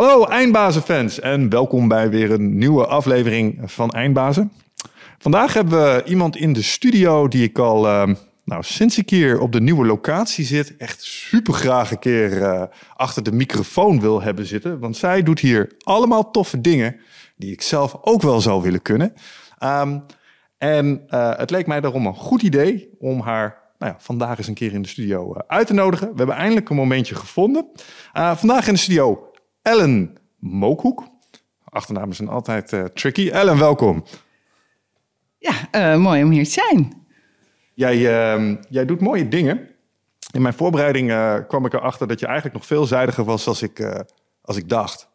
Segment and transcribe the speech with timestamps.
[0.00, 4.52] Hallo Eindbazenfans en welkom bij weer een nieuwe aflevering van Eindbazen.
[5.18, 9.40] Vandaag hebben we iemand in de studio die ik al uh, nou, sinds ik hier
[9.40, 12.62] op de nieuwe locatie zit echt super graag een keer uh,
[12.96, 14.78] achter de microfoon wil hebben zitten.
[14.78, 16.96] Want zij doet hier allemaal toffe dingen
[17.36, 19.12] die ik zelf ook wel zou willen kunnen.
[19.64, 20.04] Um,
[20.58, 24.48] en uh, het leek mij daarom een goed idee om haar nou ja, vandaag eens
[24.48, 26.10] een keer in de studio uit te nodigen.
[26.10, 27.66] We hebben eindelijk een momentje gevonden.
[28.12, 29.29] Vandaag in de studio
[29.70, 31.08] Ellen Mookhoek.
[31.64, 33.30] Achternamen zijn altijd uh, tricky.
[33.30, 34.04] Ellen, welkom.
[35.38, 37.06] Ja, mooi om hier te zijn.
[37.74, 39.68] Jij, uh, jij doet mooie dingen.
[40.32, 44.04] In mijn voorbereiding uh, kwam ik erachter dat je eigenlijk nog veelzijdiger was als ik,
[44.42, 45.08] als ik dacht.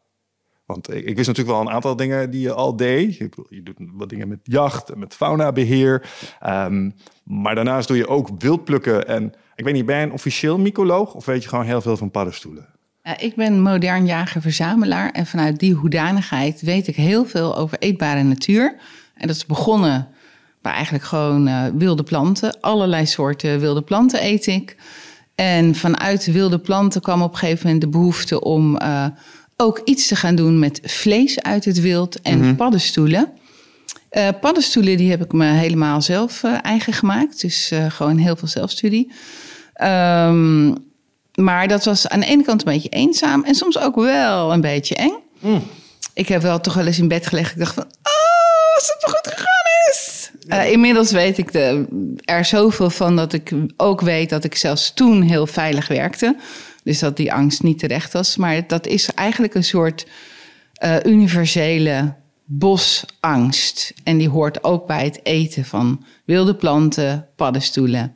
[0.65, 3.17] Want ik, ik, wist natuurlijk wel een aantal dingen die je al deed.
[3.17, 6.09] Je, je doet wat dingen met jacht en met faunabeheer.
[6.47, 9.07] Um, maar daarnaast doe je ook wildplukken.
[9.07, 11.97] En ik weet niet, ben je een officieel mycoloog of weet je gewoon heel veel
[11.97, 12.74] van paddenstoelen?
[13.13, 15.11] Ik ben modern jager-verzamelaar.
[15.11, 18.75] En vanuit die hoedanigheid weet ik heel veel over eetbare natuur.
[19.15, 20.07] En dat is begonnen
[20.61, 22.59] bij eigenlijk gewoon uh, wilde planten.
[22.59, 24.75] Allerlei soorten wilde planten eet ik.
[25.35, 29.05] En vanuit wilde planten kwam op een gegeven moment de behoefte om uh,
[29.57, 32.55] ook iets te gaan doen met vlees uit het wild en mm -hmm.
[32.55, 33.29] paddenstoelen.
[34.11, 37.41] Uh, paddenstoelen die heb ik me helemaal zelf eigen gemaakt.
[37.41, 39.11] Dus gewoon heel veel zelfstudie.
[39.83, 40.93] Um,
[41.35, 44.61] maar dat was aan de ene kant een beetje eenzaam en soms ook wel een
[44.61, 45.15] beetje eng.
[45.39, 45.63] Mm.
[46.13, 47.51] Ik heb wel toch wel eens in bed gelegd.
[47.51, 50.31] Ik dacht van, oh, als het maar goed gegaan is.
[50.39, 50.61] Ja.
[50.61, 51.85] inmiddels weet ik de,
[52.25, 56.35] er zoveel van dat ik ook weet dat ik zelfs toen heel veilig werkte.
[56.83, 58.37] Dus dat die angst niet terecht was.
[58.37, 60.07] Maar dat is eigenlijk een soort
[61.03, 62.13] universele
[62.45, 63.93] bosangst.
[64.03, 68.15] En die hoort ook bij het eten van wilde planten, paddenstoelen.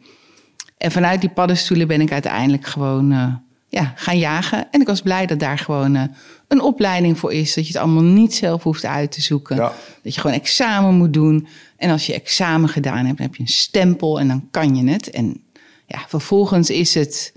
[0.79, 3.33] En vanuit die paddenstoelen ben ik uiteindelijk gewoon uh,
[3.67, 4.71] ja, gaan jagen.
[4.71, 6.03] En ik was blij dat daar gewoon uh,
[6.47, 7.53] een opleiding voor is.
[7.53, 9.55] Dat je het allemaal niet zelf hoeft uit te zoeken.
[9.55, 9.73] Ja.
[10.03, 11.47] Dat je gewoon examen moet doen.
[11.77, 14.89] En als je examen gedaan hebt, dan heb je een stempel en dan kan je
[14.91, 15.09] het.
[15.09, 15.41] En
[15.85, 17.33] ja, vervolgens is het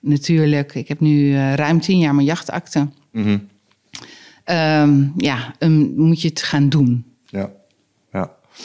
[0.00, 0.74] natuurlijk...
[0.74, 2.88] Ik heb nu uh, ruim tien jaar mijn jachtakte.
[3.12, 3.50] Mm -hmm.
[4.46, 7.11] Um, ja, um, moet je het gaan doen.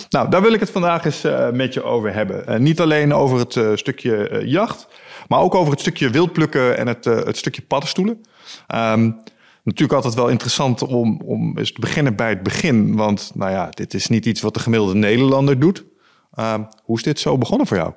[0.09, 2.43] Nou, daar wil ik het vandaag eens uh, met je over hebben.
[2.49, 4.87] Uh, niet alleen over het uh, stukje jacht,
[5.27, 8.21] maar ook over het stukje wildplukken en het, het stukje paddenstoelen.
[8.75, 9.17] Um,
[9.63, 12.95] natuurlijk altijd wel interessant om, om eens te beginnen bij het begin.
[12.95, 15.83] Want nou ja, dit is niet iets wat de gemiddelde Nederlander doet.
[16.83, 17.93] hoe is dit zo begonnen voor jou?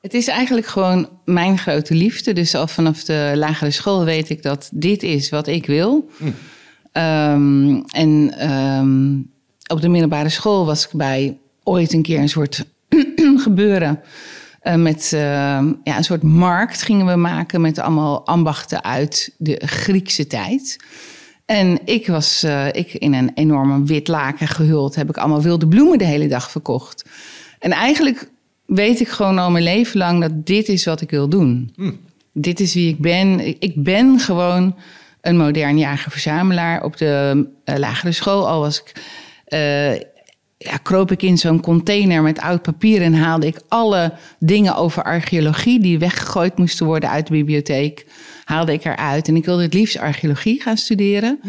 [0.00, 2.32] Het is eigenlijk gewoon mijn grote liefde.
[2.32, 6.10] Dus al vanaf de lagere school weet ik dat dit is wat ik wil.
[6.16, 6.26] Hm.
[6.92, 9.30] Um, en um,
[9.70, 12.64] op de middelbare school was ik bij ooit een keer een soort
[13.46, 14.00] gebeuren.
[14.62, 15.20] Uh, met uh,
[15.84, 20.76] ja, een soort markt gingen we maken met allemaal ambachten uit de Griekse tijd.
[21.46, 24.94] En ik was uh, ik in een enorme wit laken gehuld.
[24.94, 27.04] Heb ik allemaal wilde bloemen de hele dag verkocht.
[27.58, 28.30] En eigenlijk
[28.66, 31.72] weet ik gewoon al mijn leven lang dat dit is wat ik wil doen.
[31.76, 31.92] Hm.
[32.32, 33.40] Dit is wie ik ben.
[33.60, 34.76] Ik ben gewoon
[35.20, 36.82] een modern jager-verzamelaar.
[36.82, 38.92] Op de lagere school al was ik.
[39.50, 39.94] Uh,
[40.62, 45.02] ja, kroop ik in zo'n container met oud papier en haalde ik alle dingen over
[45.02, 48.06] archeologie die weggegooid moesten worden uit de bibliotheek,
[48.44, 49.28] haalde ik eruit.
[49.28, 51.40] En ik wilde het liefst archeologie gaan studeren.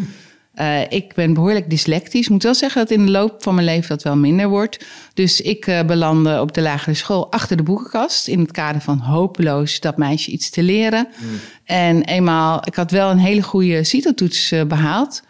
[0.56, 2.25] Uh, ik ben behoorlijk dyslectisch.
[2.25, 4.85] Ik moet wel zeggen dat in de loop van mijn leven dat wel minder wordt.
[5.13, 8.28] Dus ik uh, belandde op de lagere school achter de boekenkast.
[8.28, 11.07] In het kader van hopeloos dat meisje iets te leren.
[11.17, 11.28] Mm.
[11.66, 15.22] En eenmaal, ik had wel een hele goede CITO-toets uh, behaald.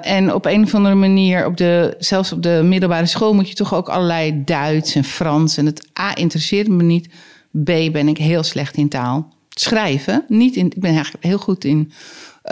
[0.00, 3.54] En op een of andere manier, op de, zelfs op de middelbare school, moet je
[3.54, 5.56] toch ook allerlei Duits en Frans.
[5.56, 7.08] En het A interesseert me niet.
[7.50, 9.32] B ben ik heel slecht in taal.
[9.48, 11.92] Schrijven, niet in, ik ben eigenlijk heel goed in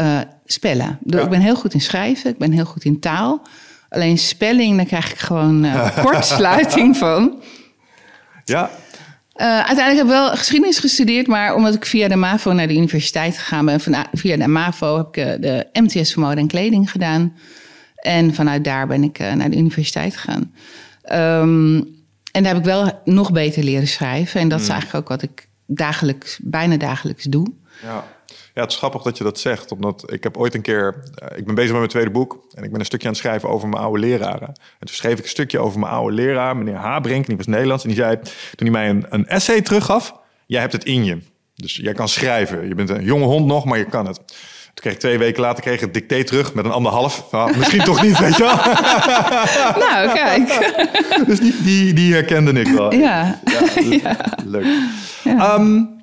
[0.00, 0.98] uh, spellen.
[1.04, 1.20] Ja.
[1.20, 3.42] Ik ben heel goed in schrijven, ik ben heel goed in taal.
[3.88, 7.42] Alleen spelling, daar krijg ik gewoon uh, kortsluiting van.
[8.44, 8.70] Ja.
[9.36, 12.76] Uh, uiteindelijk heb ik wel geschiedenis gestudeerd, maar omdat ik via de MAVO naar de
[12.76, 13.80] universiteit gegaan ben,
[14.12, 17.36] via de MAVO heb ik de MTS voor mode en kleding gedaan.
[17.97, 20.53] En vanuit daar ben ik naar de universiteit gegaan.
[21.42, 21.94] Um,
[22.36, 24.41] en daar heb ik wel nog beter leren schrijven.
[24.41, 24.68] En dat hmm.
[24.68, 27.47] is eigenlijk ook wat ik dagelijks, bijna dagelijks doe.
[27.83, 28.04] Ja.
[28.56, 29.72] Ja, het is grappig dat je dat zegt.
[29.72, 30.94] Omdat ik heb ooit een keer...
[31.22, 32.47] Uh, ik ben bezig met mijn tweede boek.
[32.54, 34.48] En ik ben een stukje aan het schrijven over mijn oude leraren.
[34.48, 37.26] En toen schreef ik een stukje over mijn oude leraar, meneer Habrink.
[37.26, 37.82] Die was Nederlands.
[37.82, 38.16] En die zei,
[38.54, 40.14] toen hij mij een, een essay teruggaf...
[40.47, 41.18] Jij hebt het in je.
[41.54, 42.68] Dus jij kan schrijven.
[42.68, 44.16] Je bent een jonge hond nog, maar je kan het.
[44.16, 47.26] Toen kreeg ik twee weken later kreeg ik het dicté terug met een anderhalf.
[47.30, 48.56] Nou, misschien toch niet, weet je wel.
[49.88, 50.74] nou, kijk.
[51.26, 52.94] dus die, die, die herkende ik wel.
[52.94, 53.41] Ja.
[53.44, 54.16] ja, ja.
[54.44, 54.66] Leuk.
[55.22, 55.54] Ja.
[55.54, 55.96] Um,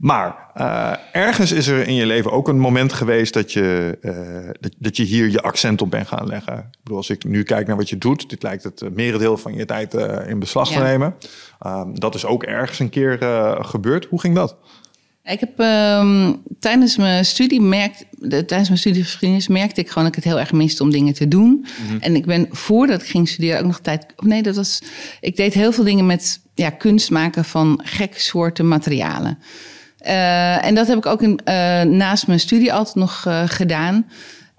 [0.00, 4.50] Maar uh, ergens is er in je leven ook een moment geweest dat je, uh,
[4.60, 6.56] dat, dat, je hier je accent op bent gaan leggen.
[6.56, 9.54] Ik bedoel, als ik nu kijk naar wat je doet, dit lijkt het merendeel van
[9.54, 10.76] je tijd uh, in beslag ja.
[10.76, 11.14] te nemen.
[11.66, 13.18] Um, dat is ook ergens een keer
[13.60, 14.06] gebeurd.
[14.10, 14.56] Hoe ging dat?
[15.24, 20.04] Ik heb um, tijdens mijn studie merkt, de, tijdens mijn studie geschiedenis merkte ik gewoon
[20.04, 21.50] dat ik het heel erg miste om dingen te doen.
[21.50, 22.00] Mm -hmm.
[22.00, 24.06] En ik ben voordat ik ging studeren ook nog tijd.
[24.16, 24.82] Nee, dat was.
[25.20, 29.38] Ik deed heel veel dingen met ja, kunst maken van gekke soorten materialen.
[30.06, 34.06] Uh, en dat heb ik ook in, uh, naast mijn studie altijd nog uh, gedaan.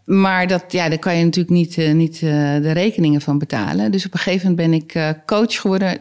[0.06, 3.92] Maar dat, ja, daar kan je natuurlijk niet, niet de rekeningen van betalen.
[3.92, 6.00] Dus op een gegeven moment ben ik coach geworden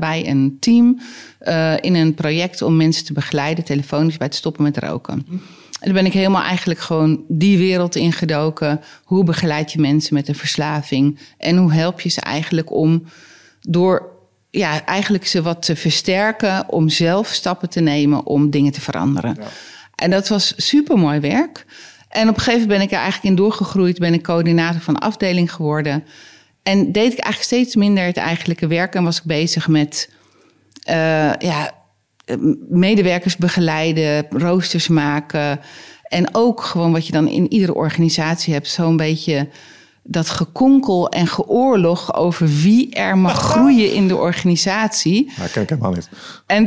[0.00, 1.00] bij een team
[1.80, 5.26] in een project om mensen te begeleiden, telefonisch bij het stoppen met roken.
[5.80, 8.80] En dan ben ik helemaal eigenlijk gewoon die wereld ingedoken.
[9.04, 11.18] Hoe begeleid je mensen met een verslaving?
[11.38, 13.04] En hoe help je ze eigenlijk om
[13.60, 14.15] door
[14.56, 19.36] ja, eigenlijk ze wat te versterken om zelf stappen te nemen om dingen te veranderen.
[19.40, 19.46] Ja.
[19.94, 21.64] En dat was super mooi werk.
[22.08, 24.94] En op een gegeven moment ben ik er eigenlijk in doorgegroeid, ben ik coördinator van
[24.94, 26.04] de afdeling geworden.
[26.62, 30.10] En deed ik eigenlijk steeds minder het eigenlijke werk en was ik bezig met
[30.88, 31.72] uh, ja,
[32.68, 35.60] medewerkers begeleiden, roosters maken.
[36.02, 39.48] En ook gewoon wat je dan in iedere organisatie hebt, zo'n beetje
[40.06, 45.32] dat gekonkel en geoorlog over wie er mag groeien in de organisatie.
[45.36, 46.08] Nou, kijk helemaal niet.
[46.46, 46.66] En,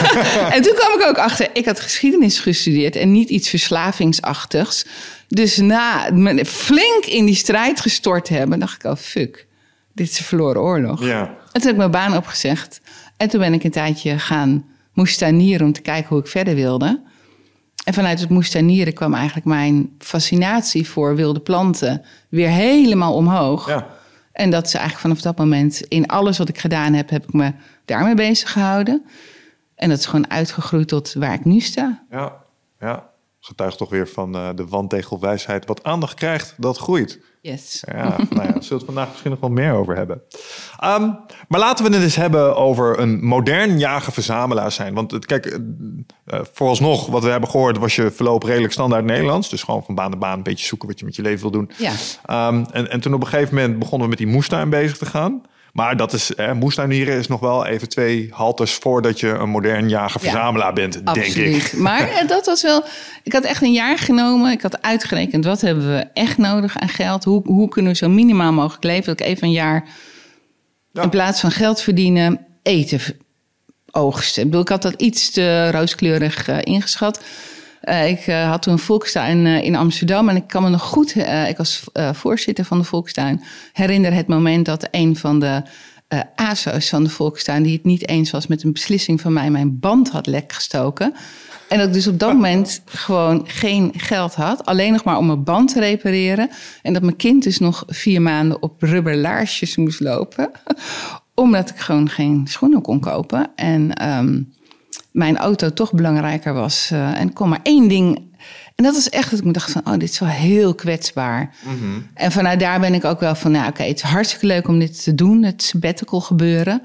[0.54, 4.86] en toen kwam ik ook achter, ik had geschiedenis gestudeerd en niet iets verslavingsachtigs.
[5.28, 9.46] Dus na me flink in die strijd gestort hebben, dacht ik, oh fuck,
[9.92, 11.04] dit is een verloren oorlog.
[11.04, 11.20] Ja.
[11.20, 12.80] En toen heb ik mijn baan opgezegd.
[13.16, 17.00] En toen ben ik een tijdje gaan moestanieren om te kijken hoe ik verder wilde.
[17.90, 23.68] En vanuit het moestanieren kwam eigenlijk mijn fascinatie voor wilde planten weer helemaal omhoog.
[23.68, 23.86] Ja.
[24.32, 27.32] En dat is eigenlijk vanaf dat moment in alles wat ik gedaan heb, heb ik
[27.32, 27.52] me
[27.84, 29.04] daarmee bezig gehouden.
[29.74, 32.04] En dat is gewoon uitgegroeid tot waar ik nu sta.
[32.10, 32.36] Ja,
[32.80, 33.09] ja.
[33.40, 35.66] Getuigt toch weer van uh, de wandtegelwijsheid.
[35.66, 37.20] Wat aandacht krijgt, dat groeit.
[37.42, 37.84] Yes.
[37.86, 40.22] Ja, nou ja, zullen we het vandaag misschien nog wel meer over hebben.
[40.84, 44.94] Um, maar laten we het eens hebben over een modern jager-verzamelaar zijn.
[44.94, 49.48] Want het, kijk, uh, vooralsnog, wat we hebben gehoord, was je verloop redelijk standaard Nederlands.
[49.48, 51.50] Dus gewoon van baan naar baan een beetje zoeken wat je met je leven wil
[51.50, 51.70] doen.
[51.76, 52.48] Ja.
[52.48, 55.06] Um, en, en toen op een gegeven moment begonnen we met die moestuin bezig te
[55.06, 55.42] gaan.
[55.72, 59.88] Maar dat is, hè, moestuinieren is nog wel even twee halters voordat je een modern
[59.88, 61.34] jager-verzamelaar ja, bent, absoluut.
[61.34, 61.72] denk ik.
[61.86, 62.84] Maar dat was wel,
[63.22, 64.52] ik had echt een jaar genomen.
[64.52, 67.24] Ik had uitgerekend, wat hebben we echt nodig aan geld?
[67.24, 69.04] Hoe, hoe kunnen we zo minimaal mogelijk leven?
[69.04, 69.84] Dat ik even een jaar,
[70.92, 71.02] ja.
[71.02, 73.00] in plaats van geld verdienen, eten
[73.90, 74.42] oogsten.
[74.42, 77.20] Ik bedoel, ik had dat iets te rooskleurig uh, ingeschat.
[77.90, 80.82] Uh, ik uh, had toen een volkstuin uh, in Amsterdam en ik kan me nog
[80.82, 81.16] goed,
[81.48, 83.42] ik was voorzitter van de volkstuin,
[83.72, 85.62] herinner het moment dat een van de
[86.34, 89.78] ASO's van de volkstuin, die het niet eens was met een beslissing van mij, mijn
[89.78, 91.14] band had lek gestoken.
[91.70, 94.64] En dat ik dus op dat moment gewoon geen geld had.
[94.64, 96.50] Alleen nog maar om mijn band te repareren.
[96.82, 100.50] En dat mijn kind dus nog vier maanden op rubberlaarsjes moest lopen.
[101.34, 103.50] Omdat ik gewoon geen schoenen kon kopen.
[103.54, 104.52] En um,
[105.20, 106.90] mijn auto toch belangrijker was.
[106.92, 108.16] Uh, en kon maar één ding.
[108.74, 111.54] En dat was echt dat ik me dacht van, oh, dit is wel heel kwetsbaar.
[111.62, 112.06] Mm -hmm.
[112.14, 114.68] En vanuit daar ben ik ook wel van, nou oké, okay, het is hartstikke leuk
[114.68, 115.42] om dit te doen.
[115.42, 116.82] Het sabbatical gebeuren.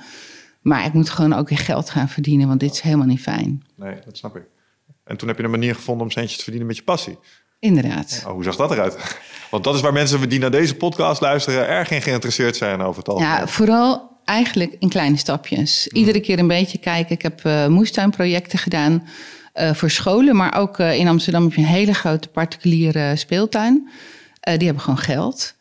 [0.62, 3.64] Maar ik moet gewoon ook weer geld gaan verdienen, want dit is helemaal niet fijn.
[3.76, 4.44] Nee, dat snap ik.
[5.04, 7.18] En toen heb je een manier gevonden om centjes te verdienen met je passie.
[7.60, 8.24] Inderdaad.
[8.26, 9.20] Oh, hoe zag dat eruit?
[9.52, 13.00] Want dat is waar mensen die naar deze podcast luisteren erg in geïnteresseerd zijn over
[13.00, 13.32] het algemeen.
[13.32, 15.88] Ja, vooral eigenlijk in kleine stapjes.
[15.90, 16.00] Mm.
[16.00, 17.16] Iedere keer een beetje kijken.
[17.16, 19.08] Ik heb uh, moestuinprojecten gedaan
[19.56, 23.90] uh, voor scholen, maar ook uh, in Amsterdam heb je een hele grote particuliere speeltuin.
[24.40, 25.56] die hebben gewoon geld.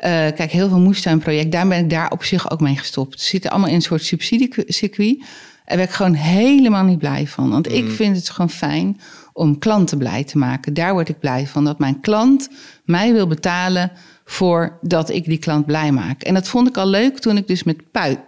[0.00, 3.20] kijk, heel veel moestuinprojecten, daar ben ik daar op zich ook mee gestopt.
[3.20, 5.18] Ze zitten allemaal in een soort subsidiecircuit.
[5.66, 7.50] Daar ben ik gewoon helemaal niet blij van.
[7.50, 7.74] Want mm.
[7.74, 9.00] ik vind het gewoon fijn
[9.32, 10.74] om klanten blij te maken.
[10.74, 11.64] Daar word ik blij van.
[11.64, 12.48] Dat mijn klant
[12.84, 13.92] mij wil betalen
[14.28, 16.22] voordat ik die klant blij maak.
[16.22, 17.76] En dat vond ik al leuk toen ik dus met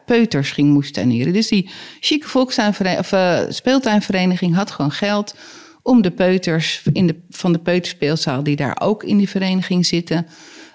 [0.05, 1.33] peuters ging moestuinieren.
[1.33, 5.35] Dus die chique volkstuinvereniging, of uh, speeltuinvereniging had gewoon geld
[5.83, 10.27] om de peuters in de, van de peuterspeelzaal, die daar ook in die vereniging zitten,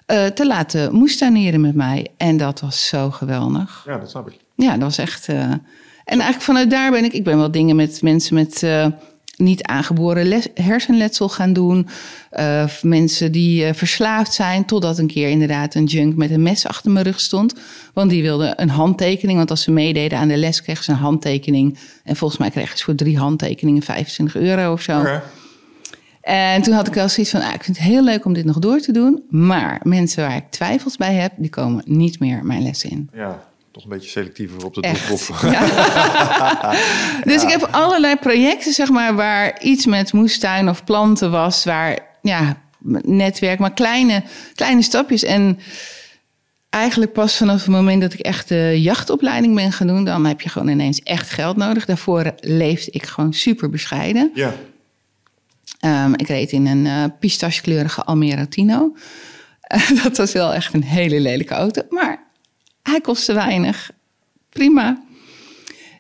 [0.08, 2.08] uh, te laten moestuinieren met mij.
[2.18, 3.84] En dat was zo geweldig.
[3.86, 4.38] Ja, dat snap ik.
[4.56, 5.28] Ja, dat was echt.
[5.28, 5.62] Uh, en
[6.06, 7.14] eigenlijk vanuit daar ben ik.
[7.14, 8.66] Ik ben wel dingen met mensen met
[9.38, 11.88] niet aangeboren les, hersenletsel gaan doen.
[12.32, 14.66] Uh, mensen die uh, verslaafd zijn.
[14.66, 17.54] Totdat een keer inderdaad een junk met een mes achter mijn rug stond.
[17.94, 19.38] Want die wilde een handtekening.
[19.38, 21.78] Want als ze meededen aan de les kregen ze een handtekening.
[22.04, 25.00] En volgens mij kregen ze voor drie handtekeningen 25 euro of zo.
[25.00, 25.22] Okay.
[26.22, 28.46] En toen had ik wel zoiets van, ah, ik vind het heel leuk om dit
[28.46, 29.24] nog door te doen.
[29.30, 33.10] Maar mensen waar ik twijfels bij heb, die komen niet meer mijn les in.
[33.14, 33.53] Ja.
[33.74, 35.38] Toch een beetje selectiever op de doelgroep.
[35.52, 36.76] Ja.
[37.24, 42.00] dus ik heb allerlei projecten, zeg maar, waar iets met moestuin of planten was, waar
[42.22, 42.58] ja,
[43.02, 44.24] netwerk, maar kleine,
[44.56, 45.24] kleine stapjes.
[45.24, 45.60] En
[46.70, 50.42] eigenlijk pas vanaf het moment dat ik echt de jachtopleiding ben gaan doen, dan heb
[50.42, 51.86] je gewoon ineens echt geld nodig.
[51.86, 54.32] Daarvoor leefde ik gewoon super bescheiden.
[54.34, 54.54] Ja.
[55.80, 58.96] Ehm, ik reed in een eh pistachekleurige Almera Tino.
[60.04, 62.32] dat was wel echt een hele lelijke auto, maar
[62.84, 63.92] hij kostte weinig.
[64.50, 65.04] Prima.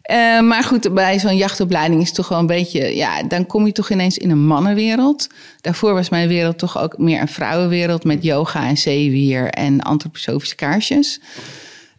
[0.01, 2.95] Eh, maar goed, bij zo'n jachtopleiding is het toch wel een beetje...
[2.95, 5.27] Ja, dan kom je toch ineens in een mannenwereld.
[5.61, 8.03] Daarvoor was mijn wereld toch ook meer een vrouwenwereld...
[8.03, 11.19] met yoga en zeewier en antroposofische kaarsjes.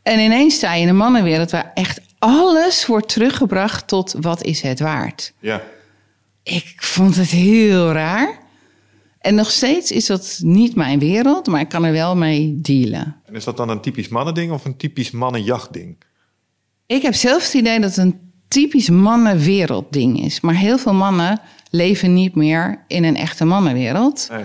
[0.02, 1.50] En ineens sta je in een mannenwereld...
[1.50, 5.32] waar echt alles wordt teruggebracht tot wat is het waard.
[5.38, 5.62] ja.
[6.42, 8.38] Ik vond het heel raar.
[9.25, 13.16] En nog steeds is dat niet mijn wereld, maar ik kan er wel mee dealen.
[13.25, 15.97] En is dat dan een typisch mannending of een typisch mannenjachtding?
[16.87, 20.40] Ik heb zelf het idee dat het een typisch mannenwereldding is.
[20.40, 21.40] Maar heel veel mannen
[21.71, 24.28] leven niet meer in een echte mannenwereld.
[24.31, 24.45] Nee.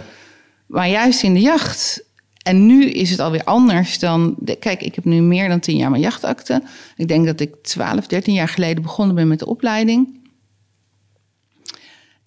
[0.66, 2.04] Maar juist in de jacht.
[2.44, 4.36] En nu is het alweer anders dan.
[4.40, 6.64] de- kijk, ik heb nu meer dan tien jaar mijn jachtakte.
[6.96, 10.19] Ik denk dat ik 12, 13 jaar geleden begonnen ben met de opleiding.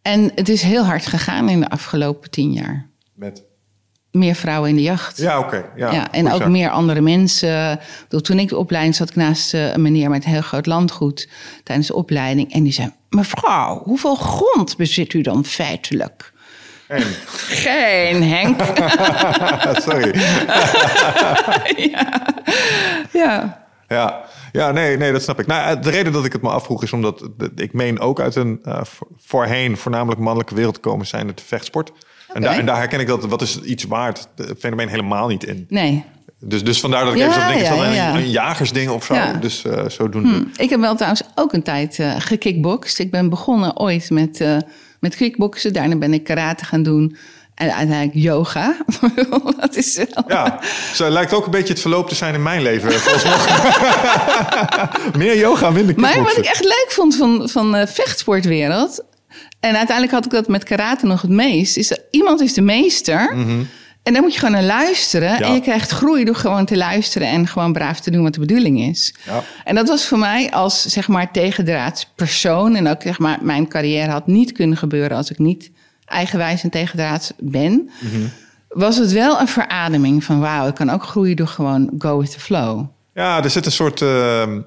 [0.02, 2.86] En het is heel hard gegaan in de afgelopen tien jaar.
[3.14, 3.44] Met...
[4.10, 5.16] Meer vrouwen in de jacht.
[5.16, 5.64] Ja, oké.
[5.76, 6.48] Ja, Ja, en ook zaak.
[6.48, 7.80] meer andere mensen.
[8.08, 11.28] Toen ik de opleiding zat ik naast eh, een meneer met een heel groot landgoed
[11.62, 12.52] tijdens de opleiding.
[12.52, 16.32] En die zei: Mevrouw, hoeveel grond bezit u dan feitelijk?
[16.88, 17.02] En,
[17.62, 18.60] Geen, Henk.
[19.86, 20.20] sorry.
[21.90, 22.22] ja.
[23.12, 25.46] Ja, ja nee, nee, dat snap ik.
[25.46, 28.58] Nou, de reden dat ik het me afvroeg is omdat ik meen ook uit een
[28.62, 31.92] eh, vo- voorheen voornamelijk mannelijke wereld te komen zijn het vechtsport.
[32.32, 35.44] En, daar, en daar herken ik dat wat is iets waard het fenomeen helemaal niet
[35.44, 35.66] in.
[35.68, 36.04] Nee.
[36.38, 38.14] Dus, dus vandaar dat ik Ja, even zat denken, is dat ja, een, ja.
[38.14, 39.14] een jagersding of zo?
[39.14, 39.32] Ja.
[39.32, 40.28] Dus eh zodoende.
[40.28, 40.44] Hm.
[40.62, 42.98] Ik heb wel trouwens ook een tijd eh gekickboxd.
[42.98, 44.56] Ik ben begonnen ooit met, eh
[45.00, 45.72] met kickboksen.
[45.72, 47.16] Daarna ben ik karate gaan doen.
[47.54, 48.76] En uiteindelijk yoga.
[49.60, 50.24] dat is wel...
[50.28, 50.60] Ja,
[50.94, 52.90] zo lijkt ook een beetje het verloop te zijn in mijn leven.
[55.18, 59.04] Meer yoga, minder Maar wat ik echt leuk vond van, van de vechtsportwereld...
[59.60, 61.76] en uiteindelijk had ik dat met karate nog het meest...
[61.76, 63.30] is dat iemand is de meester...
[64.02, 65.28] en daar moet je gewoon naar luisteren...
[65.28, 65.40] Ja.
[65.40, 67.28] en je krijgt groei door gewoon te luisteren...
[67.28, 69.14] en gewoon braaf te doen wat de bedoeling is.
[69.26, 69.42] Ja.
[69.64, 72.76] En dat was voor mij als zeg maar tegendraads persoon...
[72.76, 75.16] en ook zeg maar mijn carrière had niet kunnen gebeuren...
[75.16, 75.70] als ik niet
[76.04, 77.90] eigenwijs en tegendraads ben...
[78.00, 78.26] Mhm.
[78.68, 80.40] was het wel een verademing van...
[80.40, 82.86] wauw, ik kan ook groeien door gewoon go with the flow.
[83.14, 84.02] Ja, er zit een soort.
[84.02, 84.60] ehm,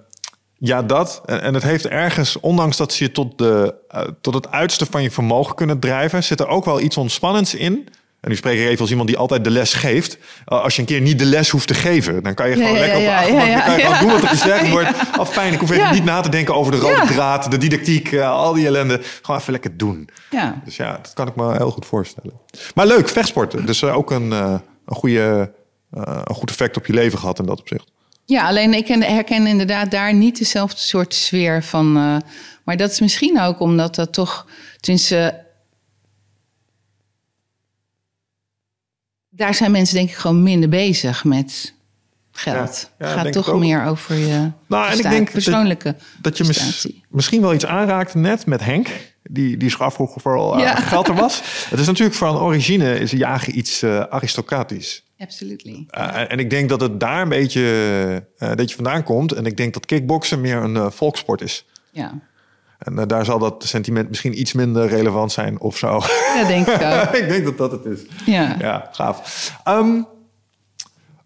[0.58, 1.22] ja, dat.
[1.26, 4.86] En, en het heeft ergens, ondanks dat ze je tot, de, eh, tot het uiterste
[4.86, 7.88] van je vermogen kunnen drijven, zit er ook wel iets ontspannends in.
[8.26, 10.18] En nu spreek ik even als iemand die altijd de les geeft.
[10.18, 12.74] Uh, als je een keer niet de les hoeft te geven, dan kan je gewoon
[12.74, 13.48] ja, lekker ja, op de ja, achterbank.
[13.50, 13.94] ja, dan kan je ja.
[13.96, 14.90] gewoon doen wat er gezegd wordt.
[15.18, 18.12] Af fijn, ik hoef even niet na te denken over de rode draad, de didactiek,
[18.12, 19.02] eh, al die ellende.
[19.22, 20.10] Gewoon even lekker doen.
[20.32, 20.62] Ja.
[20.66, 22.34] Dus ja, dat kan ik me heel goed voorstellen.
[22.76, 23.66] Maar leuk, vechtsporten.
[23.66, 24.56] Dus eh, ook een, eh,
[24.86, 25.52] een, goede,
[25.92, 27.92] eh, een goed effect op je leven gehad in dat opzicht.
[28.26, 31.98] Ja, alleen ik ken- herken inderdaad daar niet dezelfde soort sfeer van.
[31.98, 32.16] eh,
[32.64, 34.46] maar dat is misschien ook omdat dat toch.
[34.80, 35.44] Tenminste.
[39.36, 41.74] Daar zijn mensen denk ik gewoon minder bezig met
[42.32, 42.90] geld.
[43.00, 47.42] Ja, gaat toch meer over je Nou, en ik denk persoonlijke Dat je mis- misschien
[47.42, 48.88] wel iets aanraakte net met Henk.
[49.30, 50.76] Die, die zich afvroeg of er al eh, Ja.
[50.92, 51.42] geld er was.
[51.70, 55.04] Het is natuurlijk van origine is jagen iets eh, aristocratisch.
[55.20, 55.86] Absolutely.
[55.98, 57.62] Uh, en ik denk dat het daar een beetje,
[58.38, 59.32] eh, dat je vandaan komt.
[59.32, 61.66] En ik denk dat kickboksen meer een eh, volkssport is.
[61.92, 62.20] Ja,
[62.78, 66.00] En eh, daar zal dat sentiment misschien iets minder relevant zijn of zo.
[66.36, 67.16] dat denk ik ook.
[67.22, 68.00] ik denk dat dat het is.
[68.26, 68.56] Ja.
[68.60, 69.52] Ja, gaaf.
[69.64, 70.02] Ehm,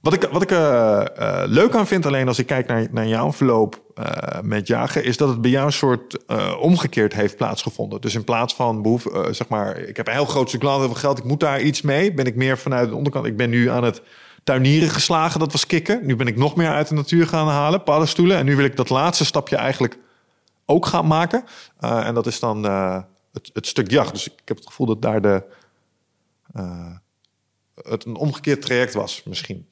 [0.01, 3.07] wat ik, wat ik eh, eh, leuk aan vind, alleen als ik kijk naar, naar
[3.07, 3.87] jouw verloop
[4.41, 6.25] met jagen, is dat het bij jou een soort
[6.59, 8.01] omgekeerd heeft plaatsgevonden.
[8.01, 10.87] Dus in plaats van behoef, zeg maar, ik heb een heel groot stuk land, heel
[10.87, 13.25] veel geld, ik moet daar iets mee, ben ik meer vanuit de onderkant.
[13.25, 14.01] Ik ben nu aan het
[14.43, 15.99] tuinieren geslagen, dat was kicken.
[16.03, 18.37] Nu ben ik nog meer uit de natuur gaan halen, paddenstoelen.
[18.37, 19.97] En nu wil ik dat laatste stapje eigenlijk
[20.69, 21.43] ook gaan maken.
[21.79, 23.01] Eh, en dat is dan eh,
[23.33, 24.13] het, het stuk jacht.
[24.13, 25.43] Dus ik heb het gevoel dat daar de,
[26.53, 26.95] eh,
[27.75, 29.67] het een omgekeerd traject was, misschien.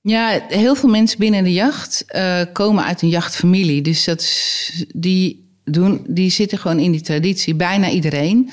[0.00, 2.04] Ja, heel veel mensen binnen de jacht
[2.52, 3.82] komen uit een jachtfamilie.
[3.82, 7.54] Dus dat is, die, doen, die zitten gewoon in die traditie.
[7.54, 8.50] Bijna iedereen.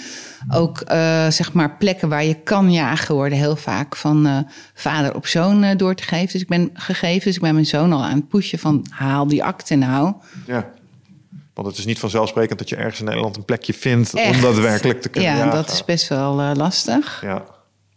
[0.49, 4.37] Ook eh, zeg maar plekken waar je kan jagen worden heel vaak van eh,
[4.73, 6.31] vader op zoon eh, door te geven.
[6.31, 9.27] Dus ik ben gegeven, dus ik ben mijn zoon al aan het pushen van haal
[9.27, 10.13] die akte nou.
[10.45, 10.69] Ja.
[11.53, 15.01] Want het is niet vanzelfsprekend dat je ergens in Nederland een plekje vindt om daadwerkelijk
[15.01, 15.51] te kunnen Ja, jagen.
[15.51, 17.21] dat is best wel lastig.
[17.21, 17.43] Ja,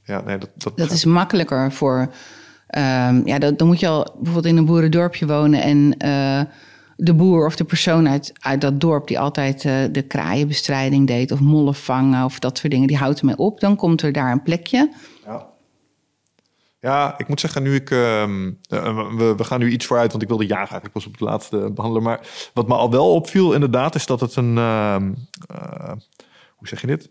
[0.04, 2.10] ja nee, dat, dat, Dat is makkelijker voor
[2.70, 5.96] Ehm, ja, dan, dan moet je al bijvoorbeeld in een boerendorpje wonen en
[7.02, 11.32] de boer of de persoon uit, uit dat dorp die altijd eh, de kraaienbestrijding deed
[11.32, 13.60] of mollen vangen of dat soort dingen, die houdt ermee op.
[13.60, 14.92] Dan komt er daar een plekje.
[15.24, 15.48] Ja.
[16.80, 17.90] Ja, ik moet zeggen, nu ik.
[17.90, 21.12] ehm, eh, we, we gaan nu iets vooruit, want ik wilde jagen eigenlijk pas op
[21.12, 22.02] het laatste behandelen.
[22.02, 24.58] Maar wat me al wel opviel, inderdaad, is dat het een.
[24.58, 25.12] ehm,
[25.48, 25.92] eh,
[26.56, 27.10] hoe zeg je dit?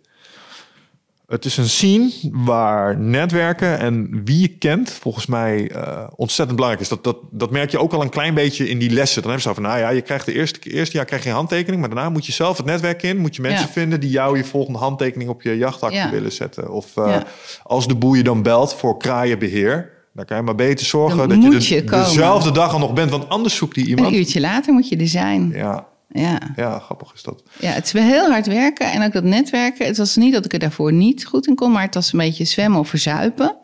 [1.29, 6.81] Het is een scene waar netwerken en wie je kent, volgens mij eh, ontzettend belangrijk
[6.89, 6.95] is.
[6.95, 9.21] Dat, dat, dat merk je ook al een klein beetje in die lessen.
[9.21, 11.29] Dan hebben ze zo van, nou ja, je krijgt de eerste, eerste jaar krijg je
[11.29, 13.17] een handtekening, maar daarna moet je zelf het netwerk in.
[13.17, 13.71] Moet je mensen Ja.
[13.71, 16.09] vinden die jou je volgende handtekening op je jachthakje Ja.
[16.11, 16.71] willen zetten.
[16.71, 17.23] Of eh, Ja.
[17.63, 21.27] als de boer je dan belt voor kraaienbeheer, dan kan je maar beter zorgen Dan
[21.29, 24.13] dat je, de- je dezelfde dag al nog bent, want anders zoekt die Een iemand.
[24.15, 25.51] uurtje later moet je er zijn.
[25.55, 26.51] Ja, Ja.
[26.55, 27.43] ja, grappig is dat.
[27.59, 29.85] Ja, het is wel heel hard werken en ook dat netwerken.
[29.85, 32.19] Het was niet dat ik er daarvoor niet goed in kon, maar het was een
[32.19, 33.57] beetje zwemmen of verzuipen.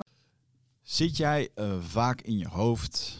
[0.82, 3.20] Zit jij eh, vaak in je hoofd?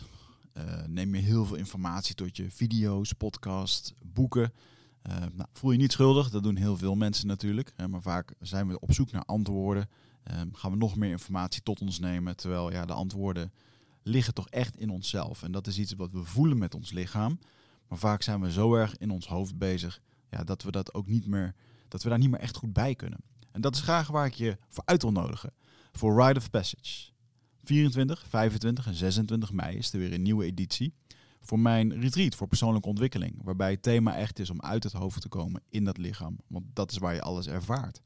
[0.53, 4.53] Eh, neem je heel veel informatie tot je video's, podcasts, boeken?
[5.01, 7.72] Eh, nou, voel je niet schuldig, dat doen heel veel mensen natuurlijk.
[7.75, 9.89] Hè, maar vaak zijn we op zoek naar antwoorden.
[10.51, 13.51] Gaan we nog meer informatie tot ons nemen, terwijl ja, de antwoorden
[14.03, 15.44] liggen toch echt in onszelf.
[15.44, 17.39] En dat is iets wat we voelen met ons lichaam.
[17.88, 21.08] Maar vaak zijn we zo erg in ons hoofd bezig ja, dat we dat ook
[21.08, 21.56] niet meer,
[21.88, 23.20] dat we daar niet meer echt goed bij kunnen.
[23.51, 25.54] En dat is graag waar ik je voor uit wil nodigen.
[25.92, 27.13] Voor Rite of Passage.
[27.63, 30.94] 24, 25 en 26 mei is er weer een nieuwe editie
[31.46, 33.44] voor mijn retreat voor persoonlijke ontwikkeling.
[33.44, 36.38] Waarbij het thema echt is om uit het hoofd te komen in dat lichaam.
[36.48, 38.01] Want dat is waar je alles ervaart.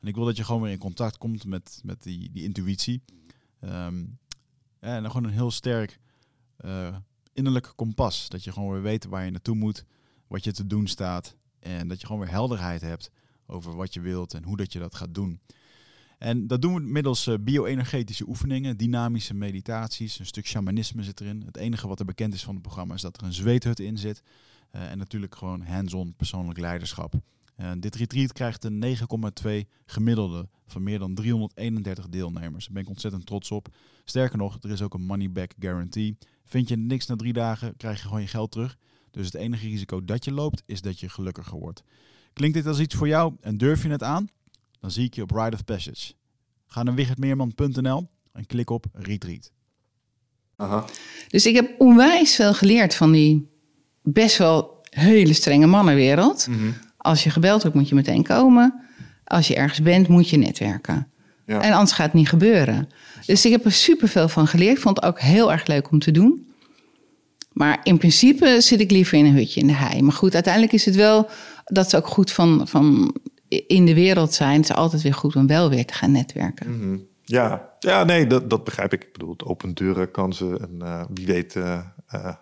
[0.00, 3.02] En ik wil dat je gewoon weer in contact komt met, met die, die intuïtie.
[3.60, 4.04] Ehm,
[4.78, 5.98] en dan gewoon een heel sterk
[6.56, 6.96] eh,
[7.38, 8.28] innerlijk kompas.
[8.28, 9.84] Dat je gewoon weer weet waar je naartoe moet,
[10.26, 11.36] wat je te doen staat.
[11.60, 13.10] En dat je gewoon weer helderheid hebt
[13.46, 15.40] over wat je wilt en hoe dat je dat gaat doen.
[16.18, 21.42] En dat doen we middels eh, bio-energetische oefeningen, dynamische meditaties, een stuk shamanisme zit erin.
[21.46, 23.98] Het enige wat er bekend is van het programma is dat er een zweethut in
[23.98, 24.22] zit.
[24.70, 27.14] Eh, en natuurlijk gewoon hands-on persoonlijk leiderschap.
[27.56, 32.64] Eh, dit retreat krijgt een 9,2 gemiddelde van meer dan 331 deelnemers.
[32.64, 33.68] Daar ben ik ontzettend trots op.
[34.04, 36.16] Sterker nog, er is ook een money back guarantee.
[36.48, 38.76] Vind je niks na drie dagen, krijg je gewoon je geld terug.
[39.10, 41.82] Dus het enige risico dat je loopt, is dat je gelukkiger wordt.
[42.32, 44.28] Klinkt dit als iets voor jou en durf je het aan?
[44.80, 46.12] Dan zie ik je op Ride of Passage.
[46.66, 49.52] Ga naar wichertmeerman.nl en klik op Retreat.
[50.56, 50.84] Aha.
[51.28, 53.50] Dus ik heb onwijs veel geleerd van die
[54.02, 56.46] best wel hele strenge mannenwereld.
[56.46, 56.70] Mhm.
[56.96, 58.80] Als je gebeld wordt, moet je meteen komen.
[59.24, 61.12] Als je ergens bent, moet je netwerken.
[61.48, 61.60] Ja.
[61.60, 62.88] En anders gaat het niet gebeuren.
[63.26, 64.76] Dus ik heb er superveel van geleerd.
[64.76, 66.46] Ik vond het ook heel erg leuk om te doen.
[67.52, 70.02] Maar in principe zit ik liever in een hutje in de hei.
[70.02, 71.28] Maar goed, uiteindelijk is het wel
[71.64, 73.14] dat ze ook goed van, van
[73.48, 74.60] in de wereld zijn.
[74.60, 76.78] Het is altijd weer goed om wel weer te gaan netwerken.
[76.78, 76.98] Mhm.
[77.24, 79.02] Ja, ja nee, dat, dat begrijp ik.
[79.02, 80.60] Ik bedoel, het opent deuren, kansen.
[80.60, 82.34] En eh, wie weet eh, eh,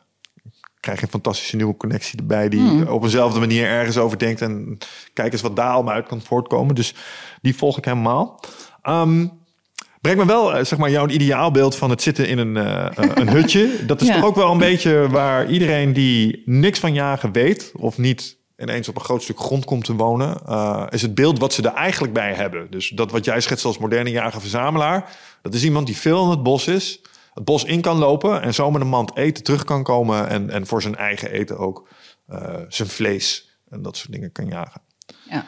[0.81, 2.49] krijg je een fantastische nieuwe connectie erbij...
[2.49, 2.87] die Hmm.
[2.87, 4.41] op eenzelfde manier ergens over denkt...
[4.41, 4.79] en
[5.13, 6.75] kijk eens wat daar allemaal uit kan voortkomen.
[6.75, 6.95] Dus
[7.41, 8.41] die volg ik helemaal.
[8.87, 9.27] Ehm
[10.07, 13.11] Breng me wel, eh, zeg maar, jouw ideaalbeeld van het zitten in een, eh, eh,
[13.15, 13.71] een hutje.
[13.87, 14.15] Dat is Ja.
[14.15, 17.73] toch ook wel een beetje waar iedereen die niks van jagen weet...
[17.77, 20.41] of niet ineens op een groot stuk grond komt te wonen...
[20.91, 22.71] is het beeld wat ze er eigenlijk bij hebben.
[22.71, 25.17] Dus dat wat jij schetst als moderne jager-verzamelaar...
[25.43, 27.01] dat is iemand die veel in het bos is...
[27.35, 30.29] het bos in kan lopen en zo met een mand eten terug kan komen...
[30.29, 31.89] en, en voor zijn eigen eten ook
[32.69, 34.81] zijn vlees en dat soort dingen kan jagen.
[35.31, 35.47] Ja.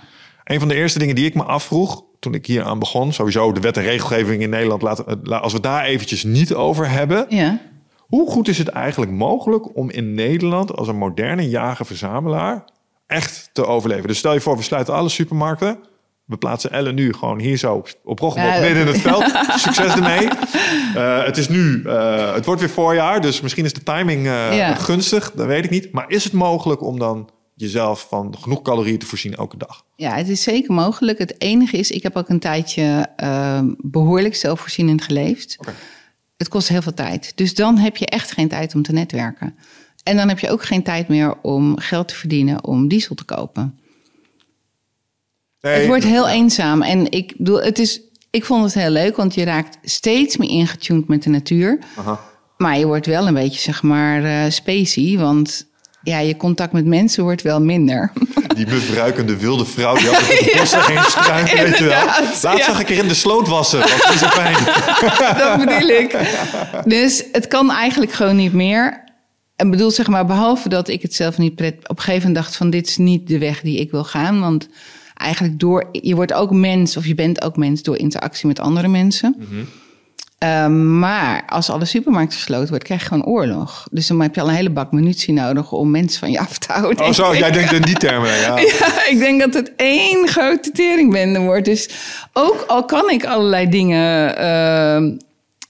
[0.49, 3.53] Een van de eerste dingen die ik me afvroeg toen ik hier aan begon, sowieso
[3.53, 6.91] de wet en regelgeving in Nederland, laten, la- als we het daar eventjes niet over
[6.91, 7.27] hebben.
[7.29, 7.61] ja.
[7.99, 12.65] Hoe goed is het eigenlijk mogelijk om in Nederland als een moderne jager-verzamelaar
[13.07, 14.07] echt te overleven?
[14.09, 15.79] Dus stel je voor, we sluiten alle supermarkten.
[16.25, 18.61] We plaatsen Ellen nu gewoon hier zo op Roggebok Ja.
[18.61, 19.25] midden in het veld.
[19.65, 20.29] Succes ermee.
[20.95, 24.57] Eh, het is nu, eh, het wordt weer voorjaar, dus misschien is de timing eh,
[24.57, 24.75] Ja.
[24.75, 25.33] gunstig.
[25.35, 25.93] Dat weet ik niet.
[25.93, 29.85] Maar is het mogelijk om dan jezelf van genoeg calorieën te voorzien elke dag?
[29.97, 31.19] Ja, het is zeker mogelijk.
[31.19, 35.59] Het enige is, ik heb ook een tijdje eh, behoorlijk zelfvoorzienend geleefd.
[36.37, 37.33] Het kost heel veel tijd.
[37.35, 39.57] Dus dan heb je echt geen tijd om te netwerken.
[40.03, 43.25] En dan heb je ook geen tijd meer om geld te verdienen om diesel te
[43.25, 43.79] kopen.
[45.61, 46.83] Nee, het wordt heel eenzaam.
[46.83, 50.51] En ik bedoel, het is, ik vond het heel leuk, want je raakt steeds meer
[50.51, 51.79] ingetuned met de natuur.
[51.97, 52.21] Aha.
[52.57, 55.19] Maar je wordt wel een beetje, zeg maar, eh specie.
[55.19, 55.68] Want
[56.09, 58.13] ja, je contact met mensen wordt wel minder.
[58.57, 62.05] Die bevruikende wilde vrouw die altijd op de bossen heen struint, weet je wel.
[62.05, 62.65] Laatst ja.
[62.65, 63.81] zag ik er in de sloot wassen.
[63.81, 64.57] Dat is zo fijn.
[65.39, 66.19] dat bedoel ik.
[66.85, 69.05] Dus het kan eigenlijk gewoon niet meer.
[69.57, 71.75] En bedoel, zeg maar, behalve dat ik het zelf niet pret...
[71.75, 74.41] Op een gegeven moment dacht van, dit is niet de weg die ik wil gaan.
[74.41, 74.69] Want
[75.15, 75.89] eigenlijk door...
[75.93, 79.37] Je wordt ook mens, of je bent ook mens door interactie met andere mensen.
[80.39, 83.87] Ehm, maar als alle supermarkten gesloten worden, krijg je gewoon oorlog.
[83.91, 86.59] Dus dan heb je al een hele bak munitie nodig om mensen van je af
[86.59, 87.05] te houden.
[87.07, 88.37] Oh, zo, jij denkt in die termen.
[88.37, 88.57] Ja.
[88.79, 91.65] Ja, ik denk dat het één grote teringbende wordt.
[91.65, 91.91] Dus
[92.33, 95.17] ook al kan ik allerlei dingen, ehm,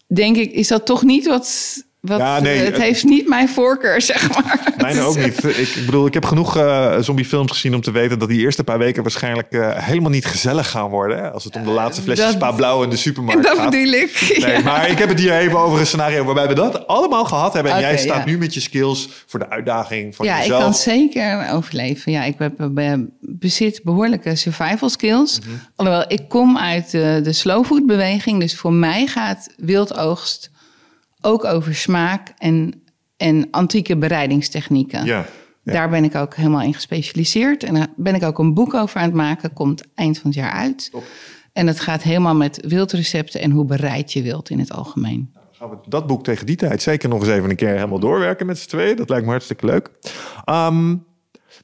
[0.07, 1.77] denk ik, is dat toch niet wat.
[2.01, 4.73] Wat Ja, nee, het het- heeft niet mijn voorkeur, zeg maar.
[4.77, 5.45] Mijne Het ook niet.
[5.45, 8.65] Ik, ik bedoel, ik heb genoeg eh zombiefilms gezien om te weten dat die eerste
[8.65, 11.19] paar weken waarschijnlijk eh, helemaal niet gezellig gaan worden.
[11.19, 11.31] Hè?
[11.31, 13.71] Als het om de laatste flesjes dat- Spa Blauw in de supermarkt Dat gaat.
[13.71, 14.17] bedoel ik.
[14.39, 14.61] Nee, ja.
[14.61, 17.73] maar ik heb het hier even over een scenario waarbij we dat allemaal gehad hebben.
[17.73, 18.25] En jij staat ja.
[18.25, 20.63] nu met je skills voor de uitdaging van Ja, ik jezelf.
[20.63, 22.13] kan zeker overleven.
[22.13, 25.41] Ja, ik heb, eh, bezit behoorlijke survival skills.
[25.41, 25.51] Mhm.
[25.77, 28.41] Alhoewel, ik kom uit de, de slow food beweging.
[28.41, 30.51] Dus voor mij gaat wildoogst
[31.21, 32.83] ook over smaak en,
[33.17, 35.05] en antieke bereidingstechnieken.
[35.05, 35.27] Ja.
[35.63, 35.75] Ja.
[35.75, 37.63] Daar ben ik ook helemaal in gespecialiseerd.
[37.63, 39.53] En daar ben ik ook een boek over aan het maken.
[39.53, 40.91] Komt eind van het jaar uit.
[40.91, 41.05] Top.
[41.53, 45.33] En het gaat helemaal met wildrecepten en hoe bereid je wild in het algemeen.
[45.53, 48.47] Gaan we dat boek tegen die tijd zeker nog eens even een keer helemaal doorwerken
[48.47, 48.97] met z'n tweeën.
[48.97, 49.91] Dat lijkt me hartstikke leuk.
[50.45, 50.97] Ehm,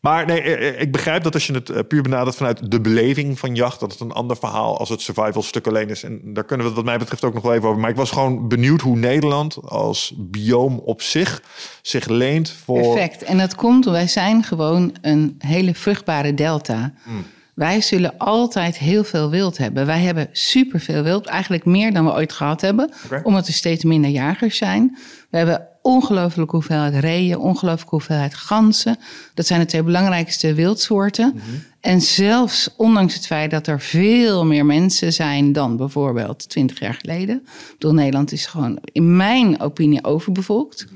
[0.04, 3.38] maar nee, eh, ik begrijp dat als je het eh, puur benadert vanuit de beleving
[3.38, 6.02] van jacht, dat het een ander verhaal als het survival stuk alleen is.
[6.02, 7.80] En daar kunnen we het wat mij betreft ook nog wel even over.
[7.80, 11.42] Maar ik was gewoon benieuwd hoe Nederland als bioom op zich
[11.82, 12.80] zich leent voor...
[12.80, 13.22] Perfect.
[13.22, 16.92] En dat komt, wij zijn gewoon een hele vruchtbare delta.
[17.02, 17.24] Hmm.
[17.54, 19.86] Wij zullen altijd heel veel wild hebben.
[19.86, 22.90] Wij hebben superveel wild, eigenlijk meer dan we ooit gehad hebben,
[23.22, 24.98] omdat er steeds minder jagers zijn.
[25.30, 28.96] We hebben ongelooflijke hoeveelheid reeën, ongelooflijke hoeveelheid ganzen.
[29.34, 31.32] Dat zijn de twee belangrijkste wildsoorten.
[31.34, 31.44] Mhm.
[31.80, 36.94] En zelfs ondanks het feit dat er veel meer mensen zijn dan bijvoorbeeld 20 jaar
[36.94, 37.36] geleden.
[37.36, 40.86] Ik bedoel, Nederland is gewoon in mijn opinie overbevolkt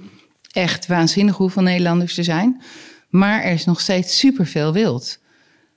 [0.52, 2.62] echt waanzinnig hoeveel Nederlanders er zijn.
[3.08, 5.18] Maar er is nog steeds superveel wild.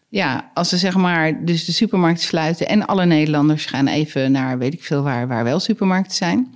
[0.09, 4.57] Ja, als ze zeg maar dus de supermarkten sluiten en alle Nederlanders gaan even naar
[4.57, 6.53] weet ik veel waar, waar wel supermarkten zijn.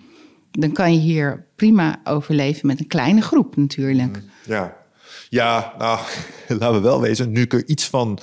[0.52, 4.22] Dan kan je hier prima overleven met een kleine groep natuurlijk.
[4.46, 4.76] Ja,
[5.30, 6.00] ja nou,
[6.60, 7.32] laten we wel wezen.
[7.32, 8.20] Nu ik er iets van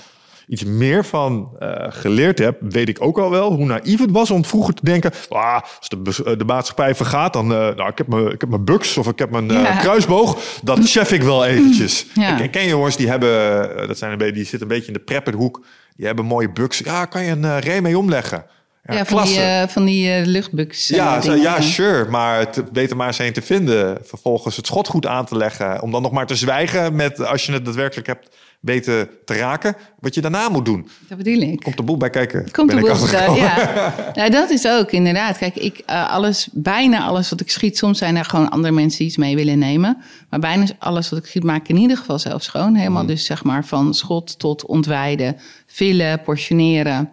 [0.47, 4.31] iets meer van eh, geleerd heb, weet ik ook al wel hoe naïef het was
[4.31, 7.99] om vroeger te denken: ah, als de, eh, de maatschappij vergaat, dan uh, nou, ik
[7.99, 9.77] heb mijn ik heb mijn buks of ik heb mijn uh, Ja.
[9.77, 12.07] kruisboog, dat chef ik wel eventjes.
[12.15, 12.41] Ja.
[12.41, 13.31] Ik ken jongens die hebben,
[13.79, 15.65] eh, dat zijn een beetje, die zitten een beetje in de prepperhoek,
[15.97, 16.79] die hebben mooie buks.
[16.79, 18.45] Ja, kan je een ree mee omleggen?
[18.85, 20.91] Ja, van die, eh, van die eh, luchtbuks.
[20.91, 21.41] eh, Ja, dingen.
[21.41, 22.11] ja, sure.
[22.11, 23.99] Maar het beter maar eens een te vinden.
[24.03, 25.83] Vervolgens het schot goed aan te leggen.
[25.83, 28.29] Om dan nog maar te zwijgen met als je het daadwerkelijk hebt
[28.61, 29.77] weten te raken.
[30.01, 30.89] Wat je daarna moet doen.
[31.09, 31.61] Dat bedoel ik.
[31.61, 32.51] Komt de boel bij kijken.
[32.51, 33.43] Komt de ben boel achtergekomen.
[33.43, 33.95] ja.
[34.15, 35.39] Nou, dat is ook inderdaad.
[35.39, 39.07] Kijk, ik, alles, bijna alles wat ik schiet, soms zijn er gewoon andere mensen die
[39.07, 40.03] iets mee willen nemen.
[40.31, 42.75] Maar bijna alles wat ik schiet, maak ik in ieder geval zelf schoon.
[42.75, 47.11] Helemaal dus zeg maar van schot tot ontwijden, villen, portioneren.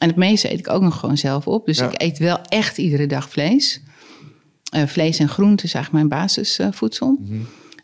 [0.00, 1.66] En het meeste eet ik ook nog gewoon zelf op.
[1.66, 1.90] Dus Ja.
[1.90, 3.80] ik eet wel echt iedere dag vlees.
[4.72, 7.18] Eh, vlees en groente is eigenlijk mijn basisvoedsel.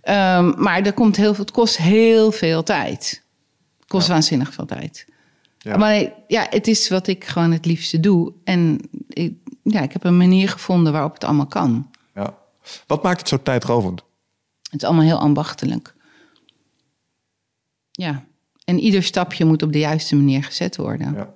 [0.01, 3.23] Ehm, maar er komt heel veel, het kost heel veel tijd.
[3.79, 5.07] Het kost waanzinnig veel tijd.
[5.59, 5.77] Ja.
[5.77, 8.33] Maar ja, het is wat ik gewoon het liefste doe.
[8.45, 11.91] En ik, ja, ik heb een manier gevonden waarop het allemaal kan.
[12.15, 12.35] Ja.
[12.87, 14.03] Wat maakt het zo tijdrovend?
[14.71, 15.95] Het is allemaal heel ambachtelijk.
[17.91, 18.25] Ja,
[18.65, 21.13] en ieder stapje moet op de juiste manier gezet worden.
[21.15, 21.35] Ja.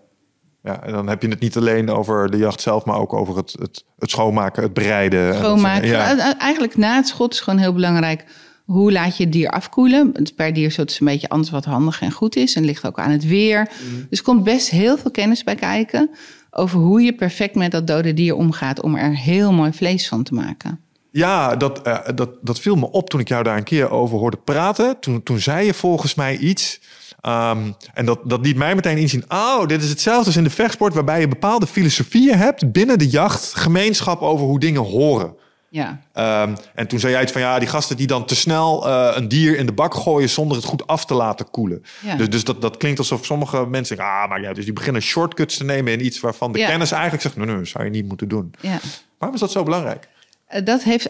[0.62, 3.36] Ja, en dan heb je het niet alleen over de jacht zelf, maar ook over
[3.36, 5.20] het, het, het schoonmaken, het bereiden.
[5.20, 5.88] en dat soort Schoonmaken.
[5.88, 6.18] Ja.
[6.18, 8.24] Eh, Eigenlijk na het schot is gewoon heel belangrijk.
[8.64, 10.10] Hoe laat je het dier afkoelen?
[10.12, 12.54] Het is Per dier zo het is een beetje anders wat handig en goed is.
[12.54, 13.68] En ligt ook aan het weer.
[14.08, 16.10] Dus er komt best heel veel kennis bij kijken.
[16.50, 18.82] Over hoe je perfect met dat dode dier omgaat.
[18.82, 20.80] Om er heel mooi vlees van te maken.
[21.12, 24.18] Ja, dat, eh, dat, dat viel me op toen ik jou daar een keer over
[24.18, 25.00] hoorde praten.
[25.00, 26.80] Toen, toen zei je volgens mij iets.
[27.20, 29.24] ehm, en dat, dat liet mij meteen inzien.
[29.28, 33.08] Oh, dit is hetzelfde als in de vechtsport, waarbij je bepaalde filosofieën hebt binnen de
[33.08, 35.34] jachtgemeenschap over hoe dingen horen.
[35.68, 38.88] Ja, Ehm, en toen zei jij iets van ja, die gasten die dan te snel
[38.88, 41.82] eh, een dier in de bak gooien zonder het goed af te laten koelen.
[42.04, 42.14] Ja.
[42.16, 45.02] Dus, dus dat, dat klinkt alsof sommige mensen zeggen, ah, maar ja, dus die beginnen
[45.02, 46.66] shortcuts te nemen in iets waarvan de Ja.
[46.68, 48.54] kennis eigenlijk zegt, nee, nee, dat zou je niet moeten doen.
[48.60, 48.78] ja.
[49.18, 50.08] Waarom is dat zo belangrijk?
[50.50, 51.08] Eh, Dat heeft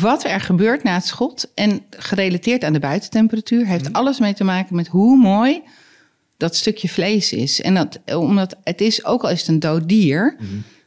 [0.00, 4.44] wat er gebeurt na het schot en gerelateerd aan de buitentemperatuur, heeft alles mee te
[4.44, 5.62] maken met hoe mooi
[6.36, 7.60] dat stukje vlees is.
[7.60, 10.36] En dat, omdat het is, ook al is het een dood dier,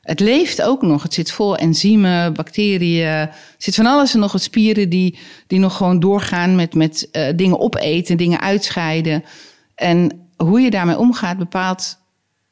[0.01, 1.03] het leeft ook nog.
[1.03, 5.59] Het zit vol enzymen, bacteriën, er zit van alles en nog wat spieren die, die
[5.59, 9.23] nog gewoon doorgaan met, met eh, dingen opeten, dingen uitscheiden.
[9.75, 11.97] En hoe je daarmee omgaat bepaalt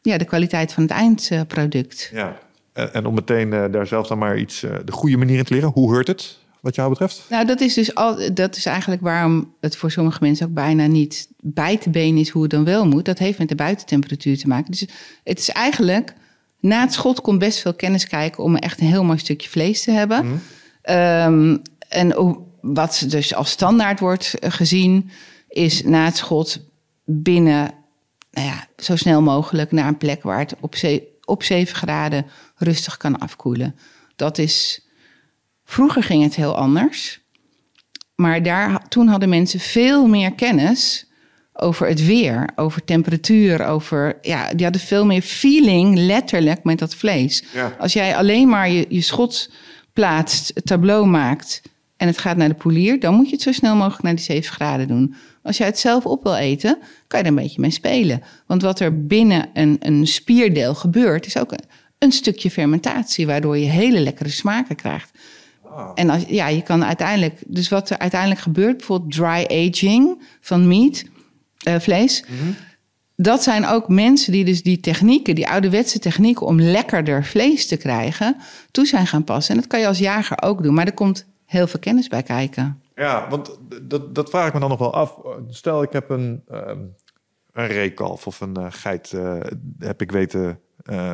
[0.02, 2.10] ja, de kwaliteit van het eindproduct.
[2.14, 2.40] Ja.
[2.74, 5.44] En, en om meteen eh, daar zelf dan maar iets, eh, de goede manier in
[5.44, 5.70] te leren.
[5.70, 7.26] Hoe heurt het, wat jou betreft?
[7.30, 10.86] Nou, dat is dus al, dat is eigenlijk waarom het voor sommige mensen ook bijna
[10.86, 13.06] niet bij te benen is hoe het dan wel moet.
[13.06, 14.72] Dat heeft met de buitentemperatuur te maken.
[14.72, 14.86] Dus
[15.24, 16.14] het is eigenlijk
[16.64, 19.84] Na het schot komt best veel kennis kijken om echt een heel mooi stukje vlees
[19.84, 20.42] te hebben.
[20.82, 21.58] Ehm,
[21.90, 25.10] en wat dus als standaard wordt eh, gezien,
[25.48, 26.60] is na het schot
[27.06, 27.72] binnen
[28.32, 30.76] nou ja, zo snel mogelijk naar een plek waar het op,
[31.26, 32.26] op 7 graden
[32.64, 33.76] rustig kan afkoelen.
[34.16, 34.88] Dat is.
[35.66, 37.22] Vroeger ging het heel anders.
[38.16, 41.08] Maar daar, toen hadden mensen veel meer kennis
[41.54, 44.18] over het weer, over temperatuur, over.
[44.22, 47.44] Ja, die hadden veel meer feeling, letterlijk, met dat vlees.
[47.54, 47.76] Ja.
[47.80, 49.52] Als jij alleen maar je, je schot
[49.94, 51.62] plaatst, het tableau maakt
[51.98, 54.24] en het gaat naar de poelier, dan moet je het zo snel mogelijk naar die
[54.24, 55.16] 7 graden doen.
[55.44, 58.22] Als jij het zelf op wil eten, kan je er een beetje mee spelen.
[58.48, 61.56] Want wat er binnen een, een spierdeel gebeurt, is ook
[62.04, 65.12] een, stukje fermentatie, waardoor je hele lekkere smaken krijgt.
[65.96, 70.68] En als, ja, je kan uiteindelijk, dus wat er uiteindelijk gebeurt, bijvoorbeeld dry aging van
[70.68, 71.04] meat,
[71.64, 72.24] eh, vlees.
[73.16, 77.78] Dat zijn ook mensen die dus die technieken, die ouderwetse technieken om lekkerder vlees te
[77.78, 78.38] krijgen,
[78.72, 79.56] toe zijn gaan passen.
[79.56, 82.24] En dat kan je als jager ook doen, maar er komt heel veel kennis bij
[82.24, 82.82] kijken.
[82.96, 85.18] Ja, want dat, dat vraag ik me dan nog wel af.
[85.50, 86.80] Stel, ik heb een, ehm,
[87.52, 89.40] een reekalf of een eh, geit eh,
[89.80, 90.60] heb ik weten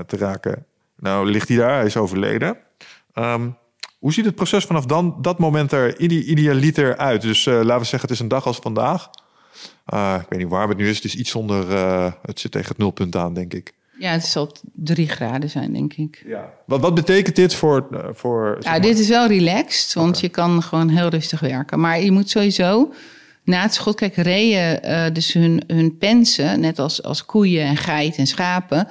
[0.06, 0.66] te raken.
[1.00, 2.58] Nou, ligt hij daar, hij is overleden.
[3.14, 3.50] Ehm,
[4.00, 7.22] hoe ziet het proces vanaf dan, dat moment er ide- idealiter uit?
[7.22, 9.10] Dus eh, laten we zeggen, het is een dag als vandaag.
[9.86, 10.96] Eh, ik weet niet waar het nu is.
[10.96, 13.74] Het is iets onder, eh, het zit tegen het nulpunt aan, denk ik.
[14.00, 16.24] Ja, het zal drie graden zijn, denk ik.
[16.26, 16.50] Ja.
[16.66, 17.88] Wat, wat betekent dit voor...
[17.92, 21.40] eh, voor zeg Ja, maar- dit is wel relaxed, want je kan gewoon heel rustig
[21.40, 21.80] werken.
[21.80, 22.94] Maar je moet sowieso
[23.44, 24.80] na het schot, kijk, reeën,
[25.14, 28.88] dus hun, hun pensen, net als, als koeien en geiten en schapen,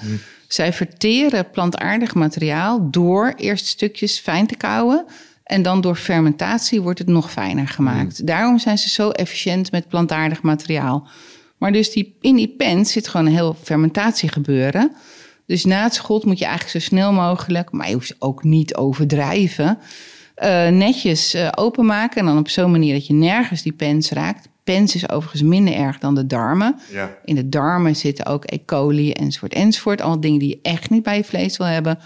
[0.48, 5.04] zij verteren plantaardig materiaal door eerst stukjes fijn te kouwen.
[5.44, 8.26] En dan door fermentatie wordt het nog fijner gemaakt.
[8.26, 11.08] Daarom zijn ze zo efficiënt met plantaardig materiaal.
[11.58, 14.92] Maar dus die, in die pens zit gewoon een heel fermentatie gebeuren.
[15.46, 18.74] Dus na het schot moet je eigenlijk zo snel mogelijk, maar je hoeft ook niet
[18.76, 19.78] overdrijven,
[20.34, 22.20] eh, netjes eh, openmaken.
[22.20, 24.47] En dan op zo'n manier dat je nergens die pens raakt.
[24.74, 26.80] Pens is overigens minder erg dan de darmen.
[26.90, 27.18] Ja.
[27.24, 28.58] In de darmen zitten ook E.
[28.64, 30.00] coli enzovoort enzovoort.
[30.00, 31.98] Allemaal dingen die je echt niet bij je vlees wil hebben.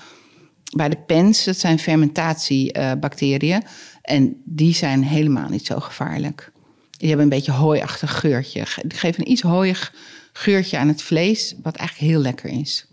[0.76, 3.62] Bij de pens, dat zijn fermentatiebacteriën.
[4.02, 6.52] en die zijn helemaal niet zo gevaarlijk.
[6.90, 8.66] Die hebben een beetje hooiachtig geurtje.
[8.66, 9.94] Ge- Die geven een iets hooiig
[10.32, 12.86] geurtje aan het vlees, wat eigenlijk heel lekker is.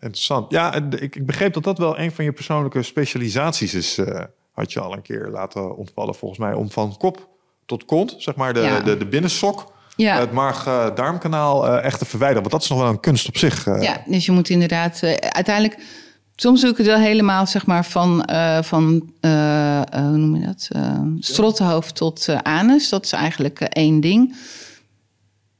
[0.00, 0.50] Interessant.
[0.52, 3.98] Ja, ik, ik begreep dat dat wel een van je persoonlijke specialisaties is.
[3.98, 7.28] eh, had je al een keer laten ontvallen, volgens mij, om van kop
[7.68, 8.80] tot kont, zeg maar, de, Ja.
[8.80, 10.18] de, de binnensok, Ja.
[10.20, 12.42] het maag-darmkanaal eh, echt te verwijderen.
[12.42, 13.66] Want dat is nog wel een kunst op zich.
[13.66, 13.82] eh.
[13.82, 15.78] Ja, dus je moet inderdaad eh, uiteindelijk.
[16.36, 20.36] Soms doe ik het wel helemaal, zeg maar, van, eh, van eh, eh, hoe noem
[20.36, 20.68] je dat?
[20.72, 22.88] Eh strottenhoofd tot eh, anus.
[22.88, 24.36] Dat is eigenlijk eh, één ding.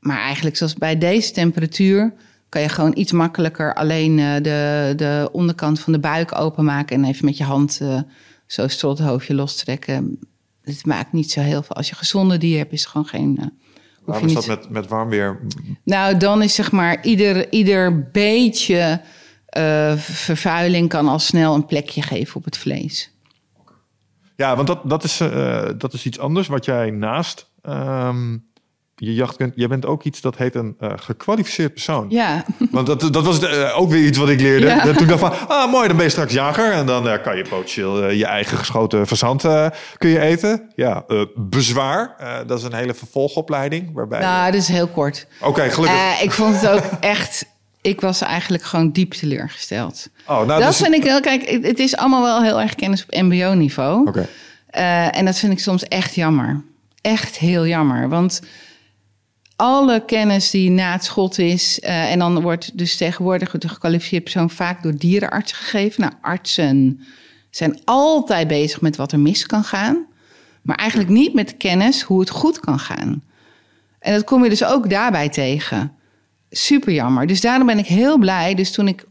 [0.00, 2.12] Maar eigenlijk, zoals bij deze temperatuur,
[2.48, 7.04] kan je gewoon iets makkelijker alleen eh, de, de onderkant van de buik openmaken en
[7.08, 8.00] even met je hand eh,
[8.46, 10.18] zo strottenhoofdje lostrekken.
[10.76, 11.76] Het maakt niet zo heel veel.
[11.76, 13.38] Als je gezonde dier hebt, is het gewoon geen.
[13.40, 13.50] hoef
[14.04, 15.40] Waarom is dat niet- met, met warm weer?
[15.84, 19.00] nou, dan is zeg maar ieder, ieder beetje
[19.46, 23.10] eh, vervuiling kan al snel een plekje geven op het vlees.
[24.36, 28.36] Ja, want dat, dat, is, eh, dat is iets anders wat jij naast ehm,
[29.00, 29.52] je jacht kunt.
[29.56, 32.06] Jij bent ook iets dat heet een eh, gekwalificeerd persoon.
[32.08, 34.66] Ja, Want dat, dat was eh, ook weer iets wat ik leerde.
[34.66, 34.92] Ja.
[34.92, 36.72] Toen dacht van, ah mooi, dan ben je straks jager.
[36.72, 39.66] En dan eh, kan je potentieel je eigen geschoten fazant eh,
[39.98, 40.70] kun je eten.
[40.74, 42.16] Ja, bezwaar.
[42.46, 43.90] dat is een hele vervolgopleiding.
[43.94, 45.26] Waarbij nou, dat is heel kort.
[45.40, 46.22] Oké, gelukkig.
[46.22, 47.44] Ik vond het ook echt.
[47.80, 50.08] Ik was eigenlijk gewoon diep teleurgesteld.
[50.26, 51.20] oh, nou, dat dus- vind ik heel.
[51.20, 54.08] Kijk, het- is allemaal wel heel erg kennis op MBO-niveau.
[54.08, 54.28] Oké.
[55.10, 56.62] En dat vind ik soms echt jammer.
[57.00, 58.08] Echt heel jammer.
[58.08, 58.40] Want
[59.58, 61.80] alle kennis die na het schot is...
[61.80, 64.50] eh, en dan wordt dus tegenwoordig de gekwalificeerde persoon...
[64.50, 66.00] vaak door dierenartsen gegeven.
[66.00, 67.00] Nou, artsen
[67.50, 70.06] zijn altijd bezig met wat er mis kan gaan.
[70.62, 73.22] Maar eigenlijk niet met kennis hoe het goed kan gaan.
[73.98, 75.92] En dat kom je dus ook daarbij tegen.
[76.50, 77.26] Super jammer.
[77.26, 78.54] Dus daarom ben ik heel blij.
[78.54, 79.04] Dus toen ik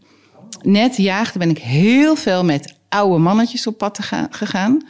[0.62, 4.82] net jaagde, ben ik heel veel met oude mannetjes op pad gegaan.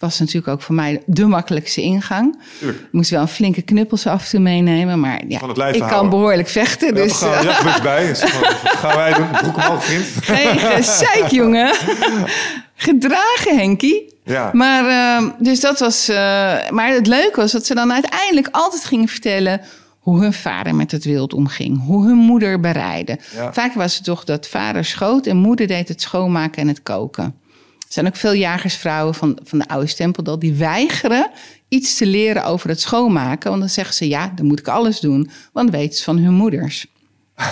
[0.00, 2.38] Was natuurlijk ook voor mij de makkelijkste ingang.
[2.58, 2.80] Tuurlijk.
[2.80, 5.00] Ik moest wel een flinke knuppels af en toe meenemen.
[5.00, 5.40] Maar ja,
[5.72, 6.88] ik kan behoorlijk vechten.
[6.88, 8.06] Ja, Dus gaan, ja, bij.
[8.06, 8.22] Dus
[8.62, 9.30] gaan wij doen?
[9.30, 10.04] Broek omhoog, vriend.
[10.20, 11.74] geen gezeik, jongen.
[12.74, 14.14] Gedragen, Henkie.
[14.24, 14.50] Ja.
[14.52, 16.16] Maar, eh, dus dat was, eh,
[16.70, 19.60] maar het leuke was dat ze dan uiteindelijk altijd gingen vertellen
[19.98, 23.18] hoe hun vader met het wild omging, hoe hun moeder bereidde.
[23.34, 23.52] Ja.
[23.52, 27.34] Vaak was het toch dat vader schoot en moeder deed het schoonmaken en het koken.
[27.90, 31.30] Er zijn ook veel jagersvrouwen van, van de oude stempel die weigeren
[31.68, 33.48] iets te leren over het schoonmaken.
[33.48, 35.30] Want dan zeggen ze, ja, dan moet ik alles doen.
[35.52, 36.86] Want weten ze van hun moeders.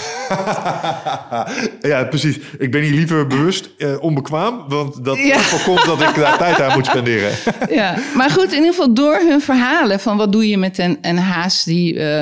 [1.80, 2.38] ja, precies.
[2.58, 5.38] Ik ben hier liever bewust uh, onbekwaam, want dat Ja.
[5.38, 7.32] voorkomt dat ik daar tijd aan moet spenderen.
[7.70, 10.98] Ja, maar goed, in ieder geval door hun verhalen van wat doe je met een,
[11.02, 12.20] een haas die eh,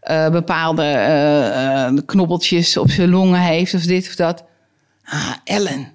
[0.00, 4.44] eh, bepaalde eh, eh, knobbeltjes op zijn longen heeft of dit of dat.
[5.04, 5.92] Ah, Ellen,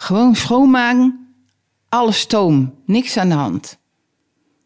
[0.00, 1.34] gewoon schoonmaken,
[1.88, 3.78] alle stoom, niks aan de hand.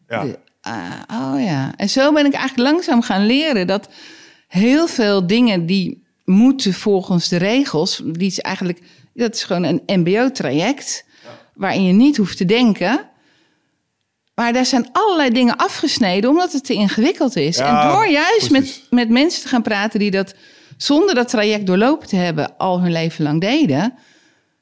[0.07, 0.25] Ja.
[0.61, 3.89] Ah, oh ja, en zo ben ik eigenlijk langzaam gaan leren dat
[4.47, 8.81] heel veel dingen die moeten volgens de regels, die is eigenlijk,
[9.13, 11.05] dat is gewoon een MBO-traject
[11.53, 13.09] waarin je niet hoeft te denken.
[14.35, 17.57] Maar daar zijn allerlei dingen afgesneden omdat het te ingewikkeld is.
[17.57, 20.35] Ja, en door juist met, met mensen te gaan praten die dat
[20.77, 23.93] zonder dat traject doorlopen te hebben al hun leven lang deden,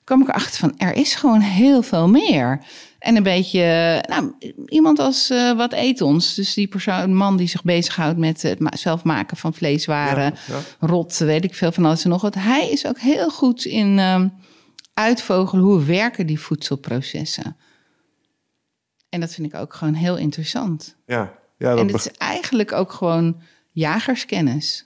[0.03, 2.65] kwam ik erachter van er is gewoon heel veel meer.
[2.99, 3.61] En een beetje,
[4.09, 4.33] nou,
[4.65, 6.33] iemand als eh, Wat Eet Ons.
[6.33, 10.23] Dus die persoon, een man die zich bezighoudt met het zelf maken van vleeswaren.
[10.23, 10.87] Ja, ja.
[10.87, 12.35] Rot, weet ik veel van alles en nog wat.
[12.35, 14.27] Hij is ook heel goed in ehm,
[14.93, 17.57] uitvogelen hoe werken die voedselprocessen.
[19.09, 20.95] En dat vind ik ook gewoon heel interessant.
[21.05, 24.85] Ja, ja, dat en het is eigenlijk ook gewoon jagerskennis.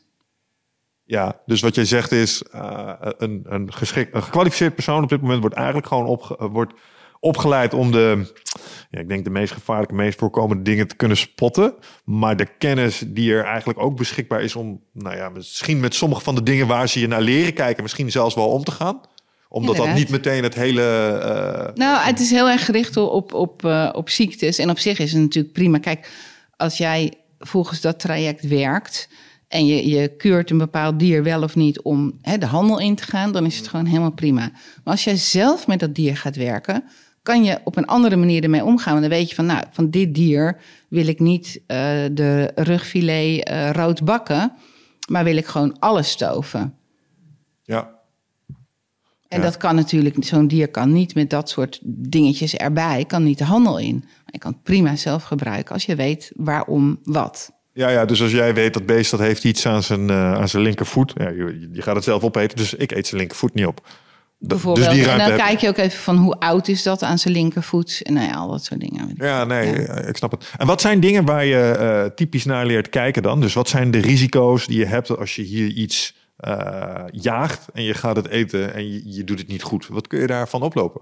[1.08, 5.22] Ja, dus wat jij zegt is, eh, een, een, geschikt, een gekwalificeerd persoon op dit
[5.22, 6.74] moment wordt eigenlijk gewoon opge- eh, wordt
[7.20, 8.34] opgeleid om de,
[8.89, 11.74] ja, ik denk de meest gevaarlijke, meest voorkomende dingen te kunnen spotten.
[12.04, 16.22] Maar de kennis die er eigenlijk ook beschikbaar is om, nou ja, misschien met sommige
[16.22, 19.02] van de dingen waar ze je naar leren kijken, misschien zelfs wel om te gaan.
[19.50, 20.82] Omdat dat niet meteen het hele...
[20.84, 24.58] eh, Nou, het is heel erg gericht op, op, op ziektes.
[24.58, 25.78] En op zich is het natuurlijk prima.
[25.78, 26.12] Kijk,
[26.58, 29.10] als jij volgens dat traject werkt
[29.47, 32.95] en je, je keurt een bepaald dier wel of niet om hè, de handel in
[32.95, 34.41] te gaan, dan is het gewoon helemaal prima.
[34.83, 36.83] Maar als jij zelf met dat dier gaat werken,
[37.21, 38.91] kan je op een andere manier ermee omgaan.
[38.93, 41.77] Want dan weet je van, nou, van dit dier wil ik niet eh,
[42.12, 44.51] de rugfilet eh, rood bakken,
[45.10, 46.75] maar wil ik gewoon alles stoven.
[47.63, 47.95] ja,
[49.27, 49.43] En Ja.
[49.43, 53.43] dat kan natuurlijk, zo'n dier kan niet met dat soort dingetjes erbij, kan niet de
[53.43, 53.95] handel in.
[53.99, 57.51] Maar je kan het prima zelf gebruiken als je weet waarom wat.
[57.77, 60.49] Ja, ja, dus als jij weet dat beest dat heeft iets aan zijn, eh, aan
[60.49, 61.13] zijn linkervoet.
[61.15, 63.87] Ja, je, je gaat het zelf opeten, dus ik eet zijn linkervoet niet op.
[64.39, 64.85] Bijvoorbeeld.
[64.85, 67.17] Dus die en dan heb- kijk je ook even van hoe oud is dat aan
[67.17, 67.99] zijn linkervoet.
[68.03, 69.13] En nou ja, al dat soort dingen.
[69.17, 70.51] Ja, nee, eh, ik snap het.
[70.57, 73.41] En wat zijn dingen waar je eh, typisch naar leert kijken dan?
[73.41, 76.15] Dus wat zijn de risico's die je hebt als je hier iets
[77.11, 79.87] jaagt en je gaat het eten en je, je doet het niet goed?
[79.87, 81.01] Wat kun je daarvan oplopen?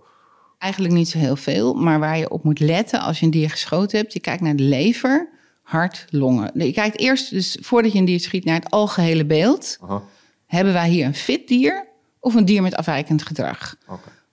[0.60, 3.50] Eigenlijk niet zo heel veel, maar waar je op moet letten als je een dier
[3.50, 4.14] geschoten hebt.
[4.14, 5.30] Je kijkt naar de lever,
[5.66, 6.52] hart, longen.
[6.54, 9.78] Je kijkt eerst, dus voordat je een dier schiet, naar het algehele beeld.
[9.82, 10.04] Aha,
[10.46, 11.88] Hebben wij hier een fit dier
[12.20, 13.76] of een dier met afwijkend gedrag?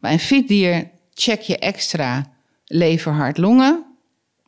[0.01, 2.33] Bij een fit dier check je extra
[2.64, 3.85] lever, hart, longen.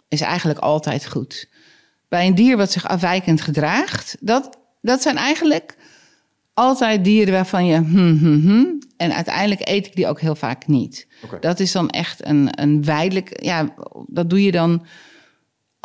[0.09, 1.49] Is eigenlijk altijd goed.
[2.09, 5.77] Bij een dier wat zich afwijkend gedraagt, dat, dat zijn eigenlijk
[6.55, 8.65] altijd dieren waarvan je hm, hm, hm.
[8.97, 11.07] En uiteindelijk eet ik die ook heel vaak niet.
[11.41, 13.45] Dat is dan echt een, een weidelijk.
[13.45, 13.75] Ja,
[14.07, 14.87] dat doe je dan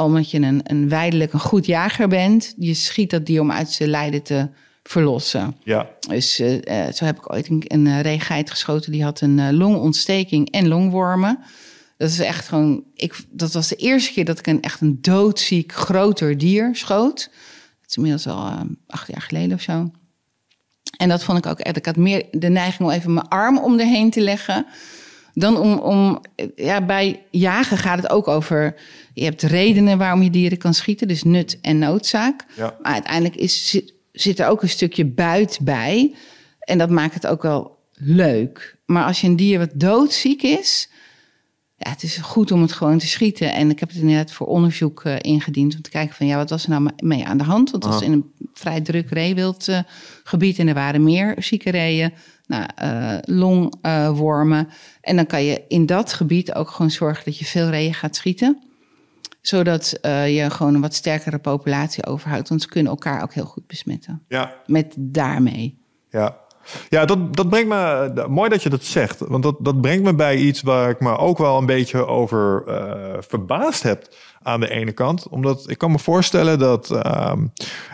[0.05, 2.53] omdat je een, een weidelijk, een goed jager bent.
[2.57, 4.49] Je schiet dat dier om uit zijn lijden te
[4.83, 5.55] verlossen.
[5.63, 8.91] Ja, Dus eh, eh, zo heb ik ooit een, een reegeit geschoten.
[8.91, 11.39] Die had een eh, longontsteking en longwormen.
[11.99, 12.83] Dat is echt gewoon...
[12.95, 17.29] Ik, dat was de eerste keer dat ik een echt een doodziek groter dier schoot.
[17.81, 19.91] Dat is inmiddels al eh, acht jaar geleden of zo.
[20.97, 21.77] En dat vond ik ook echt...
[21.77, 24.65] Ik had meer de neiging om even mijn arm om erheen te leggen...
[25.33, 26.21] Dan om, om,
[26.55, 28.75] ja, bij jagen gaat het ook over.
[29.13, 32.45] Je hebt redenen waarom je dieren kan schieten, dus nut en noodzaak.
[32.55, 32.77] Ja.
[32.81, 36.15] Maar uiteindelijk is, zit, zit er ook een stukje buit bij.
[36.59, 38.77] En dat maakt het ook wel leuk.
[38.85, 40.89] Maar als je een dier wat doodziek is,
[41.79, 43.53] ja, het is goed om het gewoon te schieten.
[43.53, 46.49] En ik heb het inderdaad voor onderzoek uh, ingediend om te kijken van ja, wat
[46.49, 47.71] was er nou mee aan de hand?
[47.71, 52.13] Want het was in een vrij druk reewildgebied uh, en er waren meer zieke reeën.
[52.49, 54.67] Nou, uh, longwormen.
[55.01, 58.15] en dan kan je in dat gebied ook gewoon zorgen dat je veel reeën gaat
[58.15, 58.63] schieten.
[59.41, 62.49] Zodat uh, je gewoon een wat sterkere populatie overhoudt.
[62.49, 64.23] Want ze kunnen elkaar ook heel goed besmetten.
[64.27, 64.53] Ja.
[64.65, 65.77] Met daarmee.
[66.09, 66.37] Ja,
[66.89, 68.25] ja dat, dat brengt me.
[68.29, 69.19] Mooi dat je dat zegt.
[69.19, 72.63] Want dat, dat brengt me bij iets waar ik me ook wel een beetje over
[73.19, 74.07] verbaasd heb.
[74.41, 75.27] Aan de ene kant.
[75.27, 77.33] Omdat ik kan me voorstellen dat uh,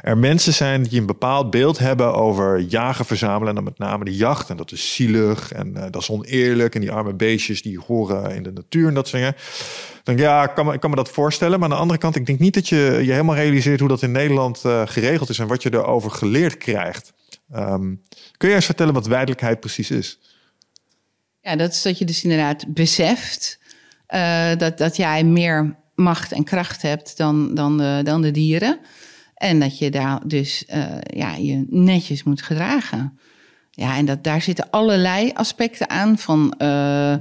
[0.01, 3.47] er mensen zijn die een bepaald beeld hebben over jagen, verzamelen.
[3.47, 4.49] En dan met name de jacht.
[4.49, 6.75] En dat is zielig en uh, dat is oneerlijk.
[6.75, 9.35] En die arme beestjes die horen in de natuur en dat soort.
[10.03, 11.59] Dan ja, ik kan, me, ik kan me dat voorstellen.
[11.59, 14.01] Maar aan de andere kant, ik denk niet dat je je helemaal realiseert hoe dat
[14.01, 17.13] in Nederland uh, geregeld is en wat je erover geleerd krijgt.
[17.55, 18.01] Um,
[18.37, 20.19] kun je eens vertellen wat wijdelijkheid precies is?
[21.41, 23.59] Ja, dat is dat je dus inderdaad beseft
[24.09, 28.79] uh, dat, dat jij meer macht en kracht hebt dan, dan, de, dan de dieren.
[29.35, 33.19] En dat je daar dus eh, ja, je netjes moet gedragen.
[33.71, 36.53] Ja, en dat, daar zitten allerlei aspecten aan van.
[36.57, 37.15] eh,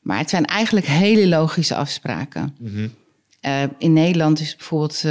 [0.00, 2.56] maar het zijn eigenlijk hele logische afspraken.
[3.40, 5.04] Eh, in Nederland is bijvoorbeeld.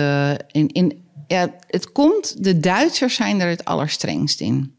[0.51, 4.75] in, in, ja, het komt, de Duitsers zijn er het allerstrengst in.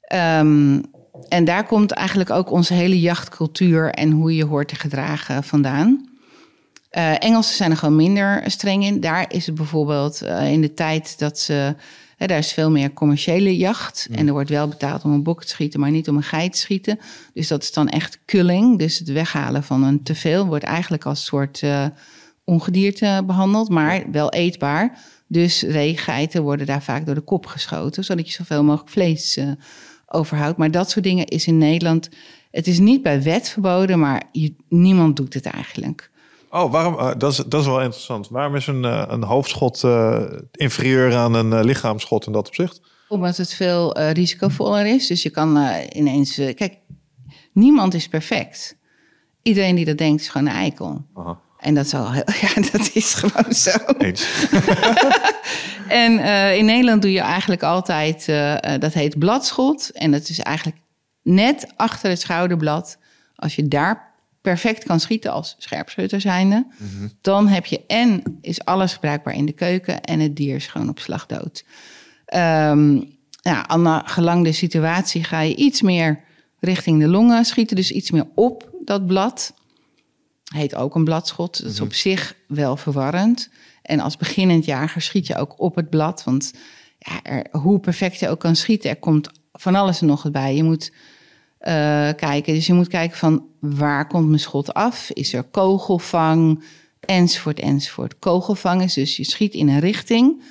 [0.00, 0.82] Ehm,
[1.28, 6.09] en daar komt eigenlijk ook onze hele jachtcultuur en hoe je hoort te gedragen vandaan.
[6.90, 9.00] Eh, Engelsen zijn er gewoon minder streng in.
[9.00, 11.74] Daar is het bijvoorbeeld eh, in de tijd dat ze.
[12.16, 14.08] Hè, daar is veel meer commerciële jacht.
[14.10, 16.52] En er wordt wel betaald om een bok te schieten, maar niet om een geit
[16.52, 16.98] te schieten.
[17.34, 18.78] Dus dat is dan echt culling.
[18.78, 21.86] Dus het weghalen van een teveel wordt eigenlijk als soort eh,
[22.44, 24.98] ongedierte behandeld, maar wel eetbaar.
[25.26, 29.38] Dus reegeiten worden daar vaak door de kop geschoten, zodat je zoveel mogelijk vlees
[30.06, 30.58] overhoudt.
[30.58, 32.08] Maar dat soort dingen is in Nederland.
[32.50, 36.09] Het is niet bij wet verboden, maar je, niemand doet het eigenlijk.
[36.50, 36.98] Oh, waarom?
[36.98, 38.28] eh, dat, is, dat is wel interessant.
[38.28, 40.22] Waarom is een, eh, een hoofdschot eh,
[40.52, 42.80] inferieur aan een lichaamsschot in dat opzicht?
[43.08, 45.06] Omdat het veel risicovoller is.
[45.06, 45.58] Dus je kan
[45.92, 46.34] ineens.
[46.34, 46.78] kijk,
[47.52, 48.76] niemand is perfect.
[49.42, 51.04] Iedereen die dat denkt is gewoon een eikel.
[51.14, 51.38] Aha.
[51.58, 53.78] En dat is al heel, ja, dat is gewoon zo.
[53.98, 54.28] Eens.
[55.88, 56.18] En
[56.56, 58.26] in Nederland doe je eigenlijk altijd,
[58.80, 59.90] dat heet bladschot.
[59.90, 60.78] En dat is eigenlijk
[61.22, 62.98] net achter het schouderblad.
[63.36, 64.09] Als je daar
[64.40, 66.66] perfect kan schieten als scherpschutter zijnde...
[67.20, 70.00] dan heb je en is alles gebruikbaar in de keuken...
[70.00, 71.64] en het dier is gewoon op slag dood.
[72.24, 72.98] Ehm
[73.42, 76.20] ja, aan gelang de situatie ga je iets meer
[76.58, 77.76] richting de longen schieten.
[77.76, 79.54] Dus iets meer op dat blad.
[80.54, 81.62] Heet ook een bladschot.
[81.62, 83.50] Dat is op zich wel verwarrend.
[83.82, 86.24] En als beginnend jager schiet je ook op het blad.
[86.24, 86.52] Want
[86.98, 90.32] ja, er, hoe perfect je ook kan schieten, er komt van alles en nog wat
[90.32, 90.56] bij.
[90.56, 90.92] Je moet
[92.16, 92.54] kijken.
[92.54, 95.10] Dus je moet kijken van waar komt mijn schot af?
[95.10, 96.64] Is er kogelvang?
[97.00, 98.18] Enzovoort, enzovoort.
[98.18, 100.42] Kogelvang is dus je schiet in een richting.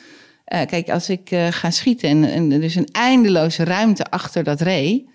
[0.45, 4.43] Eh, kijk, als ik eh, ga schieten en, en er is een eindeloze ruimte achter
[4.43, 5.09] dat ree.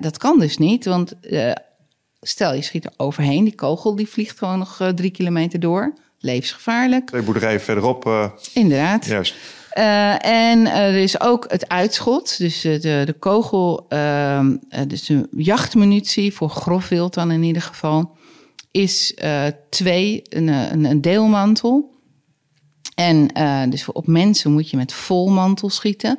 [0.00, 1.52] dat kan dus niet, want eh,
[2.20, 3.44] stel je schiet er overheen.
[3.44, 5.94] Die kogel die vliegt gewoon nog eh, drie kilometer door.
[6.18, 7.06] Levensgevaarlijk.
[7.06, 8.06] Twee boerderijen verderop.
[8.06, 9.04] eh, Inderdaad.
[9.06, 9.34] juist.
[9.70, 12.38] Eh, en eh, er is ook het uitschot.
[12.38, 17.42] Dus eh, de, de kogel, ehm, eh, dus de jachtmunitie voor grof wild dan in
[17.42, 18.16] ieder geval,
[18.70, 19.14] is
[19.70, 21.98] twee, een, een, een deelmantel.
[22.94, 23.26] En
[23.70, 26.18] dus voor- op mensen moet je met volmantel schieten.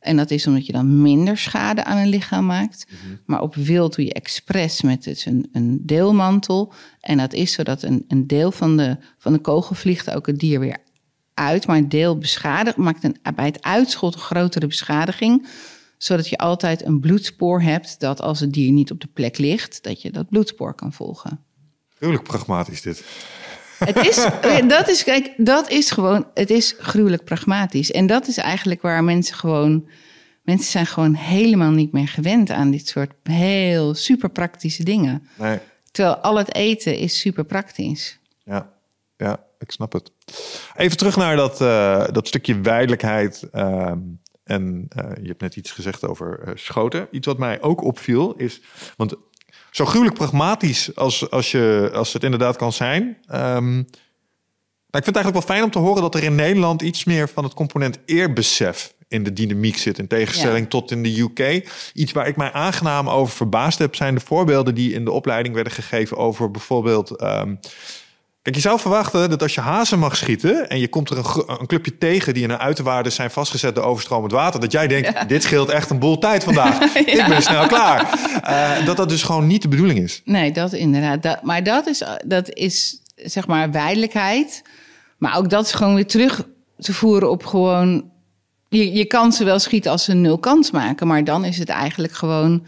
[0.00, 2.86] En dat is omdat je dan minder schade aan een lichaam maakt.
[3.26, 6.72] Maar op wild doe je expres met dus een, een deelmantel.
[7.00, 10.38] En dat is zodat een, een deel van de, van de kogel vliegt ook het
[10.38, 10.76] dier weer
[11.34, 11.66] uit.
[11.66, 15.46] Maar een deel beschadigt, maakt een, bij het uitschot een grotere beschadiging.
[15.98, 19.82] Zodat je altijd een bloedspoor hebt dat als het dier niet op de plek ligt,
[19.82, 21.44] dat je dat bloedspoor kan volgen.
[21.88, 23.04] Gruwelijk pragmatisch dit.
[23.78, 24.26] Het is,
[24.76, 27.90] dat is, kijk, dat is gewoon, het is gruwelijk pragmatisch.
[27.90, 29.88] En dat is eigenlijk waar mensen gewoon,
[30.42, 35.28] mensen zijn gewoon helemaal niet meer gewend aan dit soort heel super praktische dingen.
[35.36, 35.58] Nee,
[35.94, 38.18] Terwijl al het eten is super praktisch.
[38.44, 38.72] ja,
[39.16, 40.10] ja, ik snap het.
[40.76, 43.42] Even terug naar dat, eh, dat stukje wijdelijkheid.
[43.52, 43.98] ehm,
[44.44, 47.08] en eh, je hebt net iets gezegd over eh, schoten.
[47.10, 48.60] Iets wat mij ook opviel is,
[48.96, 49.14] want
[49.70, 53.18] zo gruwelijk pragmatisch als, als, je, als het inderdaad kan zijn.
[53.26, 56.82] ehm, nou, ik vind het eigenlijk wel fijn om te horen dat er in Nederland
[56.82, 59.98] iets meer van het component eerbesef in de dynamiek zit.
[59.98, 60.68] In tegenstelling Ja.
[60.68, 61.68] tot in de UK.
[61.94, 65.54] Iets waar ik mij aangenaam over verbaasd heb, zijn de voorbeelden die in de opleiding
[65.54, 67.10] werden gegeven over bijvoorbeeld.
[67.16, 67.54] ehm,
[68.44, 71.44] Kijk, je zou verwachten dat als je hazen mag schieten en je komt er een,
[71.60, 75.28] een clubje tegen die in een uiterwaarde zijn vastgezet door overstromend water, dat jij denkt,
[75.28, 76.80] dit scheelt echt een boel tijd vandaag.
[76.94, 78.18] Ik ben snel klaar.
[78.42, 80.22] Eh, dat dat dus gewoon niet de bedoeling is.
[80.24, 81.22] Nee, dat inderdaad.
[81.22, 84.62] Dat, maar dat is, dat is zeg maar wijdelijkheid.
[85.18, 86.46] Maar ook dat is gewoon weer terug
[86.78, 88.10] te voeren op gewoon...
[88.68, 91.06] Je, je kan ze wel schieten als ze nul kans maken.
[91.06, 92.66] Maar dan is het eigenlijk gewoon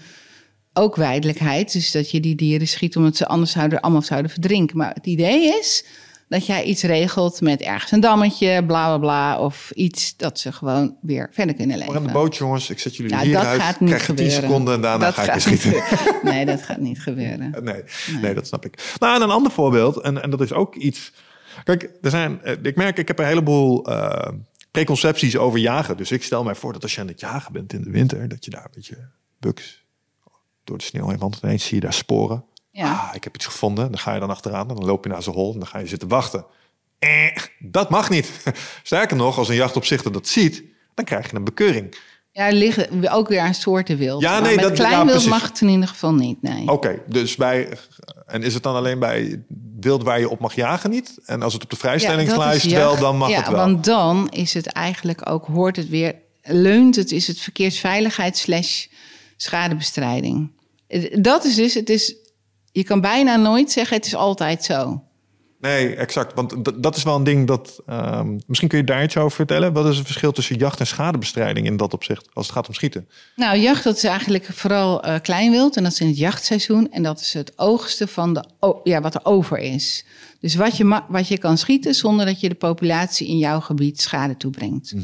[0.77, 1.73] ook wijdelijkheid.
[1.73, 4.77] Dus dat je die dieren schiet omdat ze anders zouden, allemaal zouden verdrinken.
[4.77, 5.85] Maar het idee is
[6.29, 9.39] dat jij iets regelt met ergens een dammetje, bla bla bla.
[9.39, 11.93] Of iets dat ze gewoon weer verder kunnen leven.
[11.93, 13.61] Maar aan de boot, jongens, ik zet jullie Ja, hier uit.
[13.61, 14.49] gaat niet Krijg je 10 gebeuren.
[14.49, 15.83] seconden en daarna Dat ga ik je niet schieten.
[16.23, 17.55] Nee, dat gaat niet gebeuren.
[17.65, 17.83] Nee,
[18.23, 18.95] nee, dat snap ik.
[18.99, 21.13] Nou, en een ander voorbeeld, en, en dat is ook iets.
[21.65, 24.33] Kijk, er zijn, eh, ik merk, ik heb een heleboel eh,
[24.71, 25.97] preconcepties over jagen.
[25.97, 28.29] Dus ik stel mij voor dat als je aan het jagen bent in de winter,
[28.29, 29.09] dat je daar een beetje
[29.39, 29.85] buks
[30.67, 31.43] door de sneeuw heen wandelt.
[31.43, 32.45] Ineens zie je daar sporen.
[32.71, 32.93] Ja.
[32.93, 33.91] Ah, ik heb iets gevonden.
[33.91, 35.79] Dan ga je dan achteraan en dan loop je naar zijn hol en dan ga
[35.79, 36.45] je zitten wachten.
[36.99, 38.31] Eh, dat mag niet.
[38.83, 40.63] Sterker nog, als een jachtopzichter dat ziet,
[40.95, 41.97] dan krijg je een bekeuring.
[42.33, 44.23] Ja, liggen ook weer aan soorten wild.
[44.23, 46.69] Ja, Maar nee, met dat- klein ja, wild mag het in ieder geval niet, nee.
[46.69, 47.69] Oké, dus bij.
[48.27, 49.43] En is het dan alleen bij
[49.81, 51.19] wild waar je op mag jagen niet.
[51.27, 53.57] En als het op de Ja, vrijstellingslijst is wel, dan mag ja, het wel.
[53.57, 58.87] want dan is het eigenlijk ook, hoort het weer, leunt het, is het verkeersveiligheid slash
[59.37, 60.51] schadebestrijding.
[61.21, 62.15] Dat is dus, het is,
[62.73, 65.01] je kan bijna nooit zeggen, het is altijd zo.
[65.61, 66.35] Nee, exact.
[66.35, 67.81] Want dat is wel een ding dat...
[67.87, 69.73] ehm, misschien kun je daar iets over vertellen.
[69.73, 72.29] Wat is het verschil tussen jacht en schadebestrijding in dat opzicht?
[72.33, 73.09] Als het gaat om schieten.
[73.37, 76.93] Nou, jacht, dat is eigenlijk vooral eh kleinwild en dat is in het jachtseizoen.
[76.93, 78.45] En dat is het oogsten van de,
[78.83, 80.05] ja, wat er over is.
[80.41, 84.01] Dus wat je, wat je kan schieten zonder dat je de populatie in jouw gebied
[84.01, 84.95] schade toebrengt.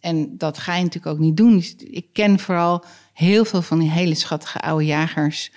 [0.00, 1.56] En dat ga je natuurlijk ook niet doen.
[1.56, 2.84] Dus Ik ken vooral
[3.20, 5.50] heel veel van die hele schattige oude jagers.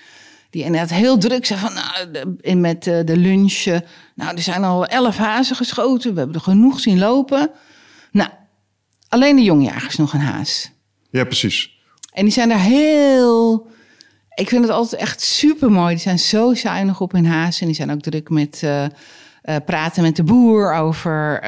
[0.49, 2.11] Die inderdaad heel druk zijn van nou,
[2.41, 3.53] de- met eh, de lunch.
[3.66, 3.78] eh,
[4.16, 6.11] nou, er zijn al elf hazen geschoten.
[6.14, 7.49] We hebben er genoeg zien lopen.
[8.11, 8.30] Nou,
[9.09, 10.72] alleen de jongjagers nog een haas.
[11.09, 11.72] Ja, precies.
[12.14, 13.68] En die zijn daar heel.
[14.36, 15.93] Ik vind het altijd echt super mooi.
[15.93, 17.59] Die zijn zo zuinig op hun haas.
[17.59, 18.89] En die zijn ook druk met eh, eh,
[19.66, 21.39] praten met de boer over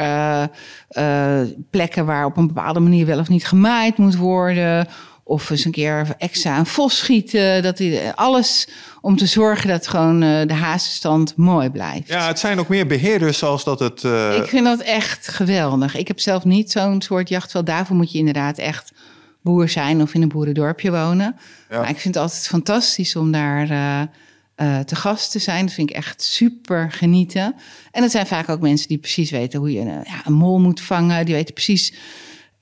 [1.69, 4.87] plekken waar op een bepaalde manier wel of niet gemaaid moet worden.
[5.27, 7.63] Of eens een keer extra een vos schieten.
[7.63, 8.67] Dat die, alles
[9.01, 12.07] om te zorgen dat gewoon eh, de hazenstand mooi blijft.
[12.07, 14.03] Ja, het zijn ook meer beheerders zoals dat het...
[14.03, 15.95] eh, Ik vind dat echt geweldig.
[15.95, 17.65] Ik heb zelf niet zo'n soort jachtveld.
[17.65, 18.91] Daarvoor moet je inderdaad echt
[19.41, 21.35] boer zijn of in een boerendorpje wonen.
[21.69, 21.79] Ja.
[21.79, 23.69] Maar ik vind het altijd fantastisch om daar
[24.55, 25.65] eh, te gast te zijn.
[25.65, 27.55] Dat vind ik echt super genieten.
[27.91, 30.59] En dat zijn vaak ook mensen die precies weten hoe je een, ja, een mol
[30.59, 31.25] moet vangen.
[31.25, 31.93] Die weten precies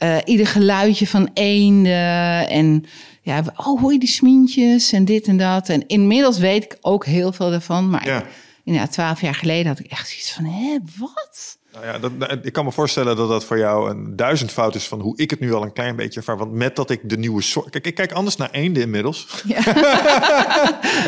[0.03, 2.49] eh, ieder geluidje van eenden.
[2.49, 2.85] En
[3.21, 5.69] ja, oh, hoor je die smientjes en dit en dat.
[5.69, 7.89] En inmiddels weet ik ook heel veel daarvan.
[7.89, 8.17] Maar Ja.
[8.19, 8.25] ik,
[8.63, 11.57] inderdaad, twaalf jaar geleden had ik echt zoiets van, hè, wat?
[11.73, 14.87] Nou ja, dat, dat- ik kan me voorstellen dat dat voor jou een duizendfout is
[14.87, 16.37] van hoe ik het nu al een klein beetje ervaar.
[16.37, 17.69] Want met dat ik de nieuwe soort.
[17.69, 19.27] Kijk, ik kijk anders naar eenden inmiddels.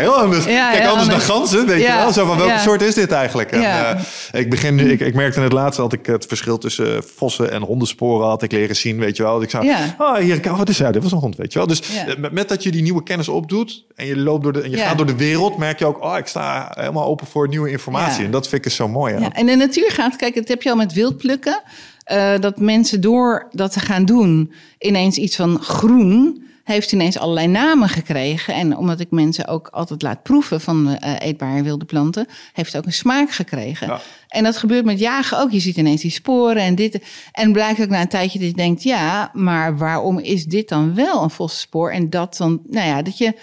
[0.03, 0.45] heel anders.
[0.45, 1.07] Ja, kijk anders, anders.
[1.27, 2.13] naar ganzen, weet Ja, je wel.
[2.13, 2.59] Zo van welke ja.
[2.59, 3.51] soort is dit eigenlijk?
[3.51, 3.97] En, Ja.
[4.31, 4.91] eh, ik begin nu.
[4.91, 8.51] Ik, ik merkte net laatst dat ik het verschil tussen vossen en hondensporen had ik
[8.51, 9.41] leren zien, weet je wel.
[9.41, 9.95] Ik zou, Ja.
[9.97, 10.93] oh, hier, wat is dat?
[10.93, 11.67] Dit was een hond, weet je wel.
[11.67, 12.07] Dus Ja.
[12.07, 14.69] eh, met, met dat je die nieuwe kennis opdoet en je loopt door de, en
[14.71, 14.87] je Ja.
[14.87, 18.19] gaat door de wereld, merk je ook, oh, ik sta helemaal open voor nieuwe informatie.
[18.19, 18.25] Ja.
[18.25, 19.19] En dat vind ik zo mooi.
[19.19, 21.61] Ja, en de natuur gaat, kijk, dat heb je al met wildplukken.
[22.03, 27.47] eh dat mensen door dat te gaan doen ineens iets van groen heeft ineens allerlei
[27.47, 28.53] namen gekregen.
[28.53, 32.81] En omdat ik mensen ook altijd laat proeven van eh, eetbare wilde planten, heeft het
[32.81, 33.87] ook een smaak gekregen.
[33.87, 34.01] Ja.
[34.27, 35.51] En dat gebeurt met jagen ook.
[35.51, 36.99] Je ziet ineens die sporen en dit.
[37.31, 40.95] En blijkt ook na een tijdje dat je denkt, ja, maar waarom is dit dan
[40.95, 41.91] wel een vossenspoor?
[41.91, 43.33] En dat dan, nou ja, dat je,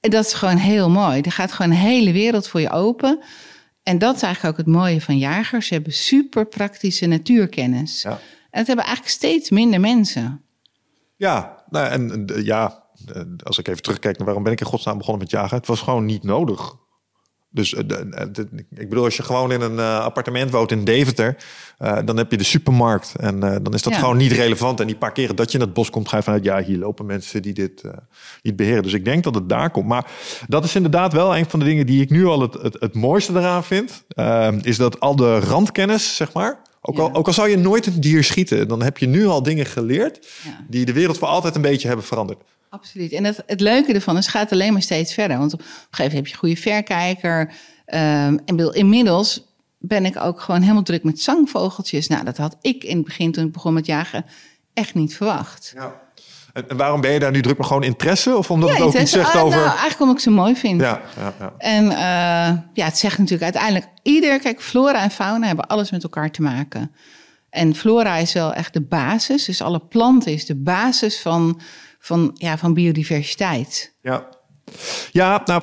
[0.00, 1.20] dat is gewoon heel mooi.
[1.20, 3.18] Er gaat gewoon een hele wereld voor je open.
[3.90, 5.66] En dat is eigenlijk ook het mooie van jagers.
[5.66, 8.02] Ze hebben super praktische natuurkennis.
[8.02, 8.10] Ja.
[8.10, 10.42] En dat hebben eigenlijk steeds minder mensen.
[11.16, 12.84] Ja, nou, en ja,
[13.14, 15.66] eh, als ik even terugkijk naar waarom ben ik in godsnaam begonnen met jagen, het
[15.66, 16.76] was gewoon niet nodig.
[17.52, 21.36] Dus eh, de- ik bedoel, als je gewoon in een eh, appartement woont in Deventer,
[21.78, 23.14] eh, dan heb je de supermarkt.
[23.16, 23.98] En eh, dan is dat Ja.
[23.98, 24.80] gewoon niet relevant.
[24.80, 26.78] En die paar keren dat je in het bos komt, ga je vanuit, ja, hier
[26.78, 27.92] lopen mensen die dit eh,
[28.42, 28.82] niet beheren.
[28.82, 29.86] Dus ik denk dat het daar komt.
[29.86, 30.10] Maar
[30.48, 32.94] dat is inderdaad wel een van de dingen die ik nu al het, het, het
[32.94, 34.04] mooiste eraan vind.
[34.08, 36.60] eh, is dat al de randkennis, zeg maar.
[36.82, 39.42] Ook, al, ook al zou je nooit een dier schieten, dan heb je nu al
[39.42, 40.64] dingen geleerd Ja.
[40.68, 42.38] die de wereld voor altijd een beetje hebben veranderd.
[42.70, 43.12] Absoluut.
[43.12, 45.38] En het, het leuke ervan is, het gaat alleen maar steeds verder.
[45.38, 47.52] Want op een gegeven moment heb je een goede verkijker.
[47.86, 49.48] Ehm, en bedoel, inmiddels
[49.78, 52.06] ben ik ook gewoon helemaal druk met zangvogeltjes.
[52.06, 54.24] Nou, dat had ik in het begin, toen ik begon met jagen,
[54.74, 55.72] echt niet verwacht.
[55.74, 56.00] Ja.
[56.52, 57.58] En, waarom ben je daar nu druk?
[57.58, 58.36] Maar gewoon interesse?
[58.36, 59.58] Of omdat het ook iets zegt Ah, over...
[59.58, 60.80] Nou, eigenlijk omdat ik ze mooi vind.
[60.80, 61.52] Ja, ja, ja.
[61.58, 66.02] En eh, ja, het zegt natuurlijk uiteindelijk ieder, kijk, flora en fauna hebben alles met
[66.02, 66.94] elkaar te maken.
[67.50, 69.44] En flora is wel echt de basis.
[69.44, 71.60] Dus alle planten is de basis van,
[72.00, 73.96] van, ja, van biodiversiteit.
[74.02, 74.28] Ja,
[75.12, 75.62] ja nou,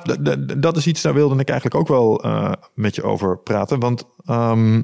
[0.60, 3.80] dat is iets, daar wilde ik eigenlijk ook wel eh, met je over praten.
[3.80, 4.76] Want ehm,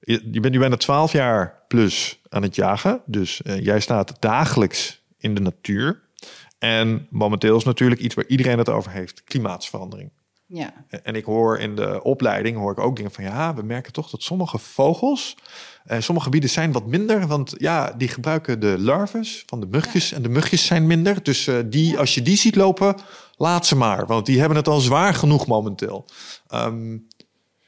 [0.00, 3.02] je, je bent nu bijna twaalf jaar plus aan het jagen.
[3.06, 6.04] Dus eh, jij staat dagelijks in de natuur.
[6.58, 9.24] En momenteel is natuurlijk iets waar iedereen het over heeft.
[9.24, 10.10] Klimaatsverandering.
[10.48, 13.92] Ja, En ik hoor in de opleiding hoor ik ook dingen van ja, we merken
[13.92, 15.36] toch dat sommige vogels,
[15.86, 20.12] eh, sommige gebieden zijn wat minder, want ja, die gebruiken de larves van de mugjes
[20.12, 21.22] en de mugjes zijn minder.
[21.22, 22.96] Dus eh, die, als je die ziet lopen,
[23.36, 26.06] laat ze maar, want die hebben het al zwaar genoeg momenteel.
[26.48, 26.96] Ehm,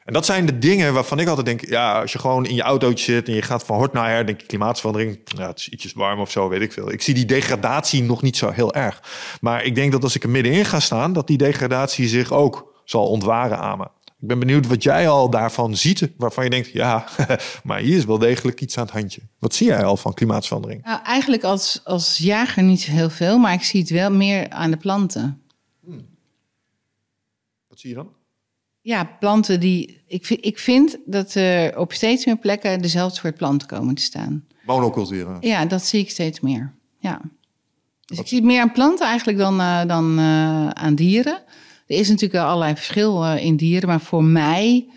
[0.05, 2.63] en dat zijn de dingen waarvan ik altijd denk, ja, als je gewoon in je
[2.63, 5.69] autootje zit en je gaat van hort naar her, denk je klimaatsverandering, ja, het is
[5.69, 6.93] ietsjes warm of zo, weet ik veel.
[6.93, 9.03] Ik zie die degradatie nog niet zo heel erg.
[9.41, 12.73] Maar ik denk dat als ik er middenin ga staan, dat die degradatie zich ook
[12.85, 13.87] zal ontwaren aan me.
[14.21, 17.05] Ik ben benieuwd wat jij al daarvan ziet, waarvan je denkt, ja,
[17.65, 19.21] maar hier is wel degelijk iets aan het handje.
[19.39, 20.85] Wat zie jij al van klimaatsverandering?
[20.85, 24.71] nou, eigenlijk als, als jager niet heel veel, maar ik zie het wel meer aan
[24.71, 25.43] de planten.
[27.69, 28.09] Wat zie je dan?
[28.81, 30.03] ja, planten die.
[30.07, 34.03] Ik, vind- ik vind dat er op steeds meer plekken dezelfde soort planten komen te
[34.03, 34.47] staan.
[34.65, 35.37] Monoculturen.
[35.41, 36.75] Ja, dat zie ik steeds meer.
[36.99, 37.21] Ja.
[38.05, 41.43] Dus ik zie meer aan planten eigenlijk dan, eh, dan eh, aan dieren.
[41.89, 44.89] Er is natuurlijk allerlei verschil eh, in dieren, maar voor mij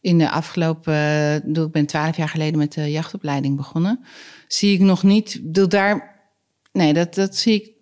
[0.00, 4.04] in de afgelopen, eh, ik ben twaalf jaar geleden met de jachtopleiding begonnen,
[4.48, 6.20] zie ik nog niet, bedoel, daar,
[6.72, 7.74] nee, dat, dat zie ik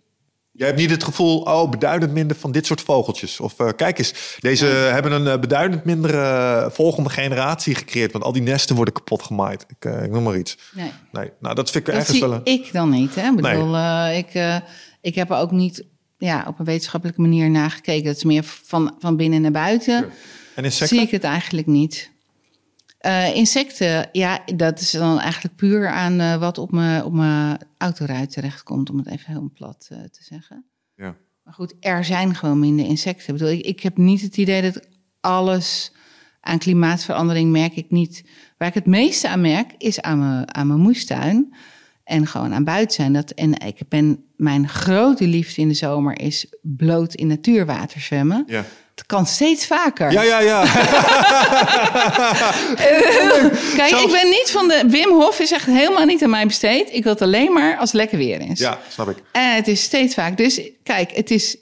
[0.56, 3.40] Jij hebt niet het gevoel, oh, beduidend minder van dit soort vogeltjes.
[3.40, 8.12] Of eh, kijk eens, deze hebben een beduidend mindere eh, volgende generatie gecreëerd.
[8.12, 9.66] Want al die nesten worden kapot gemaaid.
[9.68, 10.58] Ik, ik noem maar iets.
[10.72, 10.90] Nee.
[11.12, 13.14] Nee, nou dat vind ik Dat zie wel ik dan niet.
[13.14, 13.28] Hè?
[13.28, 13.76] Ik bedoel,
[14.08, 14.60] ik,
[15.00, 15.84] ik heb er ook niet
[16.24, 18.04] ja, op een wetenschappelijke manier nagekeken.
[18.04, 20.10] Dat is meer van, van binnen naar buiten.
[20.54, 20.96] En insecten?
[20.96, 22.10] Zie ik het eigenlijk niet.
[22.98, 27.58] Eh, insecten, ja, dat is dan eigenlijk puur aan eh, wat op mijn, op mijn
[27.78, 30.64] autoruit terechtkomt, om het even heel plat eh, te zeggen.
[30.96, 31.16] Ja.
[31.42, 33.34] Maar goed, er zijn gewoon minder insecten.
[33.34, 34.88] Ik bedoel, ik, ik heb niet het idee dat
[35.20, 35.92] alles
[36.40, 38.24] aan klimaatverandering merk ik niet.
[38.58, 41.54] Waar ik het meeste aan merk, is aan mijn, aan mijn moestuin.
[42.04, 43.12] En gewoon aan buiten zijn.
[43.12, 48.44] Dat, en ik ben, mijn grote liefde in de zomer is bloot in natuurwater zwemmen.
[48.46, 48.64] Ja.
[48.94, 50.12] Het kan steeds vaker.
[50.12, 50.62] Ja, ja, ja.
[53.76, 54.84] Kijk, ik ben niet van de...
[54.88, 56.92] Wim Hof is echt helemaal niet aan mij besteed.
[56.92, 58.58] Ik wil het alleen maar als het lekker weer is.
[58.58, 59.16] ja, snap ik.
[59.32, 60.36] En het is steeds vaak.
[60.36, 61.56] Dus kijk, het is...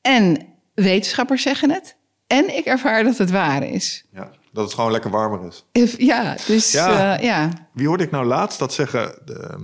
[0.00, 0.38] En
[0.74, 1.96] wetenschappers zeggen het.
[2.26, 4.04] En ik ervaar dat het waar is.
[4.12, 5.64] Ja, dat het gewoon lekker warmer is.
[5.72, 6.90] If- Ja, dus Ja.
[6.90, 7.20] ja.
[7.20, 7.48] ja.
[7.72, 9.18] Wie hoorde ik nou laatst dat zeggen?
[9.24, 9.62] De, ehm,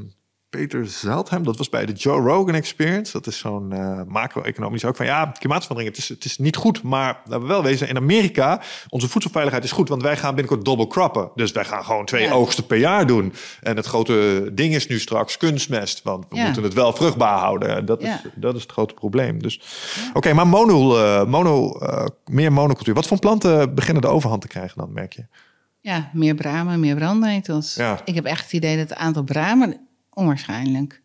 [0.51, 3.13] Peter Zeldhem, dat was bij de Joe Rogan Experience.
[3.13, 6.83] Dat is zo'n eh, macro-economisch ook van ja, klimaatverandering, het is, het is niet goed.
[6.83, 9.89] Maar laten we wel wezen, in Amerika, onze voedselveiligheid is goed.
[9.89, 11.31] Want wij gaan binnenkort double croppen.
[11.35, 12.33] Dus wij gaan gewoon twee Ja.
[12.33, 13.33] oogsten per jaar doen.
[13.61, 16.03] En het grote ding is nu straks kunstmest.
[16.03, 16.45] Want we Ja.
[16.45, 17.87] moeten het wel vruchtbaar houden.
[17.87, 19.43] Dat is, dat is het grote probleem.
[19.43, 19.61] Dus,
[20.15, 22.95] Oké, maar mono, eh, mono, eh, meer monocultuur.
[22.95, 25.27] Wat voor planten beginnen de overhand te krijgen dan, merk je?
[25.81, 27.77] Ja, meer bramen, meer brandnetels.
[28.05, 29.89] Ik heb echt het idee dat het aantal bramen...
[30.21, 31.03] Onwaarschijnlijk.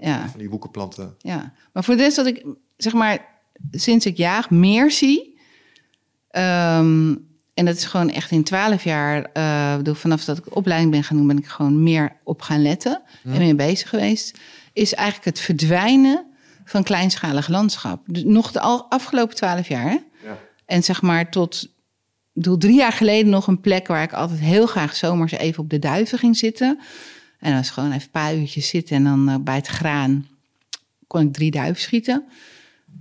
[0.00, 0.28] Ja.
[0.28, 1.14] Van die woekerplanten.
[1.18, 2.44] Ja, maar voor de rest dat ik,
[2.76, 3.18] zeg maar,
[3.70, 5.38] sinds ik jaag meer zie.
[6.30, 7.14] ehm,
[7.54, 9.30] en dat is gewoon echt in twaalf jaar,
[9.76, 13.02] bedoel, vanaf dat ik opleiding ben gaan doen, ben ik gewoon meer op gaan letten
[13.24, 14.38] en meer bezig geweest.
[14.72, 16.26] Is eigenlijk het verdwijnen
[16.64, 18.00] van kleinschalig landschap.
[18.06, 19.84] Dus nog de al- afgelopen twaalf jaar.
[19.90, 19.98] Hè?
[20.24, 20.38] Ja.
[20.66, 21.68] En zeg maar tot,
[22.32, 25.70] bedoel, drie jaar geleden nog een plek waar ik altijd heel graag zomers even op
[25.70, 26.78] de duiven ging zitten.
[27.44, 30.26] En dan was gewoon even een paar uurtjes zitten en dan eh, bij het graan
[31.06, 32.24] kon ik drie duiven schieten.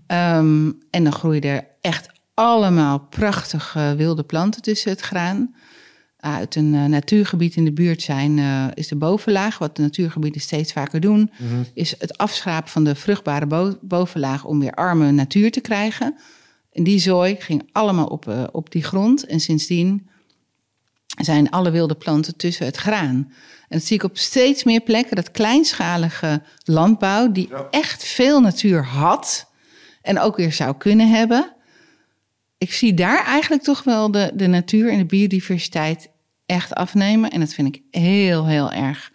[0.08, 5.56] Ehm, en dan groeiden er echt allemaal prachtige wilde planten tussen het graan.
[6.20, 10.42] Uit een eh, natuurgebied in de buurt zijn, eh, is de bovenlaag, wat de natuurgebieden
[10.42, 11.32] steeds vaker doen,
[11.74, 16.16] is het afschrapen van de vruchtbare bo- bovenlaag om weer arme natuur te krijgen.
[16.72, 19.26] En die zooi ging allemaal op, eh, op die grond.
[19.26, 20.08] En sindsdien
[21.16, 23.32] zijn alle wilde planten tussen het graan.
[23.68, 27.68] En dat zie ik op steeds meer plekken, dat kleinschalige landbouw, die Ja.
[27.72, 29.52] echt veel natuur had
[30.02, 31.54] en ook weer zou kunnen hebben.
[32.58, 36.10] Ik zie daar eigenlijk toch wel de, de natuur en de biodiversiteit
[36.46, 37.30] echt afnemen.
[37.30, 39.12] En dat vind ik heel, heel erg.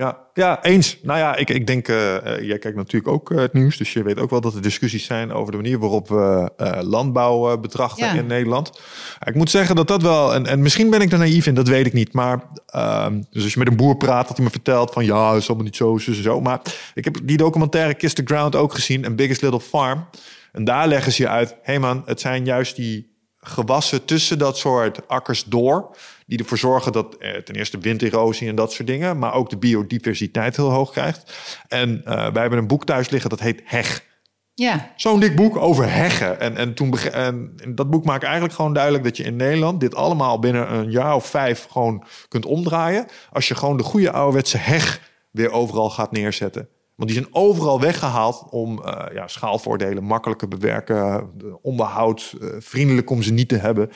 [0.00, 0.98] Ja, ja, eens.
[1.02, 3.92] Nou ja, ik, ik denk, eh, eh, jij kijkt natuurlijk ook eh, het nieuws, dus
[3.92, 8.06] je weet ook wel dat er discussies zijn over de manier waarop we landbouw betrachten
[8.06, 8.12] Ja.
[8.12, 8.80] in Nederland.
[9.24, 11.68] Ik moet zeggen dat dat wel, en, en misschien ben ik er naïef in, dat
[11.68, 12.12] weet ik niet.
[12.12, 15.32] Maar ehm, dus als je met een boer praat, dat hij me vertelt van ja,
[15.32, 16.40] het is allemaal niet zo, zo, zo, zo.
[16.40, 16.60] Maar
[16.94, 20.08] ik heb die documentaire Kiss the Ground ook gezien, en Biggest Little Farm.
[20.52, 23.10] En daar leggen ze je uit, hé hey man, het zijn juist die
[23.40, 25.96] gewassen tussen dat soort akkers door.
[26.26, 29.18] Die ervoor zorgen dat eh, ten eerste winderosie en dat soort dingen.
[29.18, 31.32] Maar ook de biodiversiteit heel hoog krijgt.
[31.68, 34.08] En eh, wij hebben een boek thuis liggen dat heet Heg.
[34.54, 36.40] Ja, Zo'n dik boek over heggen.
[36.40, 39.94] En, en, toen en dat boek maakt eigenlijk gewoon duidelijk dat je in Nederland dit
[39.94, 43.06] allemaal binnen een jaar of vijf gewoon kunt omdraaien.
[43.32, 46.68] Als je gewoon de goede ouderwetse heg weer overal gaat neerzetten.
[47.00, 53.10] Want die zijn overal weggehaald om eh, ja, schaalvoordelen makkelijker bewerken, de onderhoud, eh, vriendelijk
[53.10, 53.90] om ze niet te hebben.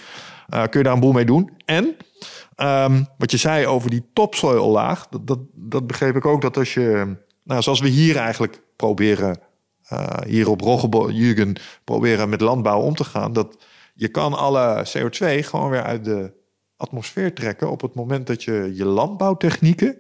[0.48, 1.50] Eh, kun je daar een boel mee doen.
[1.64, 1.96] En
[2.56, 6.74] ehm, wat je zei over die topsoillaag, dat, dat, dat begreep ik ook dat als
[6.74, 9.38] je, nou, zoals we hier eigenlijk proberen
[10.26, 13.32] hier op Roggebojugend proberen met landbouw om te gaan.
[13.32, 13.56] Dat
[13.94, 16.32] je kan alle CO2 gewoon weer uit de
[16.76, 19.98] atmosfeer trekken op het moment dat je je landbouwtechnieken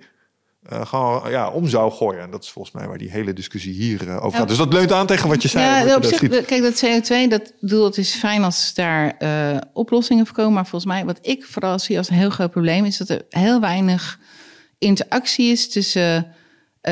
[0.68, 2.22] eh, gewoon ja, om zou gooien.
[2.22, 4.40] En dat is volgens mij waar die hele discussie hier eh, over gaat.
[4.40, 4.44] Ja.
[4.44, 5.86] Dus dat leunt aan tegen wat je zei.
[5.86, 6.44] ja op zich, schiet.
[6.44, 10.52] kijk, dat CO2, dat, bedoel, het is fijn als daar eh, oplossingen voor komen.
[10.52, 13.22] Maar volgens mij, wat ik vooral zie als een heel groot probleem, is dat er
[13.28, 14.18] heel weinig
[14.78, 16.34] interactie is tussen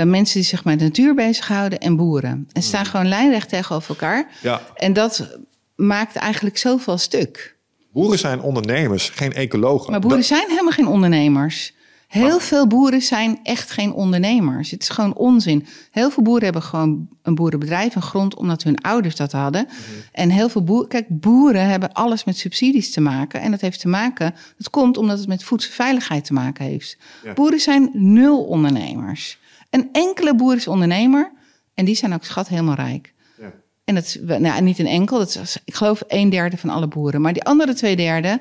[0.05, 2.49] mensen die zich met natuur bezighouden en boeren.
[2.53, 4.31] En staan gewoon lijnrecht tegenover elkaar.
[4.43, 4.61] Ja.
[4.75, 5.39] En dat
[5.77, 7.57] maakt eigenlijk zoveel stuk.
[7.93, 9.91] Boeren zijn ondernemers, geen ecologen.
[9.91, 11.73] Maar boeren Dat- zijn helemaal geen ondernemers.
[12.13, 14.71] Heel veel boeren zijn echt geen ondernemers.
[14.71, 15.67] Het is gewoon onzin.
[15.91, 19.65] Heel veel boeren hebben gewoon een boerenbedrijf, een grond, omdat hun ouders dat hadden.
[19.65, 19.77] Mhm.
[20.13, 23.41] En heel veel boeren, kijk, boeren hebben alles met subsidies te maken.
[23.41, 26.97] En dat heeft te maken, dat komt omdat het met voedselveiligheid te maken heeft.
[27.25, 27.33] Ja.
[27.33, 29.39] Boeren zijn nul ondernemers.
[29.71, 31.33] Een enkele boer is ondernemer
[31.75, 33.15] en die zijn ook schat helemaal rijk.
[33.39, 33.53] Ja.
[33.85, 36.89] En dat is nou, niet een enkel, dat is, ik geloof een derde van alle
[36.89, 37.21] boeren.
[37.21, 38.41] Maar die andere twee derde,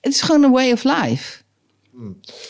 [0.00, 1.42] het is gewoon een way of life.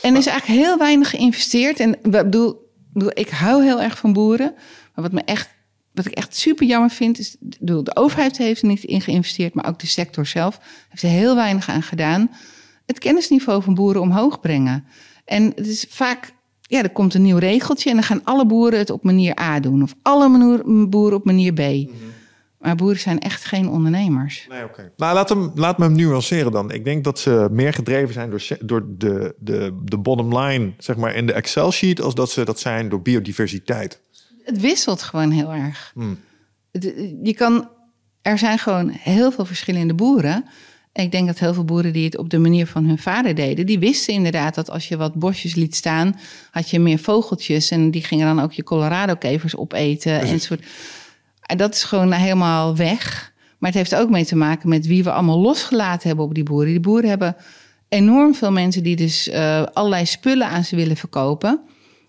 [0.03, 1.81] En er is eigenlijk heel weinig geïnvesteerd.
[1.81, 4.55] En ik bedoel, bedoel, ik hou heel erg van boeren.
[4.95, 5.49] Maar wat, me echt,
[5.93, 7.37] wat ik echt super jammer vind, is...
[7.41, 11.09] bedoel, de overheid heeft er niet in geïnvesteerd, maar ook de sector zelf heeft er
[11.09, 12.31] heel weinig aan gedaan.
[12.87, 14.85] Het kennisniveau van boeren omhoog brengen.
[15.25, 18.79] En het is vaak, ja, er komt een nieuw regeltje en dan gaan alle boeren
[18.79, 19.83] het op manier A doen.
[19.83, 21.91] Of alle boeren op manier B.
[22.65, 24.47] Maar boeren zijn echt geen ondernemers.
[24.49, 24.93] Nee, oké.
[24.97, 26.71] Nou, laat, hem, laat me hem nuanceren dan.
[26.71, 30.97] Ik denk dat ze meer gedreven zijn door, door de, de, de bottom line, zeg
[30.97, 34.01] maar, in de Excel-sheet, als dat ze dat zijn door biodiversiteit.
[34.45, 35.93] Het wisselt gewoon heel erg.
[36.73, 37.69] Het- Je kan,
[38.23, 40.45] er zijn gewoon heel veel verschillende boeren.
[40.93, 43.35] En ik denk dat heel veel boeren die het op de manier van hun vader
[43.35, 46.19] deden, die wisten inderdaad dat als je wat bosjes liet staan,
[46.51, 50.21] had je meer vogeltjes en die gingen dan ook je Colorado-kevers opeten.
[50.21, 50.65] En, soort,
[51.47, 53.33] en dat is gewoon helemaal weg.
[53.59, 56.43] Maar het heeft ook mee te maken met wie we allemaal losgelaten hebben op die
[56.45, 56.71] boeren.
[56.71, 57.37] Die boeren hebben
[57.89, 61.61] enorm veel mensen die dus eh, allerlei spullen aan ze willen verkopen.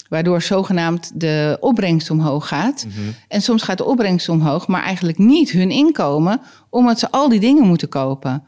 [0.09, 2.85] Waardoor zogenaamd de opbrengst omhoog gaat.
[3.27, 7.39] En soms gaat de opbrengst omhoog, maar eigenlijk niet hun inkomen, omdat ze al die
[7.39, 8.43] dingen moeten kopen.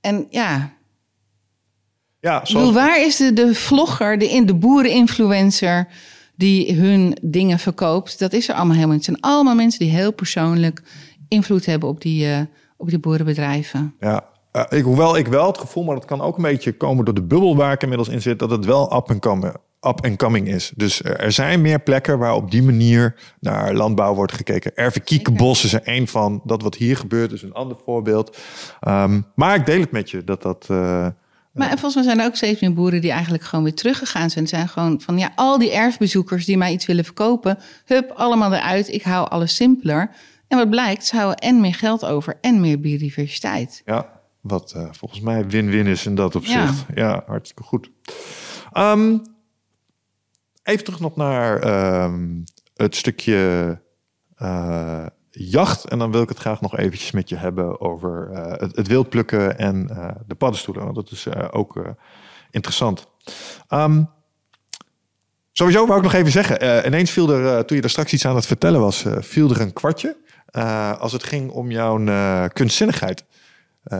[0.00, 0.72] En ja,
[2.20, 5.88] Ja, bedoel, zoals, waar is de, de vlogger, de, in- de boereninfluencer
[6.36, 8.18] die hun dingen verkoopt?
[8.18, 9.06] Dat is er allemaal helemaal niet.
[9.06, 10.82] Het zijn allemaal mensen die heel persoonlijk
[11.28, 12.40] invloed hebben op die, eh,
[12.76, 13.94] op die boerenbedrijven.
[14.00, 17.04] ja, eh, ik, hoewel ik wel het gevoel, maar dat kan ook een beetje komen
[17.04, 20.04] door de bubbel waar ik inmiddels in zit, dat het wel up and coming, up
[20.04, 20.72] and coming is.
[20.76, 24.74] Dus er er zijn meer plekken waar op die manier naar landbouw wordt gekeken.
[24.76, 26.40] Erve-Kiekenbos is er één van.
[26.44, 28.36] Dat wat hier gebeurt is een ander voorbeeld.
[28.80, 30.66] Ehm, maar ik deel het met je dat dat.
[30.70, 31.06] eh,
[31.56, 34.30] Maar en volgens mij zijn er ook steeds meer boeren die eigenlijk gewoon weer teruggegaan
[34.30, 34.44] zijn.
[34.44, 38.54] Het zijn gewoon van ja, al die erfbezoekers die mij iets willen verkopen, hup, allemaal
[38.54, 38.88] eruit.
[38.88, 40.10] Ik hou alles simpeler.
[40.48, 43.82] En wat blijkt, ze houden en meer geld over en meer biodiversiteit.
[43.84, 46.84] Ja, wat eh, volgens mij win-win is in dat opzicht.
[46.94, 47.90] Ja, hartstikke goed.
[48.72, 49.18] Ehm,
[50.62, 52.42] even terug nog naar ehm,
[52.74, 53.80] het stukje
[54.36, 55.06] eh,
[55.38, 55.84] jacht.
[55.84, 58.86] En dan wil ik het graag nog eventjes met je hebben over eh, het, het
[58.86, 60.84] wildplukken en eh, de paddenstoelen.
[60.84, 61.94] Want dat is eh, ook
[62.50, 63.06] interessant.
[63.68, 64.02] Ehm,
[65.52, 66.86] sowieso wou ik nog even zeggen.
[66.86, 69.72] ineens viel er, toen je daar straks iets aan het vertellen was, viel er een
[69.72, 70.16] kwartje.
[70.98, 71.96] als het ging om jouw
[72.48, 73.24] kunstzinnigheid.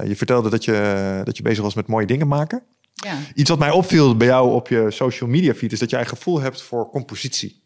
[0.05, 2.63] Je vertelde dat je, dat je bezig was met mooie dingen maken.
[2.93, 3.19] Ja.
[3.35, 6.07] Iets wat mij opviel bij jou op je social media feed is dat jij een
[6.07, 7.63] gevoel hebt voor compositie.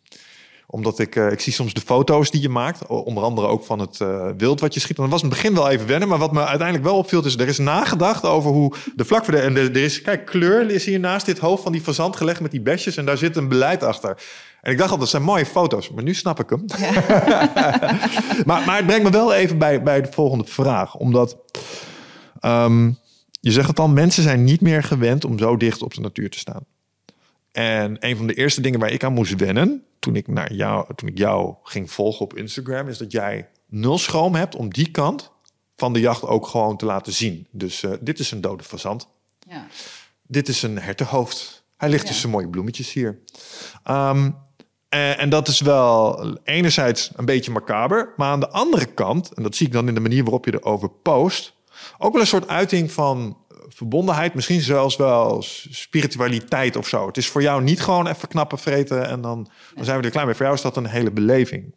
[0.72, 3.78] Omdat ik, eh, ik zie soms de foto's die je maakt, onder andere ook van
[3.78, 4.96] het eh, wild wat je schiet.
[4.96, 7.24] En dat was in het begin wel even wennen, maar wat me uiteindelijk wel opviel
[7.24, 10.70] is er is nagedacht over hoe de vlak voor de en er, is kijk kleur
[10.70, 13.36] is hier naast dit hoofd van die fazant gelegd met die besjes en daar zit
[13.36, 14.22] een beleid achter.
[14.60, 16.64] En ik dacht al, dat zijn mooie foto's, maar nu snap ik hem.
[18.46, 21.36] maar, maar het brengt me wel even bij, bij de volgende vraag, omdat
[22.40, 22.90] Ehm,
[23.40, 26.30] je zegt het al, mensen zijn niet meer gewend om zo dicht op de natuur
[26.30, 26.64] te staan.
[27.52, 30.94] En een van de eerste dingen waar ik aan moest wennen, toen ik, naar jou,
[30.94, 34.90] toen ik jou ging volgen op Instagram, is dat jij nul schroom hebt om die
[34.90, 35.32] kant
[35.76, 37.46] van de jacht ook gewoon te laten zien.
[37.50, 39.08] Dus eh, dit is een dode fazant.
[39.38, 39.66] Ja.
[40.22, 41.64] Dit is een hertenhoofd.
[41.76, 42.08] Hij ligt Ja.
[42.08, 43.18] tussen mooie bloemetjes hier.
[43.82, 44.30] Ehm,
[44.88, 48.12] en, en dat is wel enerzijds een beetje macaber.
[48.16, 50.54] Maar aan de andere kant, en dat zie ik dan in de manier waarop je
[50.54, 51.54] erover post...
[51.98, 53.36] ook wel een soort uiting van
[53.80, 54.34] verbondenheid.
[54.34, 57.06] Misschien zelfs wel spiritualiteit of zo.
[57.06, 60.10] Het is voor jou niet gewoon even knappen vreten en dan, dan zijn we er
[60.10, 60.34] klaar mee.
[60.34, 61.74] Voor jou is dat een hele beleving.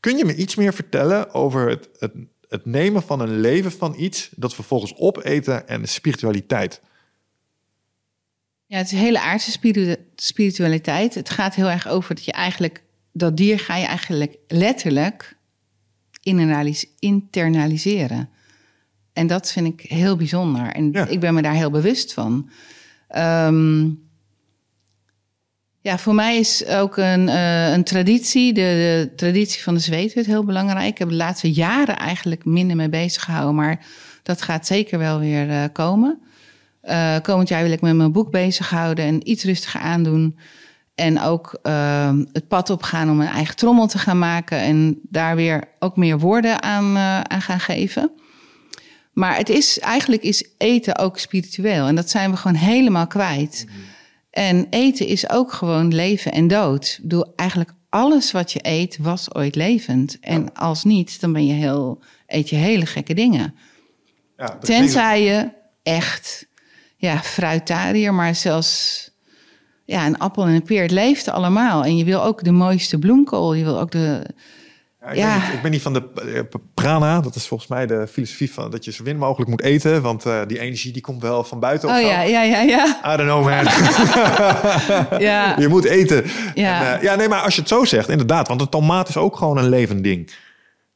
[0.00, 2.12] Kun je me iets meer vertellen over het, het,
[2.48, 4.28] het nemen van een leven van iets...
[4.36, 6.80] dat vervolgens opeten en spiritualiteit...
[8.66, 11.14] Ja, het is een hele aardse spiritu- spiritualiteit.
[11.14, 15.36] Het gaat heel erg over dat je eigenlijk, dat dier ga je eigenlijk letterlijk
[16.22, 18.28] internalis- internaliseren.
[19.20, 20.66] En dat vind ik heel bijzonder.
[20.66, 21.06] En Ja.
[21.06, 22.50] ik ben me daar heel bewust van.
[23.08, 23.84] Ehm,
[25.80, 30.26] ja, voor mij is ook een, eh, een traditie, de, de traditie van de zweethut,
[30.26, 30.88] heel belangrijk.
[30.88, 33.86] Ik heb de laatste jaren eigenlijk minder mee bezig gehouden, maar
[34.22, 36.20] dat gaat zeker wel weer eh, komen.
[36.80, 40.38] Eh, komend jaar wil ik met mijn boek bezighouden en iets rustiger aandoen.
[40.94, 44.58] En ook ehm, het pad opgaan om een eigen trommel te gaan maken.
[44.58, 46.98] En daar weer ook meer woorden aan,
[47.28, 48.12] aan gaan geven.
[49.20, 51.86] Maar het is, eigenlijk is eten ook spiritueel.
[51.86, 53.66] En dat zijn we gewoon helemaal kwijt.
[54.30, 56.84] En eten is ook gewoon leven en dood.
[56.84, 60.18] Ik bedoel, eigenlijk alles wat je eet was ooit levend.
[60.20, 63.54] En als niet, dan ben je heel, eet je hele gekke dingen.
[64.36, 65.50] Ja, Tenzij je
[65.82, 66.46] echt,
[66.96, 69.10] ja, fruitariër, maar zelfs
[69.84, 71.84] ja, een appel en een peer, het leeft allemaal.
[71.84, 74.26] En je wil ook de mooiste bloemkool, je wil ook de...
[75.00, 75.32] Ja, ik, Ja.
[75.38, 76.02] Ben niet, ik ben niet van de
[76.34, 77.20] eh, prana.
[77.20, 80.02] Dat is volgens mij de filosofie van dat je zo min mogelijk moet eten.
[80.02, 81.88] Want eh, die energie die komt wel van buiten.
[81.88, 82.06] of Oh zo.
[82.06, 83.14] ja, ja, ja, ja.
[83.14, 83.64] I don't know, man.
[85.28, 85.54] ja.
[85.60, 86.24] je moet eten.
[86.54, 86.92] Ja.
[86.92, 88.48] En, eh, ja, nee, maar als je het zo zegt, inderdaad.
[88.48, 90.30] Want een tomaat is ook gewoon een levend ding.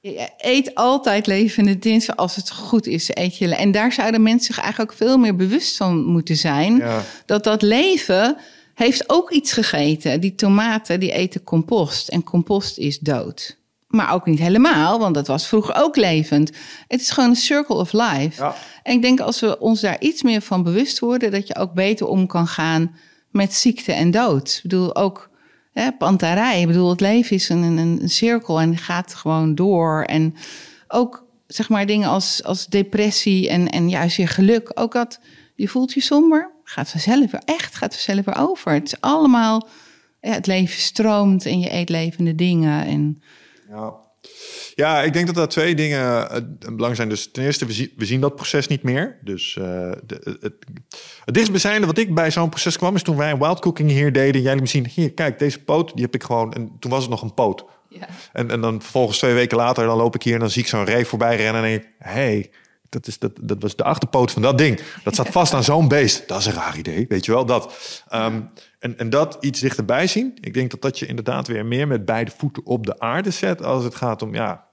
[0.00, 3.10] Je eet altijd levende dingen als het goed is.
[3.12, 3.54] Eet je.
[3.54, 6.76] En daar zouden mensen zich eigenlijk ook veel meer bewust van moeten zijn.
[6.76, 7.02] Ja.
[7.26, 8.36] Dat dat leven
[8.74, 10.20] heeft ook iets gegeten.
[10.20, 12.08] Die tomaten die eten compost.
[12.08, 13.62] En compost is dood.
[13.94, 16.50] Maar ook niet helemaal, want dat was vroeger ook levend.
[16.88, 18.42] Het is gewoon een circle of life.
[18.42, 18.54] Ja.
[18.82, 21.30] En ik denk als we ons daar iets meer van bewust worden...
[21.30, 22.96] dat je ook beter om kan gaan
[23.30, 24.48] met ziekte en dood.
[24.48, 25.30] Ik bedoel, ook
[25.72, 26.60] hè, pantarij.
[26.60, 30.02] Ik bedoel, het leven is een, een, een cirkel en gaat gewoon door.
[30.02, 30.34] En
[30.88, 34.70] ook, zeg maar, dingen als, als depressie en, en juist je geluk.
[34.74, 35.20] Ook dat
[35.54, 38.72] je voelt je somber, gaat vanzelf weer, echt gaat vanzelf weer over.
[38.72, 39.68] Het is allemaal,
[40.20, 42.86] ja, het leven stroomt en je eet levende dingen.
[42.86, 43.22] En
[43.74, 44.02] Ja.
[44.74, 47.08] Ja, ik denk dat dat twee dingen eh, belangrijk zijn.
[47.08, 49.18] Dus ten eerste, we, zien we zien dat proces niet meer.
[49.20, 49.64] Dus eh,
[50.06, 50.54] de, het,
[51.24, 52.94] het dichtstbijzijnde wat ik bij zo'n proces kwam...
[52.94, 54.42] is toen wij een wild cooking hier deden.
[54.42, 56.52] Jij liet me zien, hier, kijk, deze poot, die heb ik gewoon...
[56.52, 57.64] En toen was het nog een poot.
[57.88, 58.06] ja.
[58.32, 60.34] En, en dan vervolgens twee weken later, dan loop ik hier...
[60.34, 61.90] en dan zie ik zo'n ree voorbij rennen en denk ik...
[61.98, 62.50] hey,
[62.88, 64.80] dat, is, dat, dat was de achterpoot van dat ding.
[65.04, 66.28] Dat staat vast aan zo'n beest.
[66.28, 67.74] Dat is een raar idee, weet je wel, dat.
[68.08, 68.40] Ehm,
[68.84, 70.38] en, en dat iets dichterbij zien.
[70.40, 73.62] Ik denk dat dat je inderdaad weer meer met beide voeten op de aarde zet...
[73.62, 74.64] als het gaat om, ja,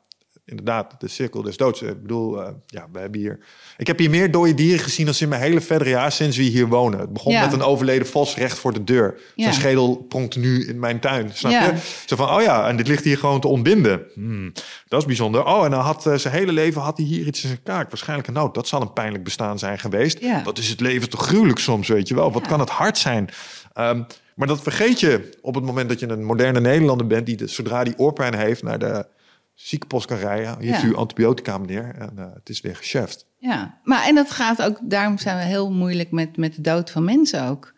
[0.45, 1.81] inderdaad, de cirkel des doods.
[1.81, 3.39] Ik bedoel, eh, ja, we hebben hier...
[3.77, 6.43] Ik heb hier meer dode dieren gezien dan in mijn hele verdere jaar sinds we
[6.43, 6.99] hier wonen.
[6.99, 7.43] Het begon Ja.
[7.43, 9.19] met een overleden vos recht voor de deur.
[9.35, 9.43] Ja.
[9.43, 11.65] Zijn schedel pronkt nu in mijn tuin, snap Ja.
[11.65, 11.77] je?
[12.05, 14.01] Zo van, oh ja, en dit ligt hier gewoon te ontbinden.
[14.13, 14.51] Hmm,
[14.87, 15.45] dat is bijzonder.
[15.45, 17.89] Oh, en dan had eh, zijn hele leven had hij hier iets in zijn kaak.
[17.89, 20.19] Waarschijnlijk, nou, dat zal een pijnlijk bestaan zijn geweest.
[20.19, 20.43] Ja.
[20.43, 22.31] Wat is het leven toch gruwelijk soms, weet je wel?
[22.31, 23.29] Wat kan het hard zijn?
[23.73, 24.03] Ehm,
[24.35, 27.25] maar dat vergeet je op het moment dat je een moderne Nederlander bent...
[27.25, 29.05] die de, zodra die oorpijn heeft naar de
[29.53, 30.59] ziekenpost kan rijden.
[30.59, 30.87] Hier heeft Ja.
[30.87, 31.95] u antibiotica, meneer.
[31.97, 33.25] En eh, het is weer gecheft.
[33.37, 36.89] Ja, maar en dat gaat ook, daarom zijn we heel moeilijk met, met de dood
[36.89, 37.73] van mensen ook.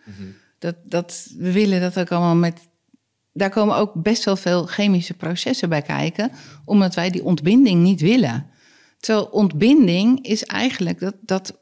[0.59, 2.67] dat, dat, we willen dat ook allemaal met.
[3.33, 6.31] Daar komen ook best wel veel chemische processen bij kijken,
[6.65, 8.47] omdat wij die ontbinding niet willen.
[8.99, 11.57] Terwijl ontbinding is eigenlijk, dat, dat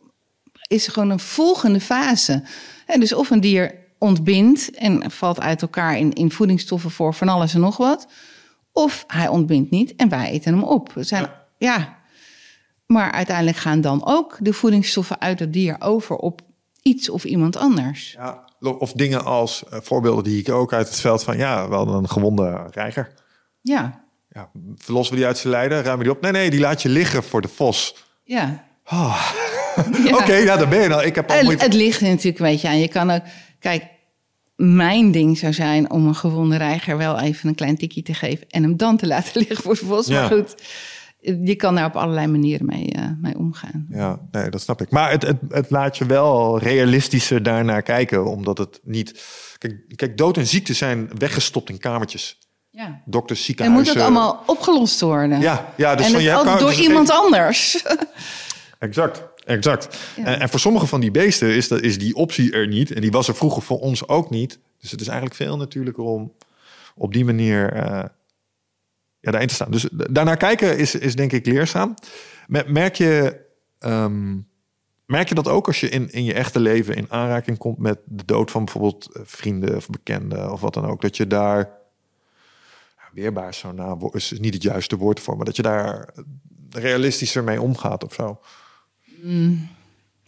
[0.67, 2.43] is gewoon een volgende fase.
[2.85, 7.27] En dus of een dier ontbindt en valt uit elkaar in, in voedingsstoffen voor van
[7.29, 8.07] alles en nog wat.
[8.71, 10.93] Of hij ontbindt niet en wij eten hem op.
[10.93, 11.45] We zijn, Ja.
[11.57, 11.99] ja.
[12.85, 16.41] Maar uiteindelijk gaan dan ook de voedingsstoffen uit het dier over op
[16.81, 18.11] iets of iemand anders.
[18.11, 18.49] Ja.
[18.59, 21.37] Of dingen als eh, voorbeelden die ik ook uit het veld van...
[21.37, 23.13] ja, we hadden een gewonde reiger.
[23.61, 25.83] Ja, Ja, verlossen we die uit zijn lijden?
[25.83, 26.21] Ruimen die op?
[26.21, 27.95] Nee, nee, die laat je liggen voor de vos.
[28.23, 28.63] ja.
[28.83, 29.31] Ah.
[30.05, 30.17] Ja.
[30.17, 31.03] Oké, nou, daar ben je al.
[31.03, 31.63] Ik heb al Het, moeite...
[31.63, 32.79] het ligt natuurlijk een beetje aan.
[32.79, 33.21] Je kan ook,
[33.61, 33.83] kijk,
[34.55, 38.49] mijn ding zou zijn om een gewonde reiger wel even een klein tikje te geven
[38.49, 40.07] en hem dan te laten liggen voor de bos.
[40.07, 40.19] Ja.
[40.19, 40.55] Maar goed,
[41.21, 43.85] je kan daar op allerlei manieren mee, eh, mee omgaan.
[43.89, 44.89] Ja, nee, dat snap ik.
[44.89, 49.23] Maar het, het, het laat je wel realistischer daarnaar kijken, omdat het niet...
[49.57, 52.39] Kijk, kijk, dood en ziekte zijn weggestopt in kamertjes.
[52.69, 53.01] Ja.
[53.05, 53.93] Dokters, En ziekenhuizen...
[53.93, 55.39] moet ook allemaal opgelost worden.
[55.39, 57.83] Ja, ja dus en van, het je hebt ook door dus iemand geen- anders.
[58.79, 59.97] Exact, exact.
[60.15, 60.25] Ja.
[60.25, 62.91] En, en voor sommige van die beesten is, dat, is die optie er niet.
[62.91, 64.59] En die was er vroeger voor ons ook niet.
[64.79, 66.33] Dus het is eigenlijk veel natuurlijker om
[66.95, 68.03] op die manier eh,
[69.19, 69.71] ja, daarin te staan.
[69.71, 71.93] Dus daarnaar kijken is, is denk ik leerzaam.
[72.47, 73.39] Me- Merk je,
[73.79, 74.37] ehm,
[75.05, 77.99] merk je dat ook als je in, in je echte leven in aanraking komt met
[78.05, 81.79] de dood van bijvoorbeeld eh, vrienden of bekenden of wat dan ook, dat je daar
[83.13, 86.13] weerbaar zo'n naam is niet het juiste woord voor, maar dat je daar
[86.69, 88.39] realistischer mee omgaat of zo.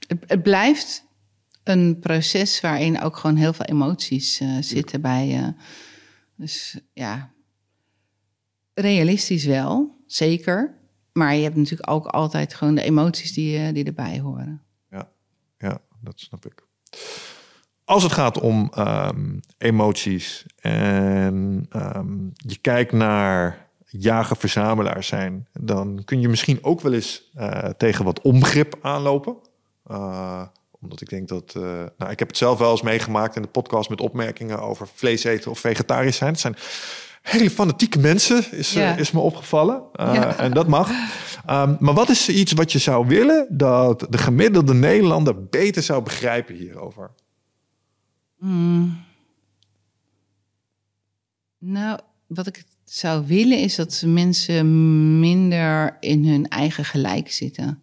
[0.07, 1.05] Het, het blijft
[1.63, 5.55] een proces waarin ook gewoon heel veel emoties eh, zitten bij.
[6.35, 7.33] dus ja,
[8.73, 10.81] realistisch wel, zeker.
[11.13, 14.61] Maar je hebt natuurlijk ook altijd gewoon de emoties die, eh, die erbij horen.
[14.89, 15.09] Ja,
[15.57, 16.67] ja, dat snap ik.
[17.83, 23.67] Als het gaat om ehm, emoties en ehm, je kijkt naar
[23.99, 29.35] jager-verzamelaar zijn, dan kun je misschien ook wel eens eh, tegen wat onbegrip aanlopen.
[29.85, 30.41] Eh,
[30.81, 31.53] Omdat ik denk dat...
[31.55, 31.61] eh,
[31.97, 35.23] nou, ik heb het zelf wel eens meegemaakt in de podcast met opmerkingen over vlees
[35.23, 36.31] eten of vegetarisch zijn.
[36.31, 36.55] Het zijn
[37.21, 39.83] hele fanatieke mensen, is, is me opgevallen.
[39.93, 40.37] Ja.
[40.37, 40.89] En dat mag.
[41.49, 46.03] Um, maar wat is iets wat je zou willen dat de gemiddelde Nederlander beter zou
[46.03, 47.11] begrijpen hierover?
[48.39, 49.03] Hmm.
[51.57, 52.63] Nou, wat ik
[52.93, 57.81] zou willen is dat mensen minder in hun eigen gelijk zitten.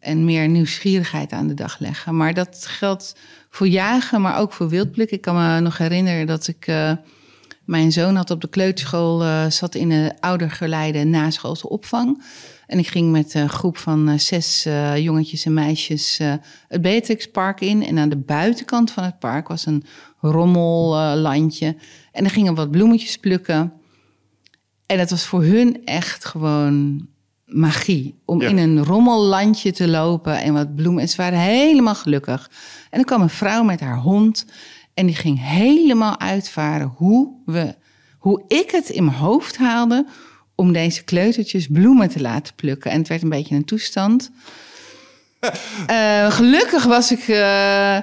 [0.00, 2.16] En meer nieuwsgierigheid aan de dag leggen.
[2.16, 3.16] Maar dat geldt
[3.50, 5.10] voor jagen, maar ook voor wildpluk.
[5.10, 6.92] Ik kan me nog herinneren dat ik eh,
[7.64, 9.22] mijn zoon had op de kleuterschool...
[9.22, 12.22] eh, zat in een oudergeleide naschoolse opvang.
[12.66, 16.34] En ik ging met een groep van eh, zes eh, jongetjes en meisjes eh,
[16.68, 17.86] het Beatrixpark in.
[17.86, 19.84] En aan de buitenkant van het park was een
[20.20, 21.76] rommellandje.
[22.12, 23.72] en dan gingen we wat bloemetjes plukken.
[24.94, 27.06] En het was voor hun echt gewoon
[27.46, 28.18] magie.
[28.24, 28.48] Om Ja.
[28.48, 31.02] in een rommellandje te lopen en wat bloemen.
[31.02, 32.50] En ze waren helemaal gelukkig.
[32.82, 34.46] En dan kwam een vrouw met haar hond.
[34.94, 37.74] En die ging helemaal uitvaren hoe, we,
[38.18, 40.06] hoe ik het in mijn hoofd haalde...
[40.54, 42.90] om deze kleutertjes bloemen te laten plukken.
[42.90, 44.30] En het werd een beetje een toestand.
[45.86, 47.28] Eh, gelukkig was ik...
[47.28, 47.98] eh,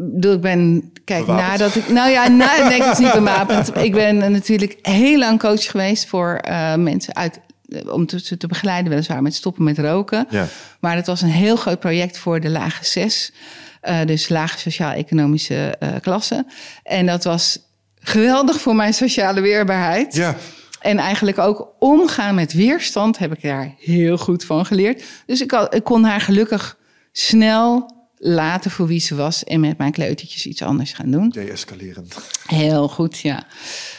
[0.00, 1.48] bedoel, ik ben, kijk, Bewapend.
[1.48, 3.76] nadat ik, nou ja, na, nee, het is niet bewapend.
[3.86, 7.40] Ik ben natuurlijk heel lang coach geweest voor eh, mensen uit,
[7.86, 10.26] om te, ze te begeleiden, weliswaar met stoppen met roken.
[10.30, 10.46] Ja.
[10.80, 13.32] Maar het was een heel groot project voor de lage zes,
[13.80, 16.44] eh, dus lage sociaal-economische eh klasse.
[16.82, 17.58] En dat was
[18.00, 20.14] geweldig voor mijn sociale weerbaarheid.
[20.14, 20.36] Ja.
[20.80, 25.02] En eigenlijk ook omgaan met weerstand heb ik daar heel goed van geleerd.
[25.26, 26.76] Dus ik, ik kon haar gelukkig
[27.12, 31.28] snel laten voor wie ze was en met mijn kleutertjes iets anders gaan doen.
[31.28, 32.16] Deescalerend.
[32.46, 33.46] Heel goed, ja.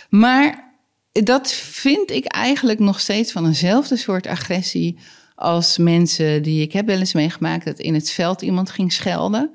[0.09, 0.73] Maar
[1.11, 4.97] dat vind ik eigenlijk nog steeds van eenzelfde soort agressie
[5.35, 9.51] als mensen die ik heb wel eens meegemaakt dat in het veld iemand ging schelden.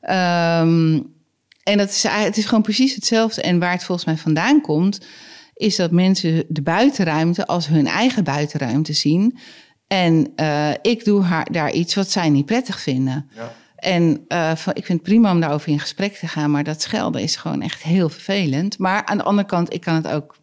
[0.00, 1.00] Ehm,
[1.62, 3.42] en dat is, het is gewoon precies hetzelfde.
[3.42, 5.00] En waar het volgens mij vandaan komt,
[5.54, 9.38] is dat mensen de buitenruimte als hun eigen buitenruimte zien.
[9.86, 13.30] En eh, ik doe haar, daar iets wat zij niet prettig vinden.
[13.34, 13.54] Ja.
[13.76, 16.82] En eh, van- ik vind het prima om daarover in gesprek te gaan, maar dat
[16.82, 18.78] schelden is gewoon echt heel vervelend.
[18.78, 20.36] Maar aan de andere kant, ik kan het ook.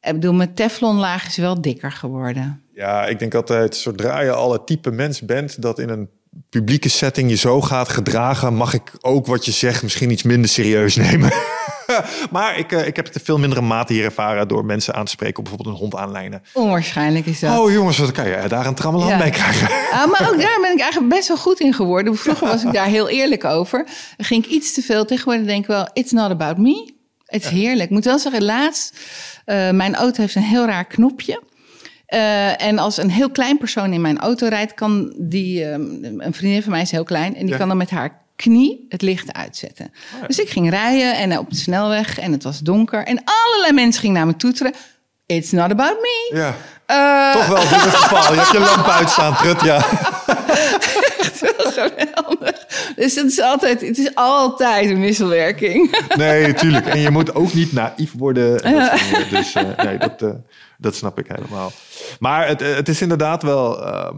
[0.00, 2.62] Ik bedoel, mijn Teflonlaag is wel dikker geworden.
[2.74, 6.08] Ja, ik denk altijd, zodra je al het type mens bent dat in een
[6.50, 10.50] publieke setting je zo gaat gedragen, mag ik ook wat je zegt misschien iets minder
[10.50, 11.30] serieus nemen.
[12.30, 15.04] maar ik, eh, ik heb het in veel mindere mate hier ervaren door mensen aan
[15.04, 16.42] te spreken, op bijvoorbeeld een hond aanlijnen.
[16.52, 17.58] Onwaarschijnlijk is dat.
[17.58, 19.18] Oh jongens, wat kan je daar een trammeland Ja.
[19.18, 19.68] bij krijgen?
[19.94, 22.16] Ah, maar ook daar ben ik eigenlijk best wel goed in geworden.
[22.16, 23.84] Vroeger was ik daar heel eerlijk over.
[24.16, 25.04] Dan ging ik iets te veel.
[25.04, 26.92] Tegenwoordig denk ik wel, it's not about me.
[27.24, 27.82] Het is heerlijk.
[27.84, 28.98] Ik moet wel zeggen, laatst...
[29.44, 31.42] eh, mijn auto heeft een heel raar knopje.
[32.06, 34.74] Eh, en als een heel klein persoon in mijn auto rijdt...
[34.74, 35.64] kan die...
[35.64, 35.80] ehm,
[36.18, 37.34] een vriendin van mij is heel klein...
[37.34, 37.56] en die Ja.
[37.56, 39.92] kan dan met haar knie het licht uitzetten.
[40.26, 42.18] Dus ik ging rijden en eh, op de snelweg...
[42.18, 43.04] en het was donker.
[43.04, 44.72] En allerlei mensen gingen naar me toeteren...
[45.26, 46.30] It's not about me.
[46.36, 46.54] Ja,
[46.86, 48.32] Eh, toch wel dit het geval.
[48.32, 49.80] Je hebt je lamp uitstaan, trut, ja.
[51.74, 52.66] Geweldig.
[52.96, 56.04] Dus het is altijd, het is altijd een wisselwerking.
[56.16, 56.86] Nee, tuurlijk.
[56.86, 58.62] En je moet ook niet naïef worden.
[58.62, 59.30] en dat soort.
[59.30, 60.34] Dus eh, nee, dat,
[60.78, 61.72] dat snap ik helemaal.
[62.18, 63.84] Maar het, het is inderdaad wel...
[63.86, 64.16] ehm,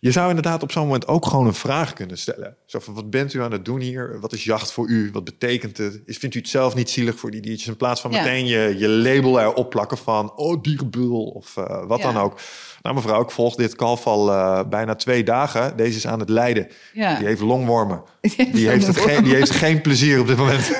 [0.00, 2.56] je zou inderdaad op zo'n moment ook gewoon een vraag kunnen stellen.
[2.66, 4.20] Zo van, wat bent u aan het doen hier?
[4.20, 5.10] Wat is jacht voor u?
[5.12, 6.00] Wat betekent het?
[6.04, 7.68] Is, vindt u het zelf niet zielig voor die diertjes?
[7.68, 8.18] In plaats van Ja.
[8.18, 10.32] meteen je, je label erop plakken van...
[10.36, 12.12] oh, dierenbul of eh, wat Ja.
[12.12, 12.40] dan ook.
[12.82, 15.76] Nou mevrouw, ik volg dit kalf al eh, bijna twee dagen.
[15.76, 16.68] Deze is aan het lijden.
[16.92, 17.18] Ja.
[17.18, 18.02] Die heeft longwormen.
[18.52, 20.72] Die heeft het geen, die heeft geen plezier op dit moment.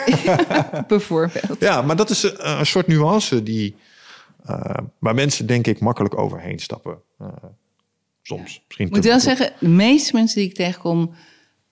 [0.88, 1.56] Bijvoorbeeld.
[1.60, 3.76] Ja, maar dat is een, een soort nuance die,
[4.44, 4.60] eh,
[4.98, 6.98] waar mensen denk ik makkelijk overheen stappen.
[8.36, 8.60] Soms.
[8.66, 11.10] Misschien Ik moet wel zeggen, de meeste mensen die ik tegenkom...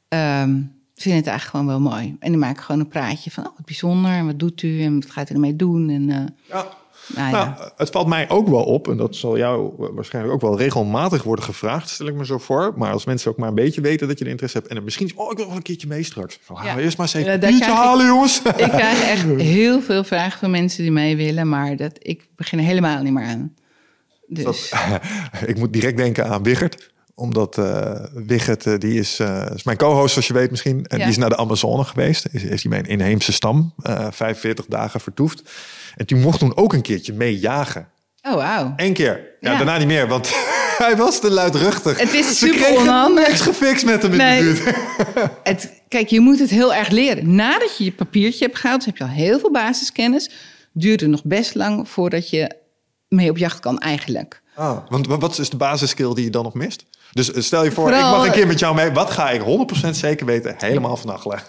[0.09, 0.61] ehm,
[0.95, 2.17] vinden het eigenlijk gewoon wel mooi.
[2.21, 3.47] En die maken gewoon een praatje van...
[3.47, 5.91] oh, wat bijzonder, en wat doet u en wat gaat u ermee doen?
[5.91, 6.17] En, eh,
[6.49, 6.67] Ja.
[7.15, 7.45] nou ja.
[7.57, 11.23] Nou, het valt mij ook wel op, en dat zal jou waarschijnlijk ook wel regelmatig
[11.23, 12.73] worden gevraagd, stel ik me zo voor.
[12.77, 14.83] Maar als mensen ook maar een beetje weten dat je er interesse hebt en er
[14.83, 16.39] misschien, oh, ik wil wel een keertje mee straks.
[16.47, 16.85] Zo, gaan we Ja.
[16.85, 18.43] eerst maar eens even Ja, ik- halen, jongens.
[18.47, 19.25] Ik krijg echt
[19.59, 21.49] heel veel vragen van mensen die mee willen...
[21.49, 23.55] maar dat, ik begin er helemaal niet meer aan.
[24.29, 24.73] Dus,
[25.47, 29.77] ik moet direct denken aan Wigert omdat eh Wigert, eh, die is, eh, is mijn
[29.77, 30.77] co-host, zoals je weet misschien.
[30.87, 31.03] En Ja.
[31.05, 32.27] die is naar de Amazone geweest.
[32.33, 35.43] Is, is hij bij een inheemse stam, eh 45 dagen vertoefd.
[35.95, 37.89] En die mocht toen ook een keertje mee jagen.
[38.23, 38.73] oh, wauw.
[38.77, 39.21] Eén keer.
[39.41, 39.57] Ja, Ja.
[39.57, 40.29] daarna niet meer, want
[40.85, 41.99] hij was te luidruchtig.
[42.01, 43.29] Het is Ze super onhandig.
[43.29, 44.41] niks gefixt met hem in Nee.
[44.43, 44.77] de buurt.
[45.51, 47.35] Het, kijk, je moet het heel erg leren.
[47.35, 50.31] Nadat je je papiertje hebt gehaald, heb je al heel veel basiskennis.
[50.73, 52.51] Duurt het nog best lang voordat je
[53.09, 54.43] mee op jacht kan eigenlijk.
[54.55, 56.85] Ah, want wa- wat is de basisskill die je dan nog mist?
[57.13, 58.91] Dus eh, stel je voor, Vooral- ik mag een keer met jou mee.
[58.91, 61.49] Wat ga ik 100% zeker weten helemaal vannacht leggen?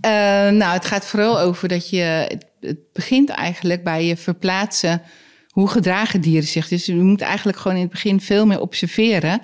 [0.00, 0.10] Eh,
[0.58, 2.38] nou, het gaat vooral over dat je.
[2.60, 5.02] Het begint eigenlijk bij je verplaatsen.
[5.48, 6.68] Hoe gedragen dieren zich?
[6.68, 9.40] Dus je moet eigenlijk gewoon in het begin veel meer observeren.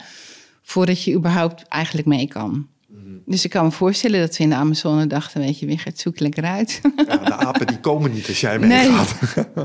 [0.62, 2.66] voordat je überhaupt eigenlijk mee kan.
[3.30, 5.98] Dus ik kan me voorstellen dat ze in de Amazone dachten: Weet je, wie gaat
[5.98, 6.80] zoek lekker uit.
[6.96, 8.68] Ja, de apen die komen niet als jij Nee.
[8.68, 9.14] meegaat.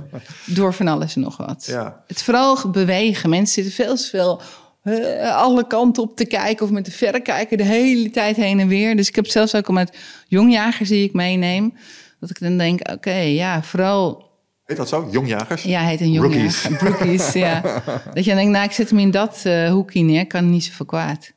[0.46, 1.66] Door van alles en nog wat.
[1.68, 2.04] Ja.
[2.08, 3.30] Het vooral bewegen.
[3.30, 4.42] Mensen zitten veel te veel
[4.84, 8.68] eh, alle kanten op te kijken of met de verrekijker de hele tijd heen en
[8.68, 8.96] weer.
[8.96, 9.98] Dus ik heb zelfs ook al met
[10.28, 11.74] jongjagers die ik meeneem,
[12.20, 14.24] dat ik dan denk, oké, ja, vooral,
[14.66, 15.08] Heet dat zo?
[15.12, 15.64] Jongjagers?
[15.64, 16.64] ja, heet een Rookies.
[16.64, 16.88] jongjager.
[16.90, 17.62] Rookies, ja.
[18.14, 20.64] Dat je dan denkt, nou, ik zet hem in dat eh, hoekje neer, kan niet
[20.64, 21.32] zoveel kwaad.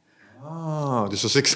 [0.51, 1.47] Ah, dus als ik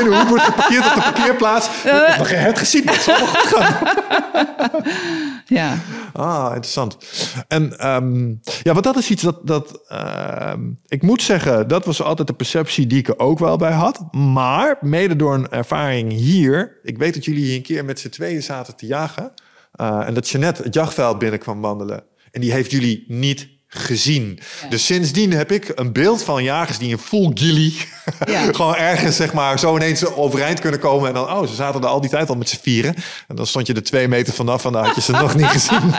[0.00, 1.68] in de hoek word geparkeerd op de parkeerplaats.
[1.84, 2.16] Eh.
[2.16, 2.90] Dan ga je het gezien.
[2.92, 3.76] Zal goed gaan.
[5.46, 5.78] Ja,
[6.12, 6.96] Ah, interessant.
[7.48, 8.28] En ehm,
[8.62, 12.34] ja, want dat is iets dat, dat ehm, ik moet zeggen, dat was altijd de
[12.34, 14.12] perceptie die ik er ook wel bij had.
[14.12, 18.08] Maar mede door een ervaring hier, ik weet dat jullie hier een keer met z'n
[18.08, 19.32] tweeën zaten te jagen.
[19.72, 22.02] eh, en dat Jeannette het jachtveld binnenkwam wandelen.
[22.30, 24.38] En die heeft jullie niet gezien.
[24.68, 27.76] Dus sindsdien heb ik een beeld van jagers die in full ghillie
[28.26, 28.42] Ja.
[28.52, 31.08] gewoon ergens zeg maar zo ineens overeind kunnen komen.
[31.08, 32.94] En dan, oh, ze zaten er al die tijd al met z'n vieren.
[33.28, 35.46] En dan stond je er twee meter vanaf en dan had je ze nog niet
[35.46, 35.92] gezien.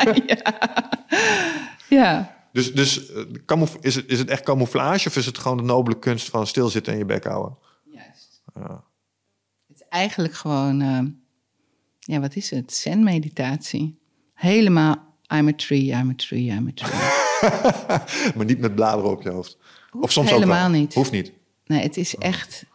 [2.00, 2.36] ja.
[2.52, 6.00] Dus, dus eh, is, het, is het echt camouflage of is het gewoon de nobele
[6.00, 7.58] kunst van stilzitten en je bek houden?
[7.84, 8.42] Juist.
[8.54, 11.00] Het is eigenlijk gewoon, eh,
[12.00, 12.74] ja, wat is het?
[12.74, 14.00] Zen-meditatie.
[14.34, 17.21] Helemaal, I'm a tree, I'm a tree, I'm a tree.
[18.36, 19.58] maar niet met bladeren op je hoofd.
[20.00, 20.80] Of soms helemaal ook wel.
[20.80, 20.94] niet.
[20.94, 21.32] Hoeft niet.
[21.66, 22.66] Nee, het is echt,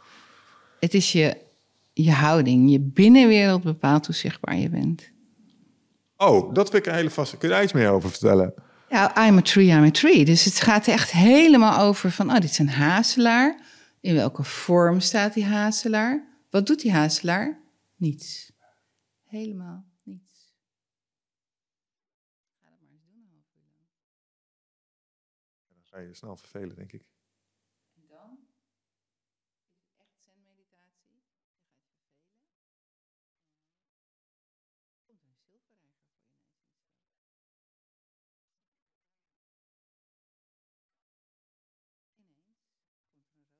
[0.80, 1.36] het is je,
[1.92, 2.70] je houding.
[2.70, 5.10] Je binnenwereld bepaalt hoe zichtbaar je bent.
[6.16, 7.36] Oh, dat vind ik een hele vaste.
[7.36, 8.54] Kun je daar iets meer over vertellen?
[8.90, 10.24] Ja, I'm a tree, I'm a tree.
[10.24, 13.60] Dus het gaat echt helemaal over van, oh, dit is een hazelaar.
[14.00, 16.26] In welke vorm staat die hazelaar?
[16.50, 17.60] Wat doet die hazelaar?
[17.96, 18.52] Niets.
[19.24, 20.54] Helemaal niets.
[25.68, 27.08] Dan ga je snel vervelen, denk ik.
[27.94, 28.38] En dan
[29.72, 31.24] is het echt zen-meditatie.
[35.06, 35.24] Je gaat je vervelen.
[35.24, 37.06] Komt een zilverreiger voor je neus in.
[42.16, 42.86] Ineens komt er een
[43.16, 43.54] voorbij.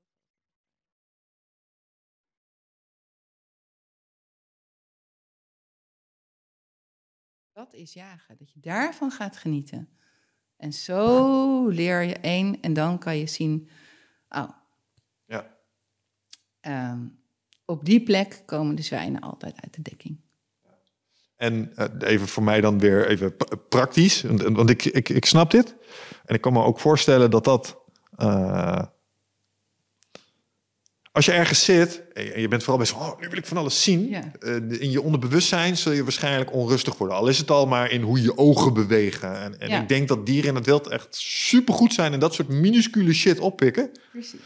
[7.53, 9.99] Dat is jagen, dat je daarvan gaat genieten.
[10.57, 13.69] En zo leer je één en dan kan je zien,
[14.29, 14.49] oh,
[15.25, 15.57] Ja.
[16.61, 16.99] Ehm,
[17.65, 20.21] op die plek komen de zwijnen altijd uit de dekking.
[21.37, 23.37] En eh, even voor mij dan weer even
[23.69, 24.23] praktisch.
[24.23, 25.77] Want, want ik, ik, ik snap dit.
[26.25, 27.83] En ik kan me ook voorstellen dat dat...
[28.17, 28.85] eh,
[31.17, 33.01] als je ergens zit en je- en je bent vooral best van...
[33.01, 34.09] Oh, nu wil ik van alles zien.
[34.09, 34.33] Ja.
[34.41, 37.17] eh, in je onderbewustzijn zul je waarschijnlijk onrustig worden.
[37.17, 39.41] Al is het al maar in hoe je ogen bewegen.
[39.41, 39.81] En, en Ja.
[39.81, 42.13] ik denk dat dieren in het wild echt supergoed zijn...
[42.13, 43.91] en dat soort minuscule shit oppikken.
[44.13, 44.41] Precies.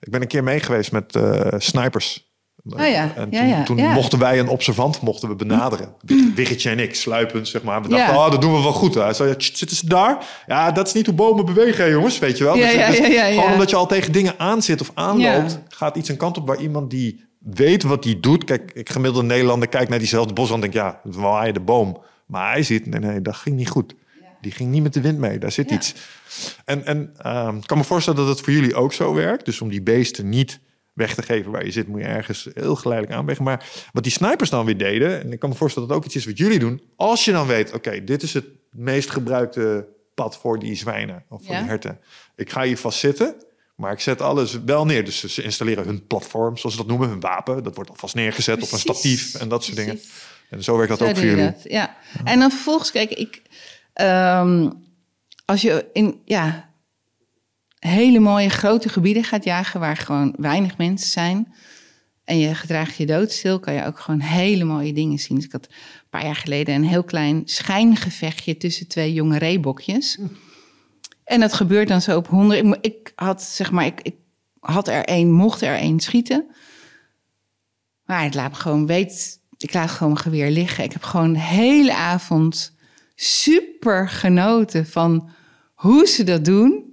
[0.00, 2.30] Ik ben een keer mee geweest met eh, snipers.
[2.70, 3.92] Oh ja, En ja, toen, ja, toen ja.
[3.92, 5.94] mochten wij een observant mochten we benaderen.
[6.00, 7.82] Wig- Wiggetje en ik, sluipend, zeg maar.
[7.82, 8.94] We dachten, oh, dat doen we wel goed.
[8.94, 10.26] Hij zei, "Tst, zitten ze daar?
[10.46, 12.56] Ja, dat is niet hoe bomen bewegen, jongens, weet je wel.
[12.56, 15.58] Ja, ja, ja, ja, Gewoon omdat je al tegen dingen aanzit of aanloopt...
[15.68, 18.44] Gaat iets een kant op waar iemand die weet wat hij doet...
[18.44, 20.84] Kijk, ik gemiddelde Nederlander kijk naar diezelfde bosrand en denk...
[20.84, 22.02] ja, we waaien de boom.
[22.26, 23.94] Maar hij ziet, nee, nee, dat ging niet goed.
[24.40, 25.94] Die ging niet met de wind mee, daar zit iets.
[26.64, 29.44] En, en ehm, ik kan me voorstellen dat het voor jullie ook zo werkt.
[29.44, 30.60] Dus om die beesten niet
[30.92, 33.44] weg te geven waar je zit, moet je ergens heel geleidelijk aanwegen.
[33.44, 36.12] Maar wat die snipers dan weer deden, en ik kan me voorstellen dat het ook
[36.12, 36.82] iets is wat jullie doen.
[36.96, 41.44] Als je dan weet, oké, dit is het meest gebruikte pad voor die zwijnen of
[41.44, 41.60] voor Ja.
[41.60, 41.98] die herten.
[42.36, 43.34] Ik ga hier vast zitten,
[43.74, 45.04] maar ik zet alles wel neer.
[45.04, 47.62] Dus ze installeren hun platform, zoals ze dat noemen, hun wapen.
[47.62, 50.00] Dat wordt alvast neergezet op een statief en dat soort dingen.
[50.50, 51.44] En zo werkt dat Zo ook voor jullie.
[51.44, 51.96] dat, ja.
[52.24, 53.42] En dan vervolgens, kijk, ik...
[53.92, 54.70] ehm,
[55.44, 56.70] als je in ja,
[57.88, 59.80] hele mooie grote gebieden gaat jagen...
[59.80, 61.54] waar gewoon weinig mensen zijn...
[62.24, 63.60] en je gedraagt je doodstil...
[63.60, 65.36] kan je ook gewoon hele mooie dingen zien.
[65.36, 68.56] Dus ik had een paar jaar geleden een heel klein schijngevechtje...
[68.56, 70.18] tussen twee jonge reebokjes.
[71.24, 72.78] En dat gebeurt dan zo op honderd...
[72.80, 74.14] Ik, had, zeg maar, ik, ik
[74.60, 76.46] had er één, mocht er één schieten...
[78.04, 79.40] Maar het laat gewoon weet.
[79.56, 80.84] Ik laat gewoon mijn geweer liggen.
[80.84, 82.76] Ik heb gewoon de hele avond
[83.14, 85.30] super genoten van
[85.74, 86.91] hoe ze dat doen.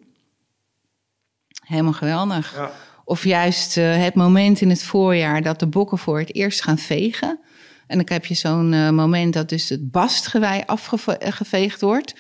[1.70, 2.56] Helemaal geweldig.
[2.56, 2.72] Ja.
[3.06, 6.78] Of juist eh, het moment in het voorjaar dat de bokken voor het eerst gaan
[6.78, 7.40] vegen.
[7.88, 12.16] En dan heb je zo'n eh, moment dat dus het bastgewei afgeveegd wordt.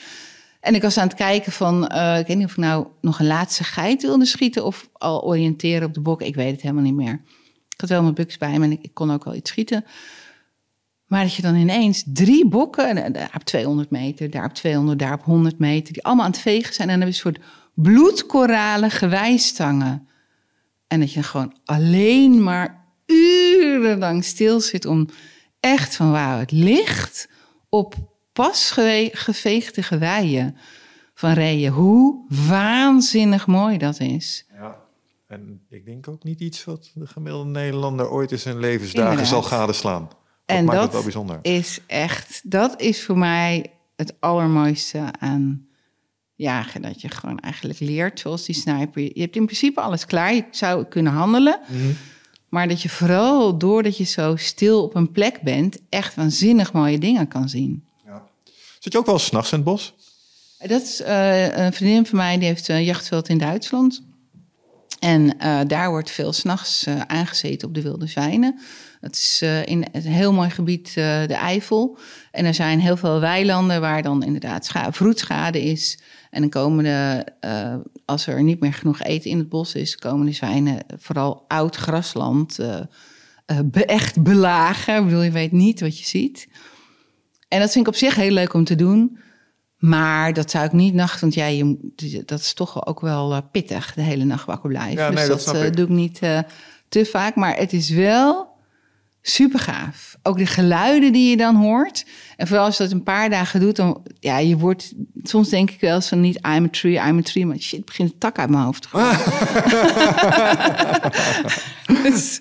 [0.59, 3.19] En ik was aan het kijken van, eh, ik weet niet of ik nou nog
[3.19, 6.21] een laatste geit wilde schieten of al oriënteren op de bok.
[6.21, 7.21] Ik weet het helemaal niet meer.
[7.69, 9.85] Ik had wel mijn buks bij me en ik, ik kon ook wel iets schieten.
[11.05, 14.99] Maar dat je dan ineens drie bokken, en daar op 200 meter, daar op 200,
[14.99, 16.89] daar op 100 meter, die allemaal aan het vegen zijn.
[16.89, 17.45] En dan heb je een soort
[17.81, 20.07] bloedkoralen gewijstangen.
[20.87, 25.07] En dat je gewoon alleen maar urenlang stil zit om
[25.59, 27.29] echt van wauw, het licht
[27.69, 27.95] op
[28.33, 28.71] pas
[29.11, 30.57] geveegde geweien
[31.13, 31.71] van reeën.
[31.71, 34.45] Hoe waanzinnig mooi dat is.
[34.53, 34.75] Ja.
[35.27, 39.33] En ik denk ook niet iets wat de gemiddelde Nederlander ooit in zijn levensdagen Inderdaad.
[39.33, 40.07] zal gadeslaan.
[40.07, 40.17] Dat
[40.57, 41.39] en maakt dat het wel bijzonder.
[41.41, 45.68] is echt, dat is voor mij het allermooiste aan
[46.39, 46.81] jagen.
[46.81, 49.01] Dat je gewoon eigenlijk leert, zoals die sniper.
[49.01, 51.59] Je hebt in principe alles klaar, je zou kunnen handelen.
[51.67, 51.91] Mhm.
[52.49, 56.97] Maar dat je vooral doordat je zo stil op een plek bent, echt waanzinnig mooie
[56.97, 57.83] dingen kan zien.
[58.05, 58.27] Ja.
[58.79, 59.93] Zit je ook wel s'nachts in het bos?
[60.59, 64.01] Dat is eh, een vriendin van mij, die heeft een jachtveld in Duitsland.
[64.99, 68.59] En eh, daar wordt veel s'nachts uh, aangezeten op de wilde zwijnen.
[69.01, 71.97] Dat is in een heel mooi gebied, de Eifel.
[72.31, 75.99] En er zijn heel veel weilanden waar dan inderdaad scha- vroedschade is.
[76.29, 77.75] En dan komen de, uh,
[78.05, 81.75] als er niet meer genoeg eten in het bos is, komen de zwijnen vooral oud
[81.75, 82.59] grasland
[83.65, 84.97] be echt belagen.
[84.97, 86.47] Ik bedoel, je weet niet wat je ziet.
[87.47, 89.17] En dat vind ik op zich heel leuk om te doen.
[89.77, 91.77] Maar dat zou ik niet nacht, want ja, je,
[92.25, 95.03] dat is toch ook wel uh, pittig, de hele nacht wakker blijven.
[95.03, 96.39] Ja, nee, dus dat, dat uh, doe ik niet uh,
[96.89, 97.35] te vaak.
[97.35, 98.48] Maar het is wel
[99.21, 100.17] super gaaf.
[100.23, 102.05] Ook de geluiden die je dan hoort.
[102.35, 104.93] En vooral als je dat een paar dagen doet, dan ja, je wordt.
[105.23, 107.85] Soms denk ik wel eens van niet I'm a tree, I'm a tree, maar shit,
[107.85, 109.17] begint het tak uit mijn hoofd te gaan.
[112.03, 112.39] dus,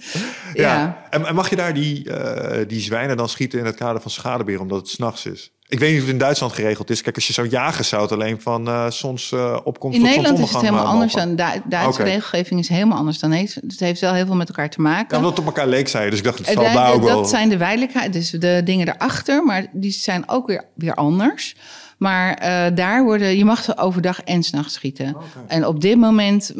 [0.54, 1.04] ja.
[1.10, 4.10] En, en, mag je daar die, uh, die zwijnen dan schieten in het kader van
[4.10, 5.52] schadeberen, omdat het s'nachts is?
[5.68, 7.02] Ik weet niet of het in Duitsland geregeld is.
[7.02, 10.14] Kijk, als je zou jagen, zou het alleen van uh, soms uh, opkomst In tot
[10.14, 11.12] Nederland is het helemaal anders.
[11.12, 12.12] Dan du Duitse okay.
[12.12, 13.18] regelgeving is helemaal anders.
[13.18, 15.06] Dan heeft, het heeft wel heel veel met elkaar te maken.
[15.10, 16.10] Ja, omdat het op elkaar leek, zei je.
[16.10, 17.24] Dus ik dacht, het zal dat, daar ook dat wel...
[17.24, 19.44] zijn de weidelijkheid, dus de dingen daarachter.
[19.44, 21.56] Maar die zijn ook weer, weer anders.
[21.98, 25.08] Maar uh, daar worden, je mag ze overdag en s'nachts schieten.
[25.14, 25.26] Okay.
[25.46, 26.54] En op dit moment,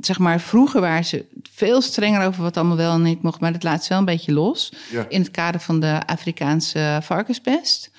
[0.00, 3.40] zeg maar, vroeger waren ze veel strenger over wat allemaal wel en niet mocht.
[3.40, 4.72] Maar dat laat ze wel een beetje los.
[4.90, 5.06] Ja.
[5.08, 7.90] In het kader van de Afrikaanse varkenspest.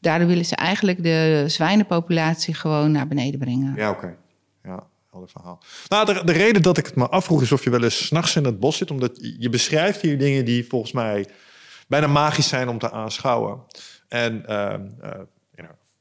[0.00, 3.74] Daardoor willen ze eigenlijk de zwijnenpopulatie gewoon naar beneden brengen.
[3.76, 3.98] Ja, oké.
[3.98, 4.16] Okay.
[4.62, 5.62] Ja, helder verhaal.
[5.88, 8.36] Nou, de, de, reden dat ik het me afvroeg is of je wel eens s'nachts
[8.36, 8.90] in het bos zit.
[8.90, 11.26] Omdat je beschrijft hier dingen die volgens mij
[11.88, 13.62] bijna magisch zijn om te aanschouwen.
[14.08, 15.10] En uh, uh,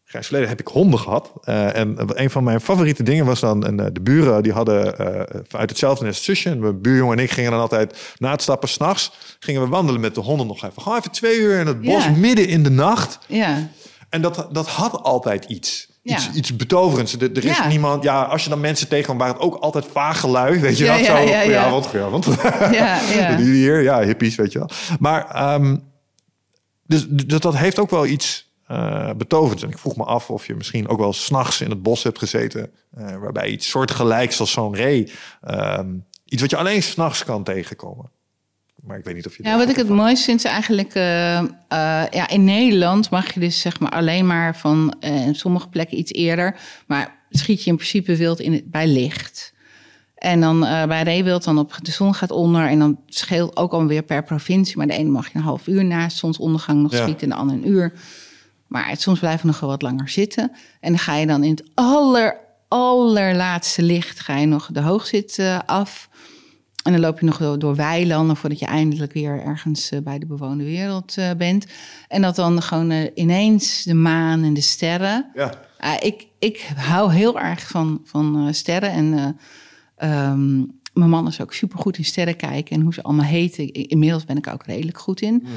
[0.10, 1.32] Grijs verleden heb ik honden gehad.
[1.46, 3.66] Uh, en een van mijn favoriete dingen was dan...
[3.66, 5.06] En, uh, de buren die hadden uh,
[5.60, 6.50] uit hetzelfde nest zusje.
[6.50, 7.98] En mijn buurjongen en ik gingen dan altijd...
[8.18, 10.82] na het stappen s'nachts gingen we wandelen met de honden nog even.
[10.82, 12.10] Gewoon even twee uur in het bos, Ja.
[12.10, 13.20] midden in de nacht.
[13.28, 13.70] Ja,
[14.10, 15.88] En dat, dat had altijd iets.
[16.02, 16.16] Ja.
[16.16, 17.14] Iets, iets betoverends.
[17.14, 17.68] Er, er is Ja.
[17.68, 18.04] niemand...
[18.04, 20.60] Ja, als je dan mensen tegenkwam, waren het ook altijd vaag gelui.
[20.60, 21.00] Weet je Ja, wel?
[21.00, 21.42] ja, Zo, ja, ja.
[21.42, 23.36] ja, want, ja, ja, ja.
[23.36, 24.70] Die hier, ja, hippies, weet je wel.
[25.00, 25.78] Maar ehm,
[26.86, 29.64] dus, dus dat heeft ook wel iets eh betoverends.
[29.64, 32.18] En ik vroeg me af of je misschien ook wel s'nachts in het bos hebt
[32.20, 32.72] gezeten...
[32.98, 35.12] eh, waarbij iets soortgelijks als zo'n ree...
[35.42, 35.96] ehm,
[36.26, 38.10] iets wat je alleen s'nachts kan tegenkomen.
[38.84, 39.44] Maar ik weet niet of je...
[39.44, 40.94] Ja, wat ik het mooiste vind is eigenlijk...
[40.94, 41.44] eh,
[42.12, 44.96] ja, in Nederland mag je dus zeg maar alleen maar van...
[45.00, 46.56] in sommige plekken iets eerder...
[46.88, 49.54] maar schiet je in principe wild in het, bij licht.
[50.16, 52.68] En dan eh, bij reewild dan op de zon gaat onder...
[52.68, 54.78] en dan scheelt ook alweer per provincie...
[54.78, 57.02] maar de ene mag je een half uur na zonsondergang nog Ja.
[57.02, 57.24] schieten...
[57.24, 57.94] en de andere een uur.
[58.68, 60.52] Maar het, soms blijven we nog wel wat langer zitten.
[60.80, 62.38] En dan ga je dan in het aller,
[62.68, 64.20] allerlaatste licht...
[64.20, 66.10] ga je nog de hoogzit eh, af...
[66.84, 70.20] En dan loop je nog door, door weilanden voordat je eindelijk weer ergens eh, bij
[70.20, 71.66] de bewoonde wereld eh, bent.
[72.08, 75.32] En dat dan gewoon ineens de maan en de sterren.
[75.34, 78.92] Ja, Ah, ik, ik hou heel erg van, van sterren.
[78.92, 80.58] En eh, ehm,
[80.94, 83.72] mijn man is ook supergoed in sterren kijken en hoe ze allemaal heten.
[83.72, 85.48] Inmiddels ben ik ook redelijk goed in.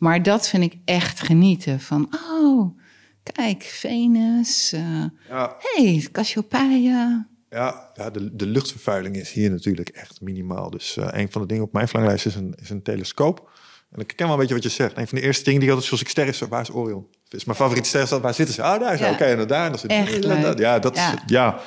[0.00, 1.80] Maar dat vind ik echt genieten.
[1.80, 2.78] Van, oh,
[3.22, 4.72] kijk, Venus.
[4.72, 7.26] eh ja, hey, Cassiopeia.
[7.50, 10.70] ja, ja de, de luchtvervuiling is hier natuurlijk echt minimaal.
[10.70, 13.50] Dus eh, een van de dingen op mijn verlanglijst is een, is een telescoop.
[13.90, 14.96] En ik ken wel een beetje wat je zegt.
[14.96, 17.06] Een van de eerste dingen die ik altijd zoals ik ster is, waar is Orion?
[17.28, 18.02] Is mijn favoriete ster.
[18.02, 18.62] is dat, Waar zitten ze?
[18.62, 19.10] Ah, daar is Ja.
[19.10, 19.72] Oké, en daar.
[19.86, 20.58] Echt leuk.
[20.58, 21.58] Ja, dat is, Ja.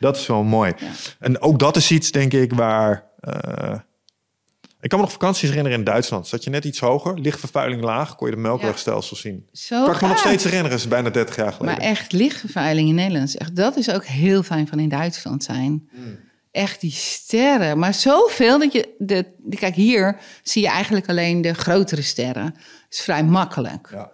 [0.00, 0.72] dat is wel mooi.
[0.76, 0.90] Ja.
[1.18, 3.04] En ook dat is iets, denk ik, waar...
[3.20, 3.78] eh,
[4.80, 6.26] ik kan me nog vakanties herinneren in Duitsland.
[6.26, 9.46] Zat je net iets hoger, lichtvervuiling laag, kon je de melkwegstelsel zien.
[9.52, 11.78] Zo kan ik me nog steeds herinneren, is bijna 30 jaar geleden.
[11.78, 13.28] Maar echt lichtvervuiling in Nederland.
[13.28, 15.88] is Echt, dat is ook heel fijn van in Duitsland zijn.
[16.50, 17.78] Echt die sterren.
[17.78, 18.94] Maar zoveel dat je...
[18.98, 22.44] De, de- kijk, hier zie je eigenlijk alleen de grotere sterren.
[22.44, 22.54] Dat
[22.90, 23.88] is vrij makkelijk.
[23.92, 24.10] Ja.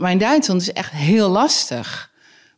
[0.00, 2.10] Maar in Duitsland is het echt heel lastig.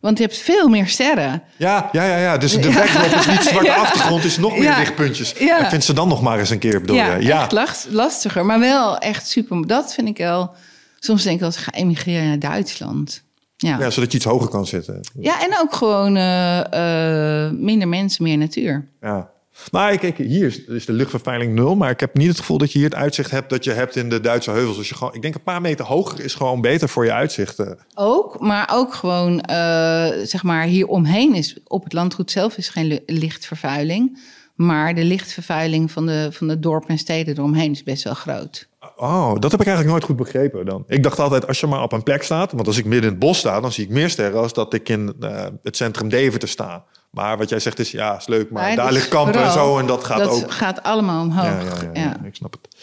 [0.05, 1.43] Want je hebt veel meer sterren.
[1.57, 2.39] Ja, ja, ja, ja.
[2.39, 2.75] Dus de Ja.
[2.75, 3.75] backdrop is niet zwarte Ja.
[3.77, 4.79] achtergrond, is nog meer Ja.
[4.79, 5.35] lichtpuntjes.
[5.35, 7.27] En vind ze dan nog maar eens een keer, bedoel ja, je?
[7.27, 8.47] Ja, echt last- lastiger.
[8.47, 9.67] Maar wel echt super.
[9.67, 10.55] Dat vind ik wel...
[10.99, 13.23] Soms denk ik wel, ga emigreren naar Duitsland.
[13.57, 13.79] Ja.
[13.79, 15.01] ja, zodat je iets hoger kan zitten.
[15.21, 18.89] Ja, en ook gewoon eh, eh, minder mensen, meer natuur.
[19.01, 19.31] Ja.
[19.71, 21.75] Maar kijk, hier is, is de luchtvervuiling nul.
[21.77, 23.97] Maar ik heb niet het gevoel dat je hier het uitzicht hebt dat je hebt
[23.97, 24.77] in de Duitse heuvels.
[24.77, 27.59] Dus je gewoon, ik denk een paar meter hoger is gewoon beter voor je uitzicht.
[27.59, 27.71] eh.
[27.95, 32.69] Ook, maar ook gewoon, eh, zeg maar, hier omheen is, op het landgoed zelf is
[32.69, 34.19] geen lichtvervuiling.
[34.55, 38.69] Maar de lichtvervuiling van de, van de dorpen en steden eromheen is best wel groot.
[38.97, 40.85] Oh, dat heb ik eigenlijk nooit goed begrepen dan.
[40.87, 42.53] Ik dacht altijd, als je maar op een plek staat...
[42.53, 44.41] want als ik midden in het bos sta, dan zie ik meer sterren...
[44.41, 46.85] als dat ik in eh, het centrum Deventer sta.
[47.15, 49.79] Maar wat jij zegt is, ja, is leuk, maar daar ligt kampen en zo...
[49.79, 50.51] en dat gaat dat ook...
[50.51, 51.45] gaat allemaal omhoog.
[51.45, 52.77] Ja, ja, ja, ja, ik snap het.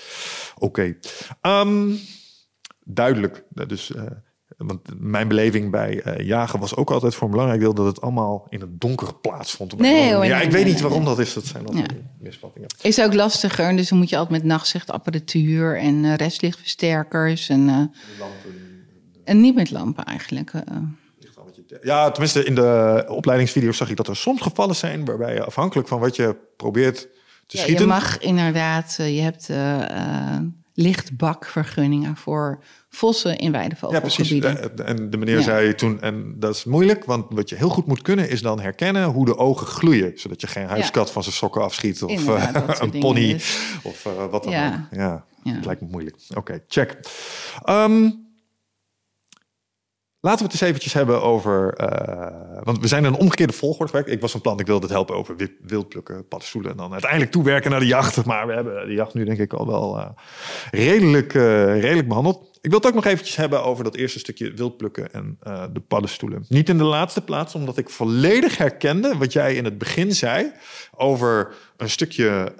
[0.57, 0.95] Oké.
[1.41, 1.91] Ehm,
[2.83, 3.43] duidelijk.
[3.67, 3.91] Dus,
[4.57, 7.73] want mijn beleving bij eh, jagen was ook altijd voor een belangrijk deel...
[7.73, 9.77] dat het allemaal in het donker plaatsvond.
[9.77, 11.33] Nee, hoor, ja, nee, ik weet niet waarom dat is.
[11.33, 12.69] Dat zijn altijd misvattingen.
[12.81, 17.49] Is ook lastiger, dus dan moet je altijd met nachtzichtapparatuur en eh, restlichtversterkers.
[17.49, 18.25] En, eh,
[19.23, 20.53] en niet met lampen eigenlijk.
[21.81, 25.05] Ja, tenminste, in de opleidingsvideo's zag ik dat er soms gevallen zijn...
[25.05, 26.97] waarbij je afhankelijk van wat je probeert
[27.47, 27.85] te Ja, schieten...
[27.85, 30.39] je mag inderdaad, eh, je hebt eh, eh,
[30.73, 34.29] lichtbakvergunningen voor vossen in Ja, precies.
[34.29, 34.85] weidevogelgebieden.
[34.85, 35.41] En de meneer Ja.
[35.41, 38.59] zei toen, en dat is moeilijk, want wat je heel goed moet kunnen is dan
[38.59, 42.27] herkennen hoe de ogen gloeien, zodat je geen huiskat van zijn sokken afschiet of
[42.79, 43.57] een pony dus.
[43.83, 44.67] of wat dan Ja.
[44.91, 44.97] ook.
[44.99, 45.53] Ja, Ja.
[45.53, 46.15] het lijkt me moeilijk.
[46.35, 46.97] Oké, check.
[47.63, 48.09] Ehm,
[50.21, 54.03] laten we het eens eventjes hebben over, eh, want we zijn in een omgekeerde volgorde.
[54.05, 57.31] Ik was van plan, ik wilde het helpen over wi- wildplukken, paddenstoelen en dan uiteindelijk
[57.31, 58.25] toewerken naar de jacht.
[58.31, 60.09] Maar we hebben de jacht nu denk ik al wel eh,
[60.71, 62.49] redelijk, eh, redelijk behandeld.
[62.61, 65.37] Ik wil het ook nog eventjes hebben over dat eerste stukje wildplukken en
[65.73, 66.45] de paddenstoelen.
[66.47, 70.51] Niet in de laatste plaats, omdat ik volledig herkende wat jij in het begin zei
[70.95, 72.53] over een stukje,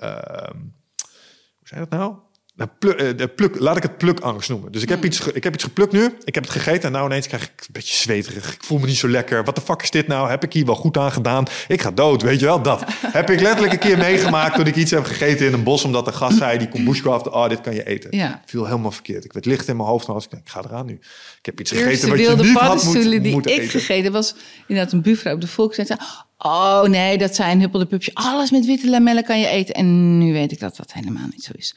[1.60, 2.16] hoe zei dat nou?
[2.62, 4.72] Eh, de pluk, laat ik het plukangst noemen.
[4.72, 6.04] Dus ik heb, iets, ik heb iets geplukt nu.
[6.24, 8.54] Ik heb het gegeten en nou ineens krijg ik een beetje zweterig.
[8.54, 9.44] Ik voel me niet zo lekker.
[9.44, 10.30] Wat de fuck is dit nou?
[10.30, 11.46] Heb ik hier wel goed aan gedaan?
[11.68, 12.62] Ik ga dood, weet je wel?
[12.62, 12.84] Dat
[13.20, 15.84] heb ik letterlijk een keer meegemaakt toen ik iets heb gegeten in een bos.
[15.84, 17.34] Omdat de gast zei, die bushcraften.
[17.34, 18.18] Oh, dit kan je eten.
[18.18, 18.42] Ja.
[18.46, 19.26] Viel helemaal verkeerd.
[19.26, 20.08] Ik werd licht in mijn hoofd.
[20.08, 20.94] En was ik ik ga eraan nu.
[20.94, 23.80] Ik heb iets gegeten wat je niet had paddenstoelen moet, die moeten ik eten.
[23.80, 24.36] gegeten was
[24.68, 26.00] inderdaad een buurvrouw op de zei,
[26.44, 28.14] Oh nee, dat zijn huppelde pupjes.
[28.14, 29.76] Alles met witte lamellen kan je eten.
[29.76, 31.76] En nu weet ik dat dat helemaal niet zo is.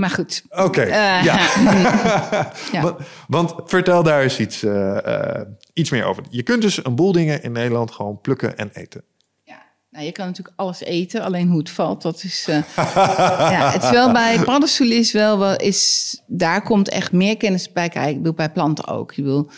[0.00, 0.42] Maar goed.
[0.48, 1.38] Oké, Eh, ja.
[2.72, 2.82] Ja.
[2.82, 2.96] Want,
[3.28, 6.24] want vertel daar eens iets, eh, eh, iets meer over.
[6.30, 9.02] Je kunt dus een boel dingen in Nederland gewoon plukken en eten.
[9.44, 12.44] Ja, nou, je kan natuurlijk alles eten, alleen hoe het valt, dat is.
[13.54, 17.72] ja, het is wel bij paddenstoelen is wel, wel is, daar komt echt meer kennis
[17.72, 18.10] bij kijken.
[18.10, 19.12] Ik bedoel, bij planten ook.
[19.12, 19.50] Je wil,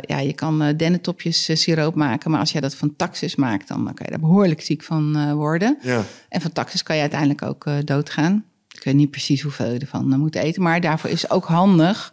[0.00, 3.84] ja, je kan eh, dennetopjes siroop maken, maar als jij dat van taxis maakt, dan
[3.84, 5.78] kan je daar behoorlijk ziek van worden.
[5.82, 6.02] Ja.
[6.28, 8.44] En van taxis kan je uiteindelijk ook doodgaan.
[8.84, 12.12] Ik weet niet precies hoeveel je ervan eh, moet eten, maar daarvoor is ook handig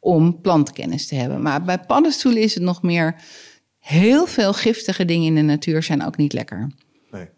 [0.00, 1.42] om plantkennis te hebben.
[1.42, 3.14] Maar bij paddenstoelen is het nog meer.
[3.78, 6.70] Heel veel giftige dingen in de natuur zijn ook niet lekker.
[7.10, 7.28] Nee.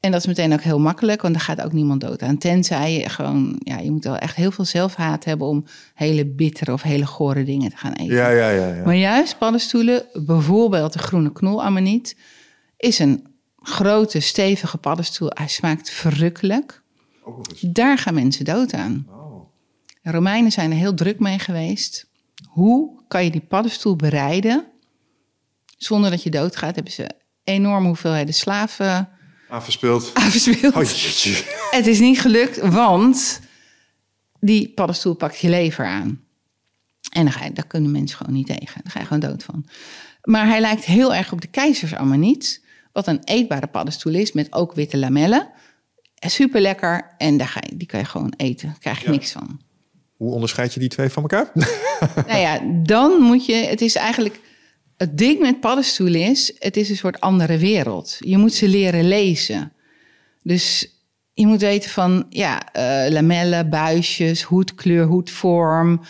[0.00, 2.38] En dat is meteen ook heel makkelijk, want daar gaat ook niemand dood aan.
[2.38, 5.64] Tenzij je gewoon, ja, je moet wel echt heel veel zelfhaat hebben om
[5.94, 8.14] hele bittere of hele gore dingen te gaan eten.
[8.14, 8.74] Ja, ja, ja.
[8.74, 8.84] ja.
[8.84, 12.16] Maar juist paddenstoelen, bijvoorbeeld de groene knolamaniet,
[12.76, 13.26] is een
[13.56, 15.30] grote, stevige paddenstoel.
[15.34, 16.82] Hij smaakt verrukkelijk.
[17.24, 17.60] Ook nog eens.
[17.60, 19.06] Daar gaan mensen dood aan.
[19.10, 19.50] Oh.
[20.02, 22.06] Romeinen zijn er heel druk mee geweest.
[22.48, 24.64] Hoe kan je die paddenstoel bereiden
[25.76, 26.74] zonder dat je doodgaat?
[26.74, 27.10] Hebben ze
[27.44, 29.08] enorme hoeveelheden slaven
[29.48, 30.10] Ah, verspeeld.
[30.14, 30.74] aanverspeeld.
[30.74, 30.82] Oh.
[31.70, 33.40] Het is niet gelukt, want
[34.40, 36.22] die paddenstoel pakt je lever aan.
[37.12, 38.80] En dan ga je, daar kunnen mensen gewoon niet tegen.
[38.82, 39.66] Daar ga je gewoon dood van.
[40.22, 42.64] Maar hij lijkt heel erg op de keizersammoniet.
[42.92, 45.48] Wat een eetbare paddenstoel is, met ook witte lamellen.
[46.30, 47.14] Super lekker.
[47.18, 48.68] En daar ga je, die kan je gewoon eten.
[48.68, 49.10] Daar krijg je Ja.
[49.10, 49.60] niks van.
[50.16, 51.50] Hoe onderscheid je die twee van elkaar?
[52.28, 53.54] nou ja, dan moet je...
[53.54, 54.40] Het is eigenlijk...
[54.96, 56.52] Het ding met paddenstoelen is...
[56.58, 58.16] Het is een soort andere wereld.
[58.18, 59.72] Je moet ze leren lezen.
[60.42, 60.88] Dus
[61.34, 62.26] je moet weten van...
[62.28, 66.00] Ja, eh, lamellen, buisjes, hoedkleur, hoedvorm...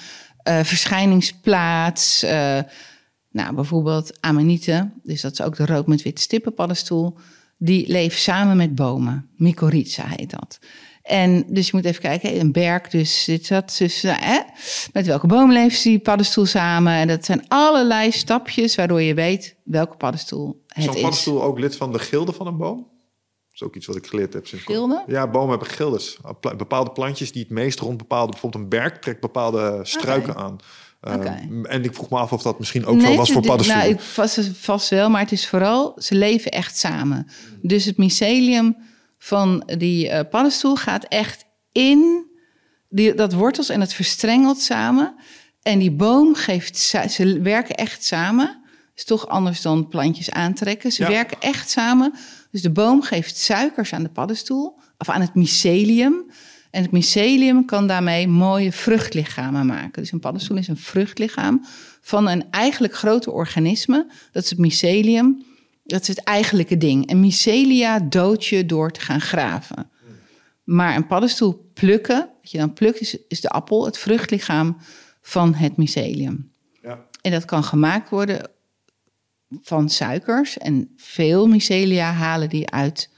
[0.43, 2.23] eh, verschijningsplaats...
[2.23, 2.59] eh,
[3.31, 4.93] nou, bijvoorbeeld amanieten.
[5.03, 7.17] Dus dat is ook de rood met witte stippen paddenstoel.
[7.59, 9.31] Die leeft samen met bomen.
[9.37, 10.59] Mycorrhiza heet dat.
[11.03, 13.75] En dus je moet even kijken, een berk, dus dit dat.
[13.79, 14.41] Dus, nou, hè,
[14.93, 16.93] met welke boom leeft die paddenstoel samen?
[16.93, 21.01] En dat zijn allerlei stapjes waardoor je weet welke paddenstoel Is het zo'n is.
[21.01, 22.77] paddenstoel ook lid van de gilde van een boom?
[22.77, 24.47] Dat is ook iets wat ik geleerd heb.
[24.47, 24.65] Sinds?
[25.07, 26.19] Ja, bomen hebben gildes.
[26.57, 28.31] Bepaalde plantjes die het meest rond bepaalde...
[28.31, 30.59] Bijvoorbeeld een berk trekt bepaalde struiken aan.
[31.05, 31.49] Eh, Oké.
[31.63, 33.87] En ik vroeg me af of dat misschien ook zo was voor de- paddenstoelen.
[33.87, 37.27] Nou, ik- vast, vast wel, maar het is vooral, ze leven echt samen.
[37.63, 38.77] Dus het mycelium
[39.19, 42.27] van die eh, paddenstoel gaat echt in
[42.89, 45.15] die, dat wortels en het verstrengelt samen.
[45.63, 46.79] En die boom geeft,
[47.11, 48.63] ze werken echt samen.
[48.95, 50.93] is toch anders dan plantjes aantrekken.
[50.93, 51.09] Ze Ja.
[51.09, 52.13] werken echt samen.
[52.51, 56.31] Dus de boom geeft suikers aan de paddenstoel, of aan het mycelium.
[56.75, 60.03] En het mycelium kan daarmee mooie vruchtlichamen maken.
[60.03, 61.65] Dus een paddenstoel is een vruchtlichaam
[62.01, 64.07] van een eigenlijk groter organisme.
[64.33, 65.45] Dat is het mycelium.
[65.85, 67.07] Dat is het eigenlijke ding.
[67.07, 69.91] En mycelia dood je door te gaan graven.
[70.65, 74.77] Maar een paddenstoel plukken, wat je dan plukt, is, is de appel, het vruchtlichaam
[75.21, 76.51] van het mycelium.
[76.83, 77.07] Ja.
[77.21, 78.51] En dat kan gemaakt worden
[79.63, 80.59] van suikers.
[80.59, 83.11] En veel mycelia halen die uit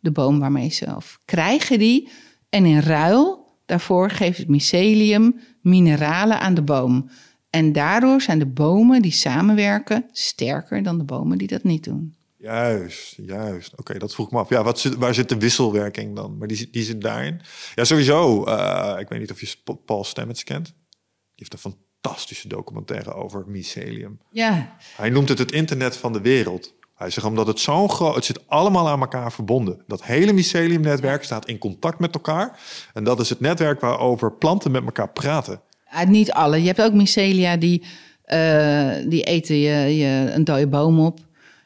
[0.00, 2.08] de boom waarmee ze, of krijgen die.
[2.52, 7.10] En in ruil daarvoor geeft het mycelium mineralen aan de boom.
[7.50, 12.14] En daardoor zijn de bomen die samenwerken sterker dan de bomen die dat niet doen.
[12.36, 13.72] Juist, juist.
[13.78, 14.48] Oké, dat vroeg ik me af.
[14.48, 16.38] Ja, wat zit, waar zit de wisselwerking dan?
[16.38, 17.40] Maar die, zit- die zit daarin.
[17.74, 18.44] Ja, sowieso.
[18.44, 19.54] eh, ik weet niet of je
[19.84, 20.64] Paul Stamets kent.
[20.66, 20.74] Die
[21.48, 21.72] heeft een
[22.02, 24.18] fantastische documentaire over mycelium.
[24.30, 26.74] Ja, Hij noemt het het internet van de wereld.
[27.02, 28.14] Hij zegt omdat het zo'n groot...
[28.14, 29.82] Het zit allemaal aan elkaar verbonden.
[29.86, 32.60] Dat hele myceliumnetwerk staat in contact met elkaar.
[32.94, 35.60] En dat is het netwerk waarover planten met elkaar praten.
[36.06, 36.60] Niet alle.
[36.60, 37.82] Je hebt ook mycelia die,
[38.24, 41.20] eh, die eten je, je een dode boom op.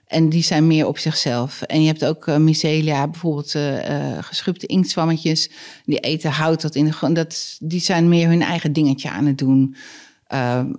[0.06, 1.62] En die zijn meer op zichzelf.
[1.62, 5.50] En je hebt ook eh, mycelia, bijvoorbeeld eh geschubte inktzwammetjes.
[5.84, 7.12] Die eten hout dat in de.
[7.12, 9.76] Dat, die zijn meer hun eigen dingetje aan het doen.
[10.26, 10.72] Ehm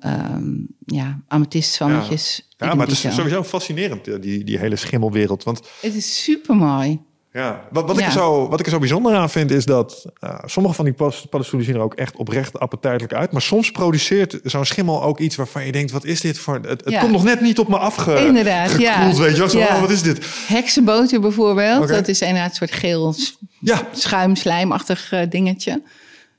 [0.86, 2.36] ja, amethyszwammetjes.
[2.58, 3.10] die Ja, maar het is zo.
[3.10, 5.44] sowieso fascinerend, eh, die, die hele schimmelwereld.
[5.44, 7.00] Want Het is super mooi.
[7.32, 10.06] Ja, wat, wat, ik er zo, wat ik er zo bijzonder aan vind is dat
[10.20, 13.32] eh, sommige van die paddenstoelen zien er ook echt oprecht appetijtelijk uit.
[13.32, 16.56] Maar soms produceert zo'n schimmel ook iets waarvan je denkt, wat is dit voor...
[16.56, 17.00] Het, het Ja.
[17.00, 19.06] komt nog net niet op me afge, Inderdaad, ja.
[19.16, 19.50] weet je wel.
[19.50, 20.26] Zo, oh, wat is dit?
[20.48, 21.88] Heksenboter bijvoorbeeld.
[21.88, 23.16] Dat is inderdaad een soort geel
[23.60, 25.82] Ja, schuim, slijmachtig eh, dingetje.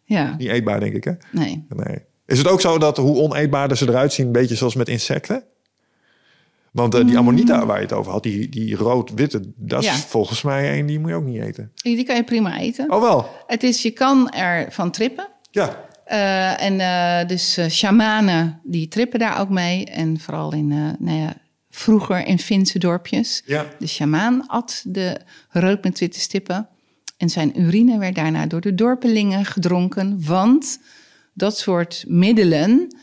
[0.04, 1.12] Ja, niet eetbaar denk ik hè.
[1.32, 1.64] nee.
[1.68, 1.98] Nee.
[2.28, 5.44] Is het ook zo dat hoe oneetbaarder ze eruit zien, een beetje zoals met insecten?
[6.70, 9.96] Want eh, die amanita waar je het over had, die, die rood-witte, dat is Mm.
[9.96, 11.72] Volgens mij een die moet je ook niet eten.
[11.74, 12.92] Die kan je prima eten.
[12.92, 15.28] Oh wel, Het is, je kan ervan trippen.
[15.50, 15.86] ja.
[16.04, 19.84] Eh, en eh, dus shamanen, die trippen daar ook mee.
[19.84, 20.68] En vooral in,
[20.98, 21.34] nou ja,
[21.70, 23.42] vroeger in Finse dorpjes.
[23.46, 23.66] Ja.
[23.78, 26.68] De shamaan at de rood met witte stippen.
[27.16, 30.24] En zijn urine werd daarna door de dorpelingen gedronken.
[30.24, 30.78] Want
[31.38, 32.96] dat soort middelen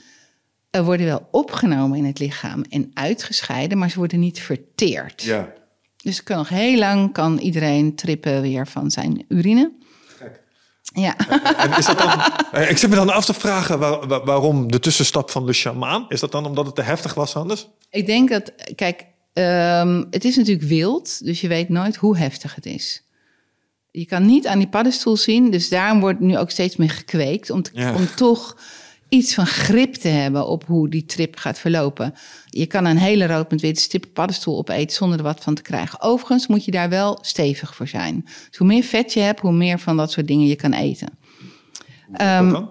[0.70, 3.78] eh, worden wel opgenomen in het lichaam en uitgescheiden.
[3.78, 5.22] Maar ze worden niet verteerd.
[5.22, 5.54] ja.
[6.04, 9.72] Dus kan nog heel lang kan iedereen trippen weer van zijn urine.
[10.94, 11.18] Ja.
[11.58, 12.12] En is dat dan,
[12.70, 16.06] ik zit me dan af te vragen waar- waar- waarom de tussenstap van de shamaan.
[16.10, 17.68] Is dat dan omdat het te heftig was anders?
[17.90, 22.56] Ik denk dat, kijk, ehm, het is natuurlijk wild, dus je weet nooit hoe heftig
[22.56, 23.04] het is.
[23.98, 27.50] Je kan niet aan die paddenstoel zien, dus daarom wordt nu ook steeds meer gekweekt.
[27.50, 27.94] Om, te- Ja.
[27.96, 28.58] om toch
[29.10, 32.14] iets van grip te hebben op hoe die trip gaat verlopen.
[32.50, 35.62] Je kan een hele rood met witte stippen paddenstoel opeten zonder er wat van te
[35.62, 36.02] krijgen.
[36.02, 38.22] Overigens moet je daar wel stevig voor zijn.
[38.50, 41.18] Dus hoe meer vet je hebt, hoe meer van dat soort dingen je kan eten.
[42.12, 42.20] Wat
[42.52, 42.70] dan?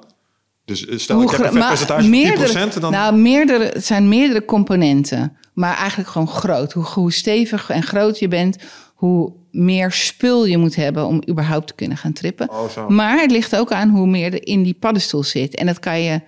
[0.65, 2.93] Dus eh, stel, Hoe ik heb een vetpercentage van meerdere- 10%, dan...
[2.93, 5.37] Nou, meerdere, het zijn meerdere componenten.
[5.55, 6.73] Maar eigenlijk gewoon groot.
[6.73, 8.57] Hoe, hoe stevig en groot je bent,
[9.05, 12.51] hoe meer spul je moet hebben om überhaupt te kunnen gaan trippen.
[12.51, 12.89] Oh.
[12.89, 15.55] Maar het ligt ook aan hoe meer er in die paddenstoel zit.
[15.55, 16.21] En dat kan je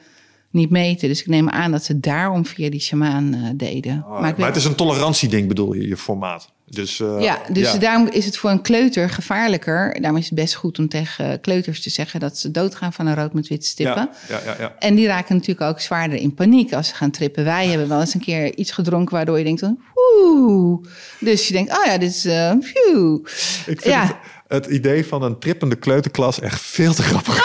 [0.51, 1.09] niet meten.
[1.09, 4.05] Dus ik neem aan dat ze daarom via die shamaan eh, deden.
[4.05, 6.53] Oh, maar maar het is een tolerantieding, bedoel je, je formaat.
[6.69, 10.01] Dus, eh, ja, dus daarom is het voor een kleuter gevaarlijker.
[10.01, 13.15] Daarom is het best goed om tegen kleuters te zeggen dat ze doodgaan van een
[13.15, 14.09] rood met witte stippen.
[14.29, 14.75] Ja, ja.
[14.79, 17.45] En die raken natuurlijk ook zwaarder in paniek als ze gaan trippen.
[17.45, 19.61] Wij hebben wel eens een keer iets gedronken waardoor je denkt,
[19.95, 20.81] woe.
[21.21, 23.19] Dus je denkt, oh ja, dit is, eh phew.
[23.67, 24.07] Ik vind Ja.
[24.07, 24.17] het,
[24.49, 27.45] het idee van een trippende kleuterklas echt veel te grappig.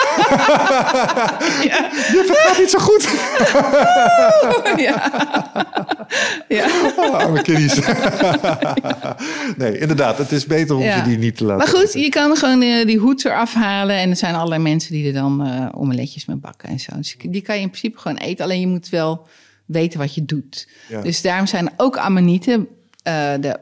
[1.62, 1.88] Ja.
[1.92, 3.08] Het gaat niet zo goed.
[4.86, 5.10] ja.
[6.48, 6.66] ja.
[6.96, 7.80] Oh, arme kiddies.
[9.56, 10.96] nee, inderdaad, het is beter om Ja.
[10.96, 13.96] je die niet te laten Maar goed, je kan gewoon eh, die hoed eraf halen.
[13.96, 16.92] En er zijn allerlei mensen die er dan eh omeletjes mee bakken en zo.
[16.96, 18.44] Dus die kan je in principe gewoon eten.
[18.44, 19.26] Alleen je moet wel
[19.66, 20.68] weten wat je doet.
[20.88, 21.00] Ja.
[21.00, 22.68] Dus daarom zijn ook ammonieten.
[23.02, 23.58] eh, de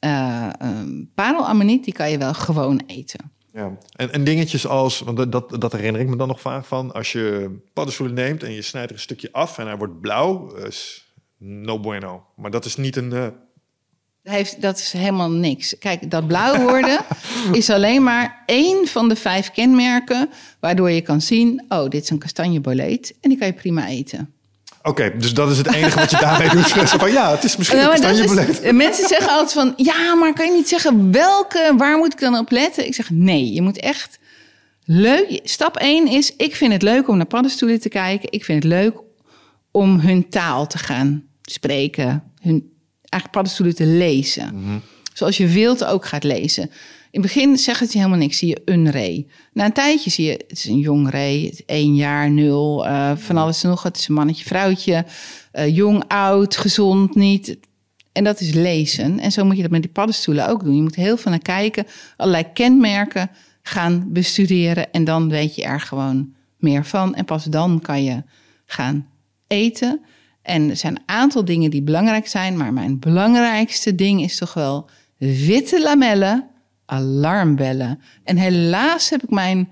[0.00, 3.30] eh ehm, parelammoniet, die kan je wel gewoon eten.
[3.52, 3.76] Ja.
[3.96, 7.12] En, en dingetjes als, want dat- dat, herinner ik me dan nog vaak van, als
[7.12, 11.08] je paddenstoelen neemt en je snijdt er een stukje af en hij wordt blauw, is
[11.38, 12.24] no bueno.
[12.36, 13.12] Maar dat is niet een...
[13.12, 13.26] eh,
[14.22, 15.78] Heeft, dat is helemaal niks.
[15.78, 17.00] Kijk, dat blauw worden
[17.52, 20.28] is alleen maar één van de vijf kenmerken...
[20.60, 23.14] waardoor je kan zien, oh, dit is een kastanjeboleet...
[23.20, 24.34] en die kan je prima eten.
[24.82, 26.68] Oké, dus dat is het enige wat je daarmee doet.
[26.90, 28.62] Van, ja, het is misschien Nou, een kastanjebeleid.
[28.62, 32.20] is, mensen zeggen altijd van, ja, maar kan je niet zeggen welke, waar moet ik
[32.20, 32.86] dan op letten?
[32.86, 34.18] Ik zeg nee, je moet echt
[34.84, 35.40] leuk.
[35.44, 38.32] Stap 1 is, ik vind het leuk om naar paddenstoelen te kijken.
[38.32, 38.94] Ik vind het leuk
[39.70, 44.82] om hun taal te gaan spreken, hun eigenlijk paddenstoelen te lezen.
[45.12, 46.70] Zoals je wild ook gaat lezen.
[47.10, 48.38] In het begin zegt het je helemaal niks.
[48.38, 49.26] Zie je een ree.
[49.52, 51.44] Na een tijdje zie je, het is een jong ree.
[51.44, 53.82] Het is één jaar, nul, eh, van alles en nog.
[53.82, 55.04] Het is een mannetje, vrouwtje.
[55.52, 57.58] eh, jong, oud, gezond, niet.
[58.12, 59.18] En dat is lezen.
[59.18, 60.76] En zo moet je dat met die paddenstoelen ook doen.
[60.76, 61.86] Je moet heel veel naar kijken.
[62.16, 63.30] Allerlei kenmerken
[63.62, 64.92] gaan bestuderen.
[64.92, 67.14] En dan weet je er gewoon meer van.
[67.14, 68.22] En pas dan kan je
[68.66, 69.06] gaan
[69.46, 70.00] eten.
[70.42, 72.56] En er zijn een aantal dingen die belangrijk zijn.
[72.56, 74.88] Maar mijn belangrijkste ding is toch wel
[75.18, 76.49] witte lamellen,
[76.90, 78.00] alarmbellen.
[78.24, 79.68] En helaas heb ik mijn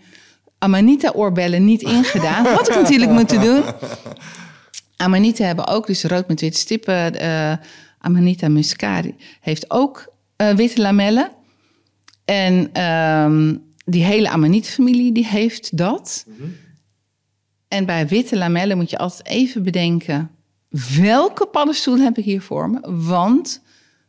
[0.59, 2.45] Amanita-oorbellen niet ingedaan.
[2.45, 3.63] Wat ik natuurlijk moeten doen.
[4.97, 7.21] Amanita hebben ook, dus rood met witte stippen.
[7.21, 7.53] eh
[7.99, 11.31] Amanita muscari heeft ook eh, witte lamellen.
[12.25, 16.27] En ehm, die hele Amanita-familie die heeft dat.
[17.69, 20.31] En bij witte lamellen moet je altijd even bedenken...
[20.99, 22.79] welke paddenstoel heb ik hier voor me?
[23.05, 23.63] Want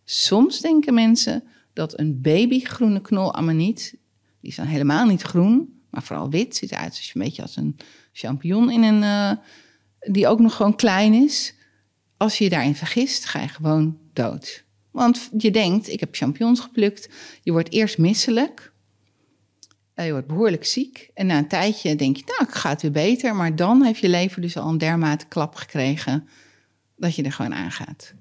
[0.03, 3.31] soms denken mensen dat een babygroene knol
[4.41, 6.55] die is dan helemaal niet groen, maar vooral wit.
[6.55, 7.77] Ziet eruit als een beetje als een
[8.13, 9.03] champignon in een...
[9.03, 9.37] eh,
[10.13, 11.53] die ook nog gewoon klein is.
[12.17, 14.63] Als je je daarin vergist, ga je gewoon dood.
[14.91, 17.09] Want je denkt, ik heb champignons geplukt.
[17.43, 18.71] Je wordt eerst misselijk.
[19.93, 21.09] Eh, Je wordt behoorlijk ziek.
[21.13, 23.35] En na een tijdje denk je, nou, ik ga het weer beter.
[23.35, 26.27] Maar dan heeft je lever dus al een dermate klap gekregen...
[26.95, 28.13] dat je er gewoon aangaat.
[28.13, 28.18] Piepie.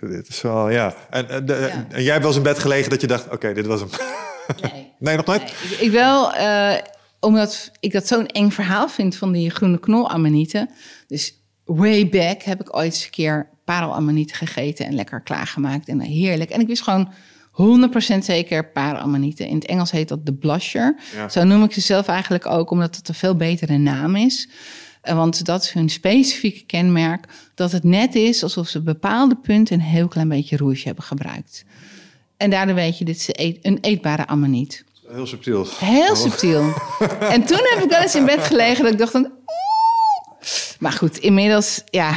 [0.00, 0.94] Dit is wel, ja.
[1.10, 1.86] En, en, de- Ja.
[1.96, 3.88] en jij hebt wel eens in bed gelegen dat je dacht, oké, dit was hem.
[4.62, 4.84] Nee.
[4.98, 5.40] Nee, nog nooit?
[5.42, 6.74] Nee, ik, wel, eh,
[7.20, 10.70] omdat ik dat zo'n eng verhaal vind van die groene knolammonieten.
[11.06, 11.34] Dus
[11.64, 15.88] way back heb ik ooit eens een keer parelammonieten gegeten en lekker klaargemaakt.
[15.88, 16.50] En heerlijk.
[16.50, 17.12] En ik wist gewoon
[17.52, 19.46] 100% zeker parelammonieten.
[19.46, 20.96] In het Engels heet dat de blusher.
[21.14, 21.28] Ja.
[21.28, 24.48] Zo noem ik ze zelf eigenlijk ook, omdat het een veel betere naam is.
[25.06, 27.24] Eh, Want dat is hun specifieke kenmerk.
[27.54, 31.64] Dat het net is alsof ze bepaalde punten een heel klein beetje roersje hebben gebruikt.
[32.36, 34.84] En daardoor weet je, dit is eet- een eetbare ammoniet.
[35.08, 35.66] Heel subtiel.
[35.78, 36.72] Heel subtiel.
[37.20, 39.12] En toen heb ik wel eens in bed gelegen dat ik dacht...
[39.12, 39.30] Dan.
[40.78, 42.16] Maar goed, inmiddels, ja...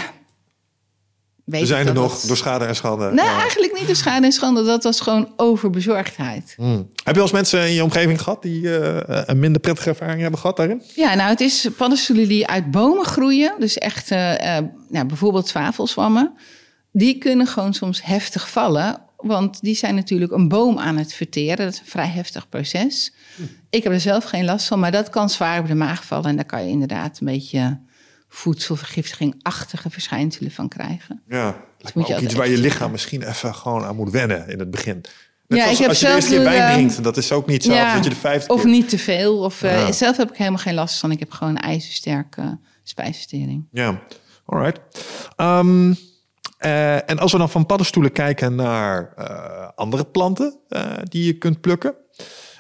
[1.49, 3.11] Weet We zijn er nog dat- door schade en schande.
[3.11, 3.39] Nee, Ja.
[3.39, 4.63] eigenlijk niet door schade en schande.
[4.63, 6.53] Dat was gewoon overbezorgdheid.
[6.57, 6.89] Hmm.
[7.03, 10.39] Heb je eens mensen in je omgeving gehad die eh, een minder prettige ervaring hebben
[10.39, 10.81] gehad daarin?
[10.95, 13.53] Ja, nou, het is paddenstoelen die uit bomen groeien.
[13.59, 16.33] Dus echt, eh, eh, nou, bijvoorbeeld zwavelzwammen.
[16.91, 19.01] Die kunnen gewoon soms heftig vallen.
[19.17, 21.57] Want die zijn natuurlijk een boom aan het verteren.
[21.65, 23.13] Dat is een vrij heftig proces.
[23.69, 26.25] Ik heb er zelf geen last van, maar dat kan zwaar op de maag vallen.
[26.29, 27.79] En daar kan je inderdaad een beetje
[28.29, 31.21] voedselvergiftiging-achtige verschijnselen van krijgen.
[31.27, 31.55] Ja,
[31.93, 34.71] moet je ook iets waar je lichaam misschien even gewoon aan moet wennen in het
[34.71, 35.01] begin.
[35.47, 37.17] Net Ja, zoals ik heb als je de eerste keer zelf wijn toen, drinkt, dat
[37.17, 38.69] is ook niet zo Ja, dat je de vijfde Of keer...
[38.69, 39.37] niet te veel.
[39.37, 39.91] Of, eh.
[39.91, 41.11] Zelf heb ik helemaal geen last van.
[41.11, 43.67] Ik heb gewoon ijzersterke spijsvertering.
[43.71, 44.01] Ja,
[44.45, 44.79] alright.
[45.35, 45.93] Ehm,
[46.57, 50.59] eh, en als we dan van paddenstoelen kijken naar eh, andere planten
[51.03, 51.95] die je kunt plukken.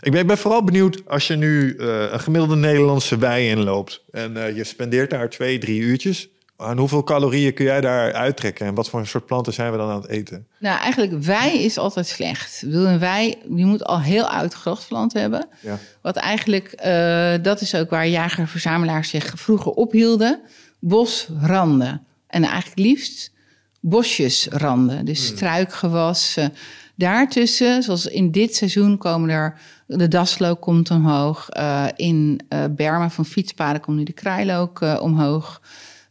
[0.01, 4.03] Ik ben, ik ben vooral benieuwd als je nu eh, een gemiddelde Nederlandse wei inloopt
[4.11, 6.29] en eh, je spendeert daar twee, drie uurtjes.
[6.57, 9.77] Aan hoeveel calorieën kun jij daar uittrekken en wat voor een soort planten zijn we
[9.77, 10.47] dan aan het eten?
[10.59, 12.63] Nou, eigenlijk wei is altijd slecht.
[12.65, 15.47] Wil een wei, je moet al heel oud grasland hebben.
[15.61, 15.79] Ja.
[16.01, 20.41] Wat eigenlijk, eh, dat is ook waar jager-verzamelaars zich vroeger ophielden.
[20.79, 22.05] Bosranden.
[22.27, 23.31] En eigenlijk liefst
[23.79, 25.05] bosjesranden.
[25.05, 26.53] Dus struikgewassen.
[26.99, 29.59] Daartussen, zoals in dit seizoen, komen er...
[29.85, 31.49] De daslook komt omhoog.
[31.49, 35.61] Eh, in eh bermen van fietspaden komt nu de kraailook eh, omhoog.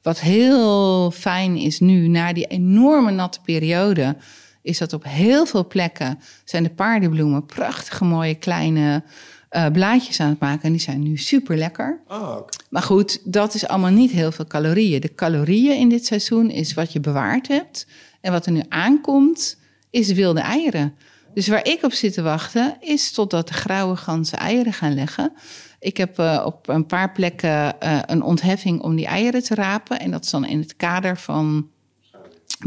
[0.02, 4.16] Wat heel fijn is nu, na die enorme natte periode...
[4.62, 7.46] is dat op heel veel plekken zijn de paardenbloemen...
[7.46, 9.02] prachtige mooie kleine
[9.48, 10.62] eh, blaadjes aan het maken.
[10.62, 12.00] En die zijn nu super lekker.
[12.06, 12.36] Ah,
[12.70, 15.00] Maar goed, dat is allemaal niet heel veel calorieën.
[15.00, 17.86] De calorieën in dit seizoen is wat je bewaard hebt.
[18.20, 19.56] En wat er nu aankomt,
[19.90, 20.94] is wilde eieren.
[21.34, 25.32] Dus waar ik op zit te wachten, is totdat de grauwe ganzen eieren gaan leggen.
[25.80, 30.00] Ik heb eh, op een paar plekken eh, een ontheffing om die eieren te rapen.
[30.00, 31.68] En dat is dan in het kader van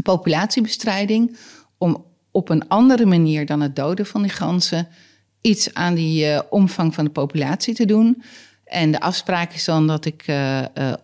[0.02, 1.36] populatiebestrijding.
[1.78, 4.88] Om op een andere manier dan het doden van die ganzen
[5.40, 8.22] iets aan die eh, omvang van de populatie te doen.
[8.64, 10.24] En de afspraak is dan dat ik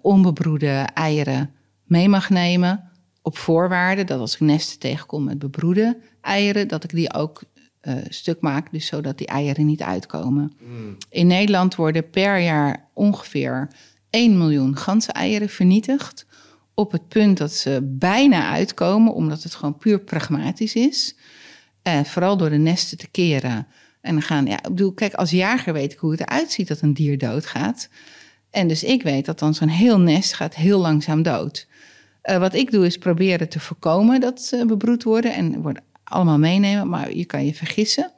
[0.00, 1.50] onbebroede eieren
[1.84, 2.87] mee mag nemen.
[3.28, 7.42] Op voorwaarde dat als ik nesten tegenkom met bebroede eieren, dat ik die ook
[7.80, 10.52] eh, stuk maak, dus zodat die eieren niet uitkomen.
[11.10, 13.68] In Nederland worden per jaar ongeveer
[14.10, 16.26] 1 miljoen ganzeneieren vernietigd
[16.74, 21.16] op het punt dat ze bijna uitkomen, omdat het gewoon puur pragmatisch is.
[21.82, 23.66] Uh, vooral door de nesten te keren.
[24.00, 26.68] En dan gaan, ja, ik bedoel, kijk, als jager weet ik hoe het eruit ziet
[26.68, 27.88] dat een dier doodgaat.
[28.50, 31.66] En dus ik weet dat dan zo'n heel nest gaat heel langzaam dood.
[32.30, 36.38] Uh, wat ik doe is proberen te voorkomen dat ze bebroed worden en worden allemaal
[36.38, 38.12] meenemen, maar je kan je vergissen.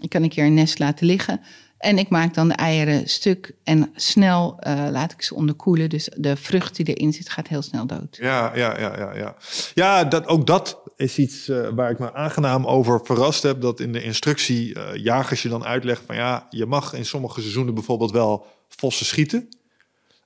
[0.00, 1.40] Je kan een keer een nest laten liggen.
[1.78, 5.88] En ik maak dan de eieren stuk en snel uh, laat ik ze onderkoelen.
[5.88, 8.16] Dus de vrucht die erin zit gaat heel snel dood.
[8.20, 9.14] Ja, ja, ja, ja.
[9.14, 9.36] Ja,
[9.74, 13.60] ja dat, ook dat is iets uh, waar ik me aangenaam over verrast heb.
[13.60, 17.74] Dat in de instructie jagers je dan uitlegt van ja, je mag in sommige seizoenen
[17.74, 19.48] bijvoorbeeld wel vossen schieten.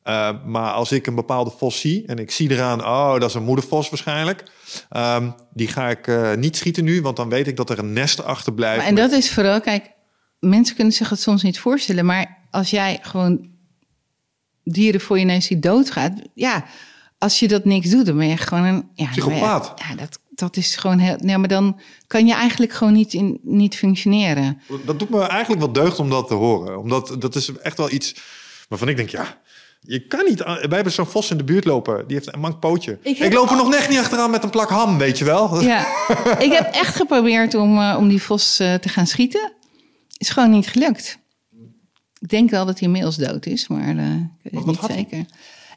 [0.04, 3.34] Uh, maar als ik een bepaalde vos zie en ik zie eraan, oh, dat is
[3.34, 4.50] een moedervos waarschijnlijk.
[4.96, 7.92] Um, die ga ik uh, niet schieten nu, want dan weet ik dat er een
[7.92, 8.78] nest achterblijft.
[8.78, 9.90] Maar en dat is vooral, kijk,
[10.38, 13.48] mensen kunnen zich het soms niet voorstellen, maar als jij gewoon
[14.64, 16.64] dieren voor je neus ziet doodgaat, ja,
[17.18, 19.72] als je dat niks doet, dan ben je gewoon een ja, psychopaat.
[19.88, 21.16] Ja, dat, dat is gewoon heel.
[21.18, 24.60] Nee, maar dan kan je eigenlijk gewoon niet, in, niet functioneren.
[24.84, 27.90] Dat doet me eigenlijk wel deugd om dat te horen, omdat dat is echt wel
[27.90, 28.14] iets
[28.68, 29.38] waarvan ik denk, ja.
[29.80, 30.42] Je kan niet.
[30.44, 32.06] Wij hebben zo'n vos in de buurt lopen.
[32.06, 32.98] Die heeft een mank pootje.
[33.02, 35.62] Ik, ik loop er nog net niet achteraan met een plak ham, weet je wel.
[35.62, 35.86] Ja,
[36.46, 39.52] ik heb echt geprobeerd om, uh, om die vos uh, te gaan schieten.
[40.16, 41.18] Is gewoon niet gelukt.
[42.18, 45.16] Ik denk wel dat hij inmiddels dood is, maar uh, ik weet niet zeker.
[45.16, 45.26] Hij?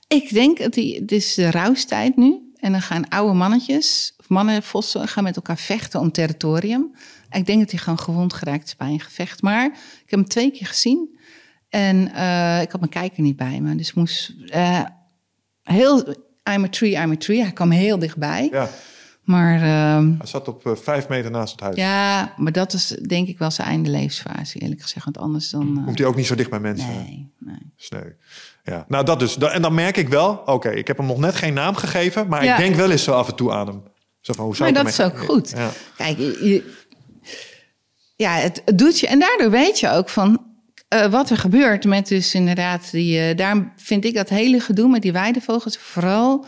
[0.07, 2.51] Ik denk dat hij, het is de rouwstijd nu.
[2.55, 6.95] En dan gaan oude mannetjes, of mannenvossen, gaan met elkaar vechten om territorium.
[7.31, 9.41] Ik denk dat hij gewoon gewond geraakt is bij een gevecht.
[9.41, 11.17] Maar ik heb hem twee keer gezien.
[11.73, 13.75] En uh, ik had mijn kijker niet bij me.
[13.75, 14.81] Dus moest uh,
[15.63, 16.15] heel...
[16.53, 17.41] I'm a tree, I'm a tree.
[17.41, 18.47] Hij kwam heel dichtbij.
[18.51, 18.69] Ja.
[19.23, 19.55] Maar...
[19.55, 21.75] Uh, hij zat op uh, vijf meter naast het huis.
[21.75, 25.05] Ja, maar dat is denk ik wel zijn einde levensfase, eerlijk gezegd.
[25.05, 25.81] Want anders dan...
[25.85, 26.87] Komt hij ook niet zo dicht bij mensen?
[26.89, 27.73] Nee, nee.
[27.75, 28.11] Sneu.
[28.63, 29.37] Ja, nou dat dus.
[29.37, 30.29] En dan merk ik wel...
[30.29, 32.27] Oké, okay, ik heb hem nog net geen naam gegeven...
[32.27, 32.51] maar ja.
[32.51, 33.83] ik denk wel eens zo af en toe aan hem.
[34.21, 35.49] Zo van, hoe zou maar dat is ook goed.
[35.55, 35.69] Ja.
[35.97, 36.73] Kijk, je,
[38.15, 39.07] ja, het, het doet je...
[39.07, 40.51] En daardoor weet je ook van
[40.93, 43.29] uh, wat er gebeurt met dus inderdaad die...
[43.29, 46.45] Uh, daar vind ik dat hele gedoe met die weidevogels vooral...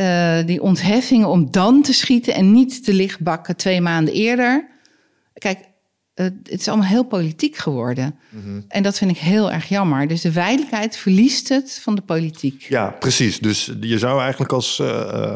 [0.00, 4.68] Uh, die ontheffingen om dan te schieten en niet te lichtbakken twee maanden eerder.
[5.34, 5.58] Kijk,
[6.14, 8.18] het is allemaal heel politiek geworden.
[8.28, 8.64] Mm -hmm.
[8.68, 10.08] En dat vind ik heel erg jammer.
[10.08, 12.62] Dus de weidelijkheid verliest het van de politiek.
[12.62, 13.38] Ja, precies.
[13.38, 14.80] Dus je zou eigenlijk als,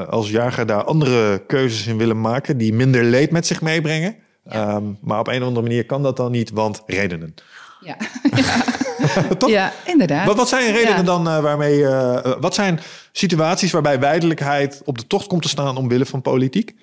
[0.09, 2.57] als jager daar andere keuzes in willen maken...
[2.57, 4.17] die minder leed met zich meebrengen.
[4.51, 4.75] Ja.
[4.75, 7.35] Um, maar op een of andere manier kan dat dan niet, want redenen.
[7.81, 7.97] Ja,
[9.39, 9.49] ja.
[9.49, 10.27] ja inderdaad.
[10.27, 11.03] Wat, wat zijn redenen ja.
[11.03, 11.79] dan uh, waarmee...
[11.79, 12.81] Uh, wat zijn
[13.13, 16.75] situaties waarbij wijdelijkheid op de tocht komt te staan omwille van politiek?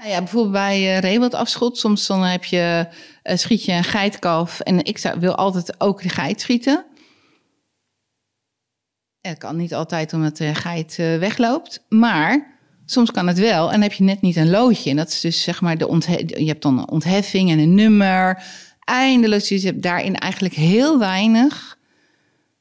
[0.00, 1.78] Nou ja, bijvoorbeeld bij uh, reewildafschot.
[1.78, 2.86] Soms dan heb je,
[3.24, 6.84] uh, schiet je een geitkalf en ik zou, wil altijd ook de geit schieten.
[9.20, 13.66] Het kan niet altijd omdat de geit uh, wegloopt, maar soms kan het wel.
[13.66, 14.90] En dan heb je net niet een loodje.
[14.90, 18.42] En dat is dus zeg maar de je hebt dan een ontheffing en een nummer
[18.84, 19.48] eindeloos.
[19.48, 21.78] Dus je hebt daarin eigenlijk heel weinig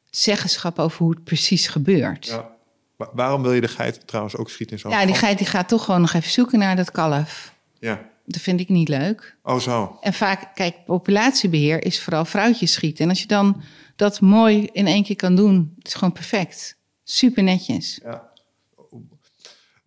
[0.09, 2.25] zeggenschap over hoe het precies gebeurt.
[2.25, 2.57] Ja.
[2.95, 5.47] Maar waarom wil je de geit trouwens ook schieten in zo'n Ja, die geit die
[5.47, 7.53] gaat toch gewoon nog even zoeken naar dat kalf.
[7.79, 8.09] Ja.
[8.25, 9.35] Dat vind ik niet leuk.
[9.43, 9.97] Oh zo.
[10.01, 13.03] En vaak, kijk, populatiebeheer is vooral vrouwtjes schieten.
[13.03, 13.61] En als je dan
[13.95, 16.77] dat mooi in één keer kan doen, het is gewoon perfect.
[17.03, 17.99] Super netjes.
[18.03, 18.29] Ja.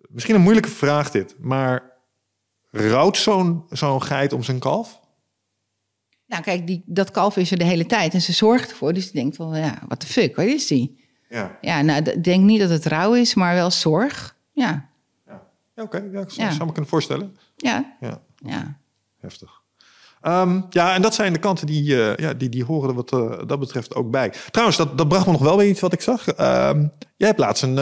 [0.09, 1.93] Misschien een moeilijke vraag dit, maar
[2.71, 5.01] rouwt zo'n zo'n geit om zijn kalf?
[6.33, 8.93] Nou, kijk, die, dat kalf is er de hele tijd en ze zorgt ervoor.
[8.93, 11.05] Dus die denkt van, ja, wat de fuck, waar is die?
[11.29, 11.59] Ja.
[11.61, 14.37] Ja, nou, ik denk niet dat het rouw is, maar wel zorg.
[14.53, 14.89] Ja.
[15.27, 15.43] Ja,
[15.75, 15.97] ja oké.
[15.97, 16.11] Okay.
[16.13, 16.51] Ja, ik ja.
[16.51, 17.37] zou me kunnen voorstellen.
[17.57, 17.97] Ja.
[18.01, 18.21] Ja.
[18.37, 18.79] ja.
[19.21, 19.61] Heftig.
[20.23, 23.13] Um, ja, en dat zijn de kanten die, uh, ja, die, die horen er wat
[23.13, 24.33] uh, dat betreft ook bij.
[24.51, 26.27] Trouwens, dat, dat bracht me nog wel weer iets wat ik zag.
[26.27, 27.79] Um, jij hebt laatst een,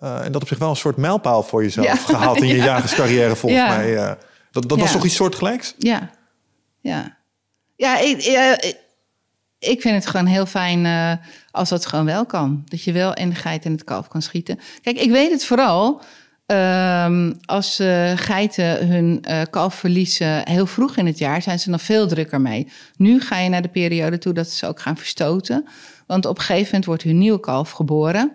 [0.00, 1.96] en dat op zich wel een soort mijlpaal voor jezelf ja.
[1.96, 2.64] gehaald in je ja.
[2.64, 3.76] jagerscarrière volgens ja.
[3.76, 4.16] mij.
[4.50, 5.74] dat dat was toch iets soortgelijks?
[5.78, 6.10] Ja,
[6.80, 7.22] ja.
[7.76, 8.16] Ja, ik,
[9.58, 11.12] ik, vind het gewoon heel fijn uh,
[11.50, 12.62] als dat gewoon wel kan.
[12.64, 14.58] Dat je wel in de geit en het kalf kan schieten.
[14.82, 16.02] Kijk, ik weet het vooral
[16.46, 21.70] uh, als uh, geiten hun uh, kalf verliezen heel vroeg in het jaar, zijn ze
[21.70, 22.68] nog veel drukker mee.
[22.96, 25.66] Nu ga je naar de periode toe dat ze ook gaan verstoten.
[26.06, 28.32] Want op een gegeven moment wordt hun nieuwe kalf geboren.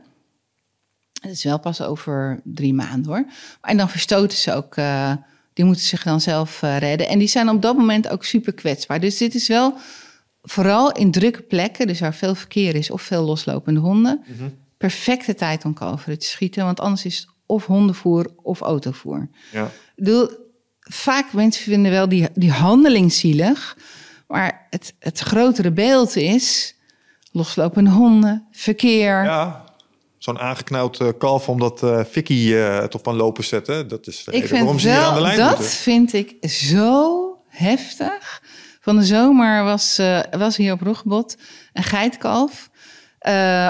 [1.22, 3.26] Dat is wel pas over drie maanden hoor.
[3.62, 4.76] En dan verstoten ze ook
[5.60, 7.08] die moeten zich dan zelf uh, redden.
[7.08, 9.00] En die zijn op dat moment ook super kwetsbaar.
[9.00, 9.74] Dus dit is wel
[10.42, 14.58] vooral in drukke plekken, dus waar veel verkeer is of veel loslopende honden, mm -hmm.
[14.78, 16.66] perfecte tijd om kalveren te schieten.
[16.66, 19.30] Want anders is het of hondenvoer of autovoer.
[19.52, 19.66] Ja.
[19.66, 20.30] Ik bedoel,
[20.80, 23.78] vaak mensen vinden wel die, die handeling zielig,
[24.28, 26.76] maar het, het grotere beeld is
[27.32, 29.24] loslopende honden, verkeer.
[29.24, 29.64] Ja.
[30.20, 33.86] Zo'n aangeknauwd eh, kalf omdat eh Vicky eh, het op van lopen zette.
[33.86, 35.76] Dat is de Ik reden waarom ze hier aan de lijn dat moeten.
[35.76, 38.42] vind ik zo heftig.
[38.82, 40.02] Van de zomer was,
[40.32, 41.38] was hier op Roggebot
[41.74, 42.70] een geitkalf.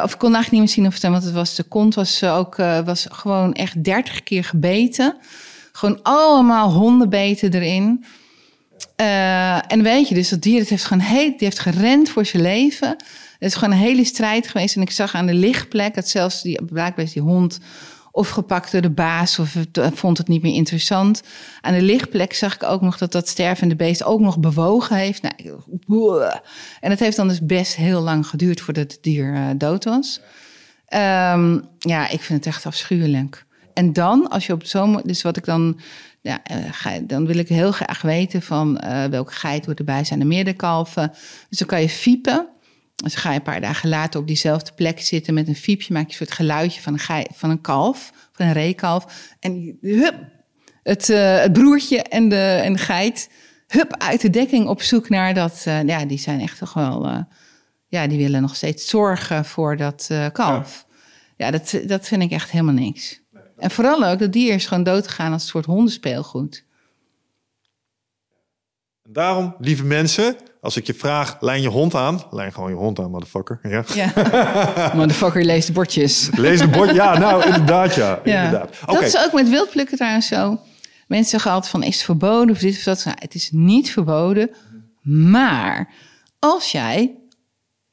[0.03, 2.23] Of ik kon eigenlijk niet meer zien of het, want het was, de kont was
[2.23, 2.55] ook
[2.85, 5.17] was gewoon echt 30 keer gebeten.
[5.71, 8.05] Gewoon allemaal hondenbeten erin.
[9.67, 12.43] En weet je, dus dat dier het heeft gewoon heel, die heeft gerend voor zijn
[12.43, 12.95] leven.
[13.39, 14.75] Het is gewoon een hele strijd geweest.
[14.75, 17.59] En ik zag aan de lichtplek dat zelfs die, blijkbaar die hond
[18.11, 21.23] of gepakt door de baas of eh, vond het niet meer interessant.
[21.61, 25.21] Aan de lichtplek zag ik ook nog dat dat stervende beest ook nog bewogen heeft.
[25.21, 26.23] Nou,
[26.79, 30.21] en het heeft dan dus best heel lang geduurd voordat het dier eh, dood was.
[30.85, 33.45] Ehm, ja, ik vind het echt afschuwelijk.
[33.73, 35.01] En dan, als je op zo'n...
[35.03, 35.79] Dus wat ik dan...
[36.21, 40.19] Ja, eh, dan wil ik heel graag weten van welke geit wordt erbij zijn.
[40.19, 41.11] Er meerdere kalven.
[41.49, 42.47] Dus dan kan je fiepen.
[43.03, 45.93] Dus ga je een paar dagen later op diezelfde plek zitten met een fiepje.
[45.93, 49.33] Maak je een soort geluidje van een, van een kalf, van een reekalf.
[49.39, 50.15] En hup,
[50.83, 53.29] het, eh, het broertje en de, en de geit,
[53.67, 55.63] hup, uit de dekking op zoek naar dat.
[55.65, 57.05] eh, ja, die zijn echt toch wel.
[57.05, 57.21] eh,
[57.87, 60.85] ja, die willen nog steeds zorgen voor dat kalf.
[61.37, 63.21] Ja, dat, dat vind ik echt helemaal niks.
[63.57, 66.65] En vooral ook, dat dier is gewoon doodgegaan als een soort hondenspeelgoed.
[69.03, 72.21] En daarom, lieve mensen, als ik je vraag, lijn je hond aan.
[72.31, 73.59] Lijn gewoon je hond aan, motherfucker.
[73.63, 73.83] Ja.
[73.93, 76.29] Ja, motherfucker leest de bordjes.
[76.35, 76.93] Lees de bord.
[76.93, 78.19] Ja, nou, inderdaad, ja.
[78.23, 78.43] Ja.
[78.43, 78.75] Inderdaad.
[78.85, 80.59] Dat is ook met wildplukken trouwens zo.
[81.07, 83.05] Mensen zeggen altijd van, is het verboden of dit of dat?
[83.05, 84.49] Nou, het is niet verboden.
[85.01, 85.93] Maar
[86.39, 87.15] als jij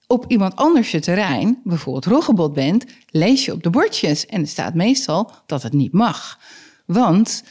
[0.07, 4.27] op iemand anders je terrein, bijvoorbeeld roggebot bent, lees je op de bordjes.
[4.27, 6.39] En er staat meestal dat het niet mag.
[6.87, 7.45] Want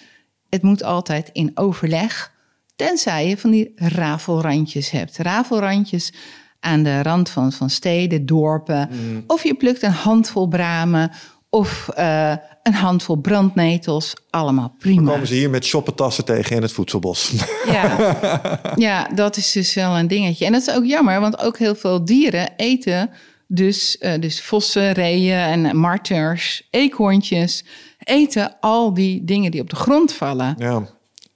[0.49, 2.31] het moet altijd in overleg,
[2.75, 5.17] tenzij je van die rafelrandjes hebt.
[5.17, 6.13] Rafelrandjes
[6.59, 8.89] aan de rand van, van steden, dorpen.
[9.27, 11.11] Of je plukt een handvol bramen
[11.49, 12.33] of eh,
[12.63, 14.13] een handvol brandnetels.
[14.29, 15.11] Allemaal prima.
[15.11, 17.33] komen ze hier met shoppentassen tegen in het voedselbos.
[17.65, 18.17] Ja.
[18.75, 20.45] ja, dat is dus wel een dingetje.
[20.45, 23.09] En dat is ook jammer, want ook heel veel dieren eten
[23.47, 27.63] dus, eh, dus vossen, reeën en marters, eekhoorntjes,
[27.99, 30.55] eten al die dingen die op de grond vallen.
[30.57, 30.83] ja,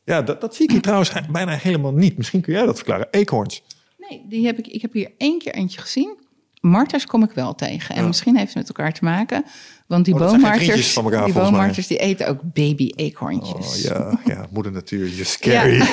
[0.09, 2.17] ja dat, dat zie ik hier trouwens bijna helemaal niet.
[2.17, 3.07] Misschien kun jij dat verklaren.
[3.11, 3.63] Eekhoorns.
[4.09, 6.17] Nee, die heb ik, ik heb hier één keer eentje gezien.
[6.61, 7.95] Marters kom ik wel tegen.
[7.95, 8.07] En Ja.
[8.07, 9.45] misschien heeft het met elkaar te maken.
[9.87, 13.81] Want die Oh, boommarters, elkaar, die boommarters die eten ook baby Oh, eekhoorntjes.
[13.81, 15.81] ja, ja, moeder natuur, je scary.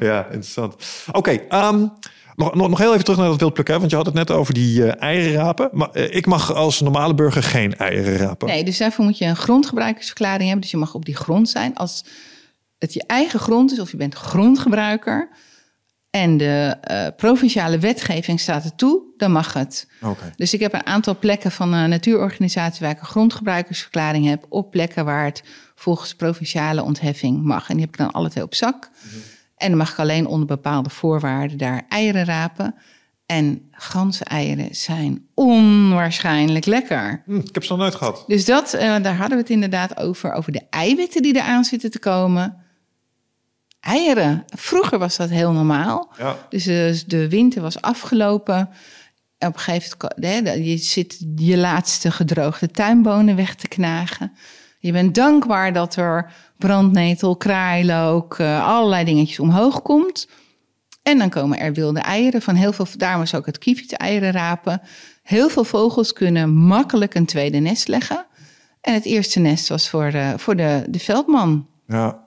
[0.00, 0.76] Ja, interessant.
[1.12, 1.86] Oké, ehm,
[2.34, 3.74] nog, nog, nog heel even terug naar dat wildplukken.
[3.74, 5.68] hè, Want je had het net over die eh, eieren rapen.
[5.72, 8.48] Maar eh, ik mag als normale burger geen eieren rapen.
[8.48, 10.60] Nee, dus daarvoor moet je een grondgebruikersverklaring hebben.
[10.60, 11.74] Dus je mag op die grond zijn.
[11.74, 12.04] Als
[12.78, 15.28] het je eigen grond is of je bent grondgebruiker...
[16.10, 19.88] en de eh, provinciale wetgeving staat er toe, dan mag het.
[20.02, 20.32] Oké.
[20.36, 22.80] Dus ik heb een aantal plekken van een natuurorganisatie...
[22.80, 24.46] waar ik een grondgebruikersverklaring heb...
[24.48, 25.42] op plekken waar het
[25.74, 27.68] volgens provinciale ontheffing mag.
[27.68, 28.90] En die heb ik dan alle twee op zak.
[29.62, 32.74] En dan mag ik alleen onder bepaalde voorwaarden daar eieren rapen...
[33.26, 37.22] En ganzeneieren zijn onwaarschijnlijk lekker.
[37.26, 38.24] Hm, ik heb ze nog nooit gehad.
[38.26, 41.90] Dus dat, eh, daar hadden we het inderdaad over, over de eiwitten die eraan zitten
[41.90, 42.56] te komen.
[43.80, 44.44] Eieren.
[44.46, 46.12] Vroeger was dat heel normaal.
[46.18, 46.36] Ja.
[46.48, 48.68] Dus eh, de winter was afgelopen.
[49.38, 54.32] En op een gegeven moment, hè, je zit je laatste gedroogde tuinbonen weg te knagen.
[54.78, 56.32] Je bent dankbaar dat er
[56.62, 60.28] brandnetel, kraailook, eh, allerlei dingetjes omhoog komt.
[61.02, 64.32] En dan komen er wilde eieren van heel veel, daarom is ook het kievit eieren
[64.32, 64.80] rapen.
[65.22, 68.26] Heel veel vogels kunnen makkelijk een tweede nest leggen.
[68.80, 71.66] En het eerste nest was voor de, voor de, de veldman.
[71.86, 72.20] Ja.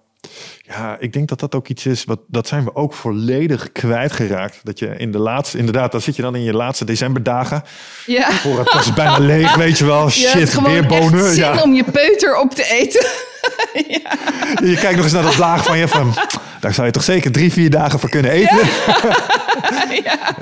[0.57, 4.59] Ja, ik denk dat dat ook iets is, wat, dat zijn we ook volledig kwijtgeraakt.
[4.63, 7.63] Dat je in de laatste, inderdaad, dan zit je dan in je laatste decemberdagen.
[8.05, 8.31] Ja.
[8.31, 10.05] Voor het was bijna leeg, weet je wel.
[10.09, 11.29] Je Shit, gewoon weer bonen.
[11.33, 11.61] zin Ja.
[11.61, 13.05] om je peuter op te eten.
[14.71, 16.13] Je kijkt nog eens naar dat laag van je van,
[16.59, 18.57] daar zou je toch zeker drie, vier dagen voor kunnen eten.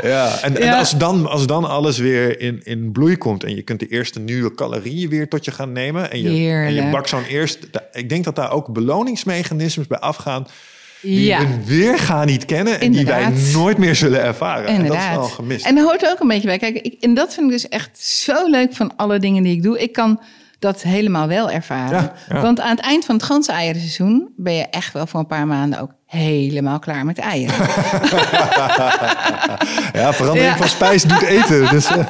[0.04, 0.78] Ja, en, en Ja.
[0.78, 4.20] als, dan, als dan alles weer in, in bloei komt en je kunt de eerste
[4.20, 7.60] nieuwe calorieën weer tot je gaan nemen en je, en je bakt zo'n eerst,
[7.92, 10.48] ik denk dat daar ook beloningsmechanismes bij afgaan
[11.02, 11.40] die Ja.
[11.40, 13.54] we weergaan niet kennen en die wij Inderdaad.
[13.54, 14.66] nooit meer zullen ervaren.
[14.66, 15.16] En dat is Inderdaad.
[15.16, 15.66] wel gemist.
[15.66, 16.58] En daar hoort ook een beetje bij.
[16.58, 19.64] Kijk, ik, en dat vind ik dus echt zo leuk van alle dingen die ik
[19.64, 19.80] doe.
[19.80, 20.20] Ik kan
[20.64, 22.02] dat helemaal wel ervaren.
[22.02, 22.42] Ja, ja.
[22.42, 25.80] Want aan het eind van het ganseierenseizoen ben je echt wel voor een paar maanden
[25.80, 27.56] ook helemaal klaar met eieren.
[29.94, 30.58] Ja, verandering Ja.
[30.58, 31.70] van spijs doet eten.
[31.70, 32.06] Dus, eh,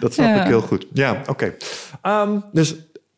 [0.00, 0.40] dat snap Ja.
[0.40, 0.86] ik heel goed.
[0.92, 1.54] Ja, oké.
[2.02, 2.74] Ehm, dus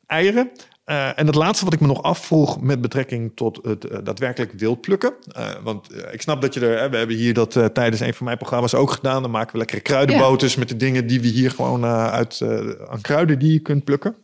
[0.06, 0.50] eieren.
[0.86, 4.52] Uh, en het laatste wat ik me nog afvroeg met betrekking tot het uh, daadwerkelijk
[4.52, 5.14] wildplukken.
[5.38, 8.38] Uh, want ik snap dat je er, we hebben hier dat tijdens een van mijn
[8.38, 9.22] programma's ook gedaan.
[9.22, 10.58] Dan maken we lekkere kruidenboters ja.
[10.58, 12.42] met de dingen die we hier gewoon uit
[12.88, 14.14] aan kruiden die je kunt plukken.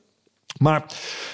[0.58, 0.84] Maar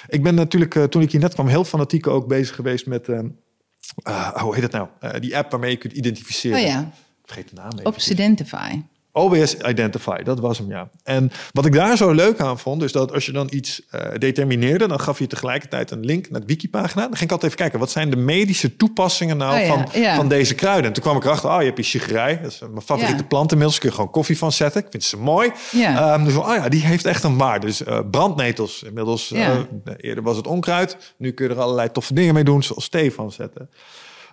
[0.09, 4.55] ik ben natuurlijk, toen ik hier net kwam, heel fanatiek ook bezig geweest met, hoe
[4.55, 4.89] heet het nou?
[5.21, 6.59] die app waarmee je kunt identificeren.
[6.59, 6.91] Oh ja.
[7.25, 7.87] Vergeet de naam even.
[7.87, 8.81] Obsidentify.
[9.17, 10.89] OBS Identify, dat was hem, ja.
[11.03, 14.01] En wat ik daar zo leuk aan vond, is dat als je dan iets uh,
[14.19, 17.03] determineerde, dan gaf je tegelijkertijd een link naar de wikipagina.
[17.03, 20.15] Dan ging ik altijd even kijken, wat zijn de medische toepassingen nou Oh van, ja.
[20.17, 20.85] van deze kruiden?
[20.87, 23.29] En toen kwam ik erachter, oh, je hebt je chigerij, dat is mijn favoriete Ja.
[23.29, 23.79] plant inmiddels.
[23.79, 25.51] Kun je gewoon koffie van zetten, ik vind ze mooi.
[25.73, 26.15] Ja.
[26.15, 27.67] Ehm, dus oh ja, die heeft echt een waarde.
[27.67, 29.59] Dus eh, brandnetels, inmiddels, eh,
[29.97, 30.97] eerder was het onkruid.
[31.19, 33.71] Nu kun je er allerlei toffe dingen mee doen, zoals thee van zetten.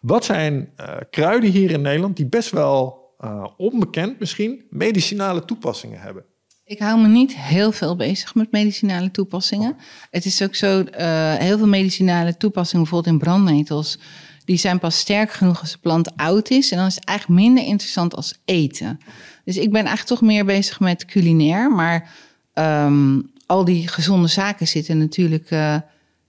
[0.01, 5.99] Wat zijn eh, kruiden hier in Nederland die best wel eh, onbekend misschien medicinale toepassingen
[5.99, 6.25] hebben?
[6.63, 9.77] Ik hou me niet heel veel bezig met medicinale toepassingen.
[10.09, 13.99] Het is ook zo, eh, heel veel medicinale toepassingen, bijvoorbeeld in brandnetels,
[14.45, 16.71] die zijn pas sterk genoeg als de plant oud is.
[16.71, 18.99] En dan is het eigenlijk minder interessant als eten.
[19.45, 21.71] Dus ik ben eigenlijk toch meer bezig met culinair.
[21.71, 22.09] Maar
[22.53, 25.77] ehm, al die gezonde zaken zitten natuurlijk eh,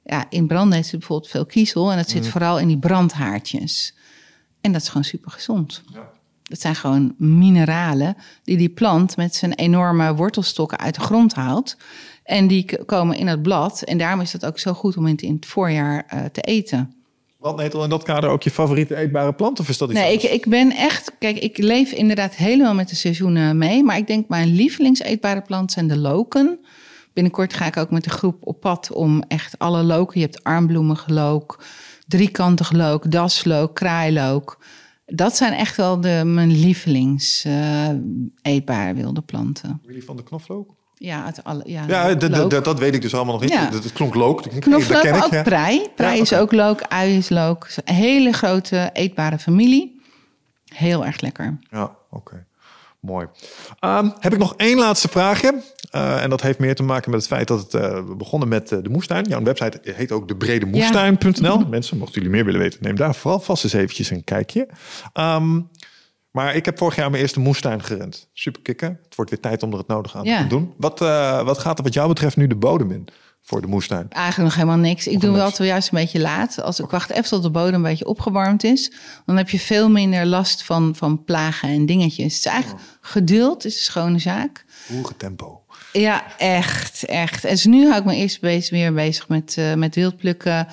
[0.04, 1.90] ja, in brandnetels bijvoorbeeld veel kiezel.
[1.90, 3.94] En dat zit vooral in die brandhaartjes.
[4.60, 5.82] En dat is gewoon super gezond.
[6.52, 11.76] Dat zijn gewoon mineralen die die plant met zijn enorme wortelstokken uit de grond haalt.
[12.24, 13.82] En die komen in het blad.
[13.82, 16.94] En daarom is dat ook zo goed om het in het voorjaar eh, te eten.
[17.38, 19.60] Brandnetel in dat kader ook je favoriete eetbare plant?
[19.60, 20.34] Of is dat iets Nee, ik, anders?
[20.34, 21.12] ik ben echt...
[21.18, 23.82] Kijk, ik leef inderdaad helemaal met de seizoenen mee.
[23.82, 26.58] Maar ik denk mijn lievelingseetbare plant zijn de loken.
[27.12, 30.20] Binnenkort ga ik ook met de groep op pad om echt alle loken...
[30.20, 31.64] Je hebt armbloemige look,
[32.06, 34.58] driekantig look, daslook, kraailook.
[35.14, 37.88] Dat zijn echt wel de, mijn lievelings eh,
[38.42, 39.80] eetbare wilde planten.
[39.84, 40.74] Willy van de knoflook?
[40.94, 42.14] Ja, het alle, ja, Ja,
[42.60, 43.52] dat- weet ik dus allemaal nog niet.
[43.52, 43.70] Ja.
[43.70, 44.42] Dat, klonk look.
[44.60, 45.42] Knoflook, ken ik, ook ja.
[45.42, 45.88] prei.
[45.94, 47.68] Prei Ja, is ook look, ui is look.
[47.84, 50.00] Een hele grote eetbare familie.
[50.64, 51.58] Heel erg lekker.
[51.70, 52.46] Ja, oké.
[53.00, 53.26] Mooi.
[53.78, 55.62] Ehm, heb ik nog één laatste vraagje.
[55.92, 58.48] Eh, en dat heeft meer te maken met het feit dat het eh, we begonnen
[58.48, 59.24] met eh, de moestuin.
[59.28, 61.58] Jouw website heet ook debredemoestuin.nl.
[61.68, 64.68] Mensen, mochten jullie meer willen weten, neem daar vooral vast eens eventjes een kijkje.
[65.12, 65.60] Ehm,
[66.30, 68.28] maar ik heb vorig jaar mijn eerste moestuin gerend.
[68.32, 68.98] Super kicken.
[69.04, 70.42] Het wordt weer tijd om er het nodige aan Ja.
[70.42, 70.72] te doen.
[70.76, 70.98] Wat,
[71.44, 73.08] wat gaat er wat jou betreft nu de bodem in
[73.42, 74.06] voor de moestuin?
[74.08, 75.06] Eigenlijk nog helemaal niks.
[75.06, 76.62] Ik doe wel altijd juist een beetje laat.
[76.62, 78.92] Als ik wacht even tot de bodem een beetje opgewarmd is.
[79.26, 82.34] Dan heb je veel minder last van, van plagen en dingetjes.
[82.34, 84.64] Het is eigenlijk geduld is een schone zaak.
[84.88, 85.61] Hoge tempo.
[85.92, 87.44] Ja, echt, echt.
[87.44, 90.66] En dus nu hou ik me eerst bezig, weer bezig met, eh met wildplukken,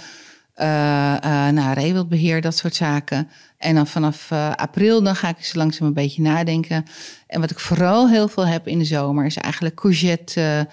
[0.53, 3.29] eh eh nou, reewildbeheer, dat soort zaken.
[3.57, 6.85] En dan vanaf april dan ga ik eens langzaam een beetje nadenken.
[7.27, 10.67] En wat ik vooral heel veel heb in de zomer is eigenlijk courgette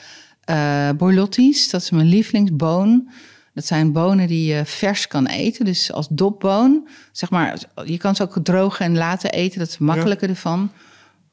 [0.96, 1.70] borlottis.
[1.70, 3.08] Dat is mijn lievelingsboon.
[3.54, 6.88] Dat zijn bonen die je vers kan eten, dus als dopboon.
[7.12, 10.70] Zeg maar, je kan ze ook drogen en laten eten, dat is makkelijker ervan.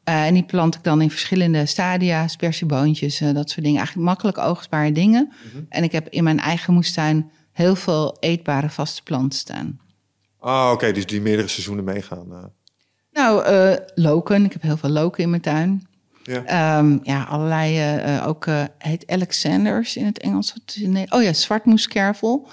[0.04, 3.78] Eh, en die plant ik dan in verschillende stadia, spersieboontjes, eh, dat soort dingen.
[3.78, 5.32] Eigenlijk makkelijk oogstbare dingen.
[5.70, 9.80] En ik heb in mijn eigen moestuin heel veel eetbare vaste planten staan.
[10.40, 10.92] Ah, oké.
[10.92, 12.32] dus die meerdere seizoenen meegaan.
[12.32, 12.44] eh.
[13.12, 13.46] Nou,
[13.96, 14.46] loken.
[14.46, 15.88] Ik heb heel veel loken in mijn tuin.
[16.24, 16.44] ja.
[16.46, 18.22] Ehm, ja, allerlei.
[18.26, 18.46] ook
[18.78, 20.54] heet Alexanders in het Engels.
[20.80, 22.48] Nee, oh ja, zwartmoeskervel.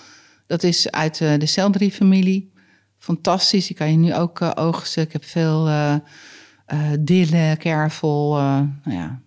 [0.46, 2.52] Dat is uit de celdriefamilie.
[2.98, 3.66] Fantastisch.
[3.66, 5.02] Die kan je nu ook oogsten.
[5.02, 5.68] Ik heb veel
[6.70, 8.36] eh dille, kervel.
[8.36, 8.42] eh,
[8.84, 9.20] nou ja,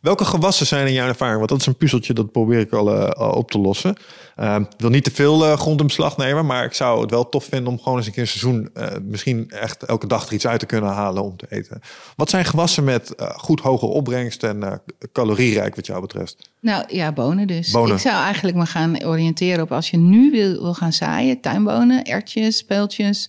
[0.00, 1.36] Welke gewassen zijn in jouw ervaring?
[1.36, 3.96] Want dat is een puzzeltje, dat probeer ik al, eh, al op te lossen.
[4.36, 7.44] Ik wil niet te veel grond in beslag nemen, maar ik zou het wel tof
[7.44, 8.70] vinden om gewoon eens een keer een seizoen
[9.02, 11.80] misschien echt elke dag er iets uit te kunnen halen om te eten.
[12.16, 16.50] Wat zijn gewassen met goed hoge opbrengst en calorierijk wat jou betreft?
[16.60, 17.70] Nou ja, bonen dus.
[17.70, 17.94] Bonen.
[17.94, 22.04] Ik zou eigenlijk me gaan oriënteren op als je nu wil, wil gaan zaaien, tuinbonen,
[22.04, 23.28] ertjes, speeltjes.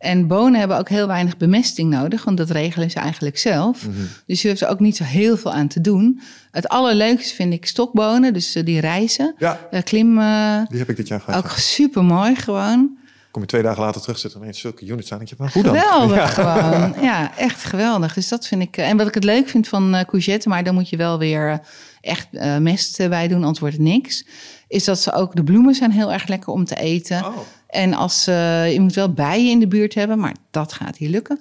[0.00, 3.86] En bonen hebben ook heel weinig bemesting nodig, want dat regelen ze eigenlijk zelf.
[4.26, 6.20] Dus je hoeft er ook niet zo heel veel aan te doen.
[6.50, 9.34] Het allerleukste vind ik stokbonen, dus eh, die reizen.
[9.38, 11.44] Ja, Eh, klim, eh, die heb ik dit jaar gehad.
[11.44, 12.98] ook super mooi gewoon.
[13.30, 15.20] Kom je twee dagen later terug, zitten ineens zulke units aan.
[15.20, 15.74] Ik denk, hoe dan?
[15.76, 16.26] Geweldig Ja.
[16.26, 16.94] gewoon.
[17.10, 18.14] Ja, echt geweldig.
[18.14, 18.76] Dus dat vind ik.
[18.76, 21.60] En wat ik het leuk vind van courgette, maar daar moet je wel weer
[22.00, 22.26] echt
[22.58, 24.24] mest bij doen, anders wordt het niks.
[24.68, 27.24] Is dat ze ook de bloemen zijn heel erg lekker om te eten.
[27.24, 27.36] Oh.
[27.70, 31.08] En als eh, je moet wel bijen in de buurt hebben, maar dat gaat hier
[31.08, 31.40] lukken.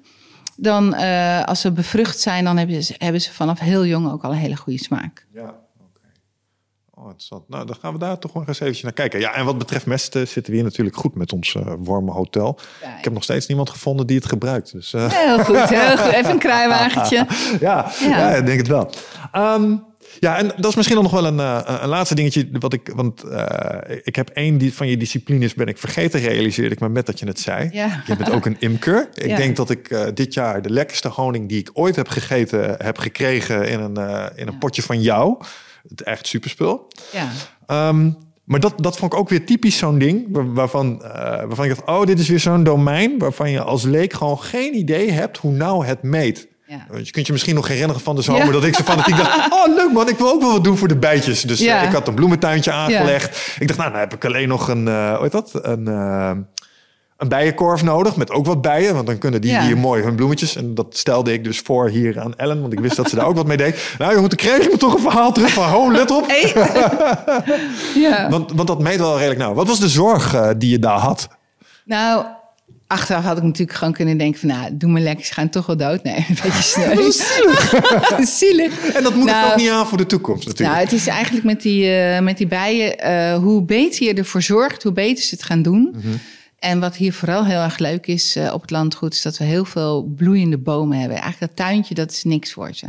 [0.55, 4.23] Dan eh, als ze bevrucht zijn, dan hebben ze, hebben ze vanaf heel jong ook
[4.23, 5.25] al een hele goede smaak.
[5.33, 5.99] Ja, oké.
[6.93, 7.49] Oh, interessant.
[7.49, 9.19] Nou, dan gaan we daar toch maar eens eventjes naar kijken.
[9.19, 12.59] Ja, en wat betreft mesten zitten we hier natuurlijk goed met ons eh, warme hotel.
[12.81, 14.71] Ja, Ik heb nog steeds niemand gevonden die het gebruikt.
[14.71, 16.13] Dus, Heel goed, heel goed.
[16.13, 17.15] Even een kruiwagentje.
[17.59, 18.07] ja, Ja.
[18.07, 18.29] ja.
[18.35, 18.91] ik denk het wel.
[19.31, 19.75] Ehm,
[20.19, 22.49] Ja, en dat is misschien dan nog wel een, eh, een laatste dingetje.
[22.51, 26.73] Wat ik, want eh, ik heb één die, van je disciplines ben ik vergeten, realiseerde
[26.75, 27.69] ik me met dat je het zei.
[27.71, 28.03] Ja.
[28.07, 29.09] Je bent ook een imker.
[29.13, 29.35] Ik Ja.
[29.37, 32.97] denk dat ik eh, dit jaar de lekkerste honing die ik ooit heb gegeten heb
[32.97, 33.97] gekregen in een,
[34.35, 35.37] in een potje van jou.
[35.89, 36.87] Het echt superspul.
[37.11, 37.27] Ja.
[37.65, 38.11] Ehm,
[38.43, 40.25] maar dat, dat vond ik ook weer typisch zo'n ding.
[40.31, 40.97] waar- Waarvan,
[41.47, 43.17] waarvan ik dacht, oh, dit is weer zo'n domein.
[43.17, 46.47] Waarvan je als leek gewoon geen idee hebt hoe nou het meet.
[46.69, 46.85] Ja.
[46.89, 48.51] Want Je kunt je misschien nog herinneren van de zomer Ja.
[48.51, 49.51] dat ik zo fanatiek dacht...
[49.53, 51.41] oh, leuk man, ik wil ook wel wat doen voor de bijtjes.
[51.41, 51.81] Dus Ja.
[51.81, 53.55] eh, ik had een bloementuintje aangelegd.
[53.59, 55.51] Ik dacht, nou, dan heb ik alleen nog een, eh hoe heet dat?
[55.53, 56.31] Een, eh,
[57.17, 58.93] een bijenkorf nodig met ook wat bijen.
[58.93, 60.55] Want dan kunnen die hier mooi hun bloemetjes.
[60.55, 62.61] En dat stelde ik dus voor hier aan Ellen.
[62.61, 63.77] Want ik wist dat ze daar ook wat mee deed.
[63.97, 65.69] Nou toen kreeg ik me toch een verhaal terug van...
[65.69, 66.27] ho, let op.
[66.27, 66.53] Hey.
[68.29, 69.53] Want, want dat meet wel redelijk nou.
[69.55, 71.27] Wat was de zorg die je daar had?
[71.85, 72.25] Nou,
[72.89, 74.49] achteraf had ik natuurlijk gewoon kunnen denken van...
[74.49, 76.03] nou, doe me lekker, ze gaan toch wel dood.
[76.03, 77.11] Nee, een beetje sneu.
[78.37, 78.93] Zielig.
[78.93, 80.75] En dat moet Nou, ik ook niet aan voor de toekomst natuurlijk.
[80.77, 82.99] Nou, het is eigenlijk met die, eh, met die bijen...
[82.99, 85.95] eh, hoe beter je ervoor zorgt, hoe beter ze het gaan doen.
[85.95, 86.15] Mhm.
[86.59, 89.13] En wat hier vooral heel erg leuk is eh, op het landgoed...
[89.13, 91.17] is dat we heel veel bloeiende bomen hebben.
[91.17, 92.87] Eigenlijk dat tuintje, dat is niks voor ze.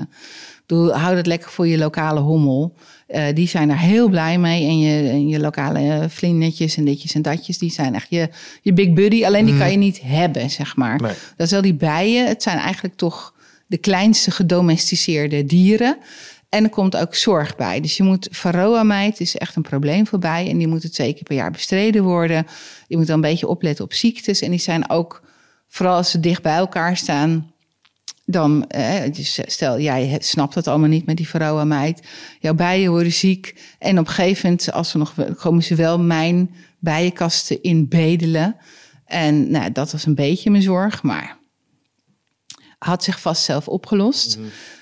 [0.71, 2.75] Bedoel, hou dat lekker voor je lokale hommel.
[3.07, 4.67] Eh, die zijn daar heel blij mee.
[4.67, 7.59] En je, en je lokale eh, vlindetjes en ditjes en datjes...
[7.59, 8.29] die zijn echt je,
[8.63, 9.25] je big buddy.
[9.25, 11.01] Alleen die kan je niet hebben, zeg maar.
[11.01, 11.13] Nee.
[11.37, 12.27] Dat is wel die bijen.
[12.27, 13.35] Het zijn eigenlijk toch
[13.67, 15.97] de kleinste gedomesticeerde dieren.
[16.49, 17.81] En er komt ook zorg bij.
[17.81, 20.51] Dus je moet varroa-mijt is echt een probleem voor bijen.
[20.51, 22.47] En die moet het zeker per jaar bestreden worden.
[22.87, 24.41] Je moet dan een beetje opletten op ziektes.
[24.41, 25.23] En die zijn ook,
[25.69, 27.53] vooral als ze dicht bij elkaar staan...
[28.25, 32.03] Dan, eh, dus stel, jij snapt het allemaal niet met die varroa-mijt.
[32.41, 33.61] Jouw bijen worden ziek.
[33.79, 38.57] En op een gegeven moment, als we nog, komen ze wel mijn bijenkasten in bedelen.
[39.05, 41.39] En nou, dat was een beetje mijn zorg, maar
[42.79, 44.39] had zich vast zelf opgelost.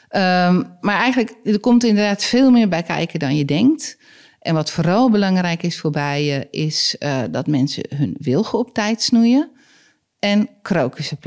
[0.09, 3.99] Ehm, maar eigenlijk, er komt inderdaad veel meer bij kijken dan je denkt.
[4.41, 9.03] En wat vooral belangrijk is voor bijen, is eh, dat mensen hun wilgen op tijd
[9.03, 9.51] snoeien.
[10.19, 11.19] En krokussen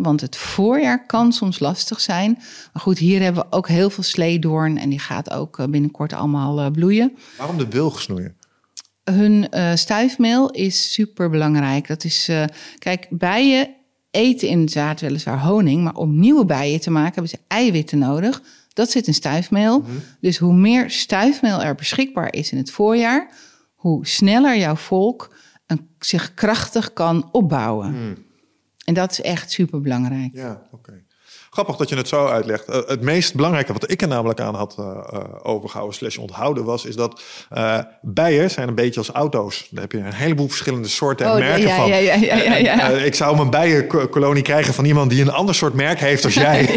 [0.00, 2.32] Want het voorjaar kan soms lastig zijn.
[2.72, 4.78] Maar goed, hier hebben we ook heel veel sleedoorn.
[4.78, 7.16] En die gaat ook eh, binnenkort allemaal eh, bloeien.
[7.38, 8.36] Waarom de wilg snoeien?
[9.04, 11.88] Hun eh, stuifmeel is super belangrijk.
[11.88, 12.30] Dat is,
[12.78, 13.74] kijk, bijen
[14.10, 18.42] eten inderdaad weliswaar honing, maar om nieuwe bijen te maken hebben ze eiwitten nodig.
[18.72, 19.84] Dat zit in stuifmeel.
[20.20, 23.30] Dus hoe meer stuifmeel er beschikbaar is in het voorjaar,
[23.74, 25.34] hoe sneller jouw volk
[25.66, 28.24] een, zich krachtig kan opbouwen.
[28.86, 30.30] En dat is echt super belangrijk.
[30.32, 31.04] Ja, oké.
[31.50, 32.68] Grappig dat je het zo uitlegt.
[32.68, 36.64] Eh, het meest belangrijke wat ik er namelijk aan had eh, eh, overgehouden slash onthouden
[36.64, 36.84] was...
[36.84, 39.66] is dat eh, bijen zijn een beetje als auto's.
[39.70, 41.88] Daar heb je een heleboel verschillende soorten en Oh, merken ja, van.
[41.88, 42.88] ja, ja, ja, ja, ja.
[42.88, 46.68] Ik zou mijn bijenkolonie krijgen van iemand die een ander soort merk heeft als jij.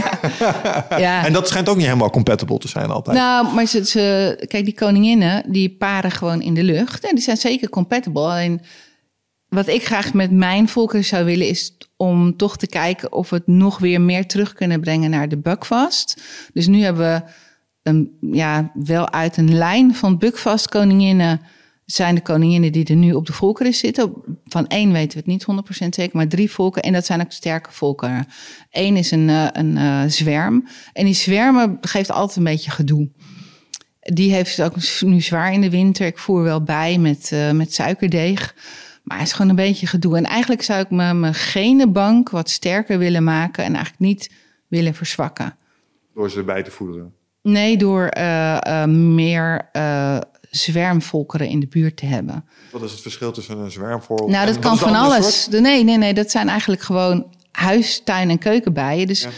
[0.90, 1.26] Ja.
[1.26, 3.18] en dat schijnt ook niet helemaal compatible te zijn altijd.
[3.18, 7.04] Nou, maar ze, ze, kijk, die koninginnen, die paren gewoon in de lucht.
[7.04, 8.22] En die zijn zeker compatible.
[8.22, 8.62] Alleen
[9.50, 13.36] wat ik graag met mijn volkeren zou willen, is om toch te kijken of we
[13.36, 16.22] het nog weer meer terug kunnen brengen naar de buckfast.
[16.54, 17.32] Dus nu hebben we
[17.84, 21.42] een, ja, wel uit een lijn van buckfast koninginnen
[21.92, 24.14] zijn de koninginnen die er nu op de volkeren zitten.
[24.46, 26.82] Van één weten we het niet 100% zeker, maar drie volken.
[26.82, 28.28] En dat zijn ook sterke volkeren.
[28.72, 30.68] Eén is een, eh, een eh, zwerm.
[30.94, 33.10] En die zwermen geeft altijd een beetje gedoe.
[34.00, 36.06] Die heeft het ook nu zwaar in de winter.
[36.06, 38.56] Ik voer wel bij met, eh, met suikerdeeg.
[39.10, 40.18] Maar het is gewoon een beetje gedoe.
[40.18, 43.64] En eigenlijk zou ik mijn, mijn genenbank wat sterker willen maken.
[43.64, 44.32] En eigenlijk niet
[44.68, 45.56] willen verzwakken.
[46.14, 47.14] Door ze bij te voederen.
[47.42, 50.18] Nee, door eh, eh, meer eh,
[50.50, 52.46] zwermvolkeren in de buurt te hebben.
[52.72, 55.44] Wat is het verschil tussen een zwermvogel Nou, dat kan van alles.
[55.44, 55.62] soort?
[55.62, 59.08] Nee, nee, nee, dat zijn eigenlijk gewoon huis, tuin en keukenbijen.
[59.08, 59.30] Dus Ja.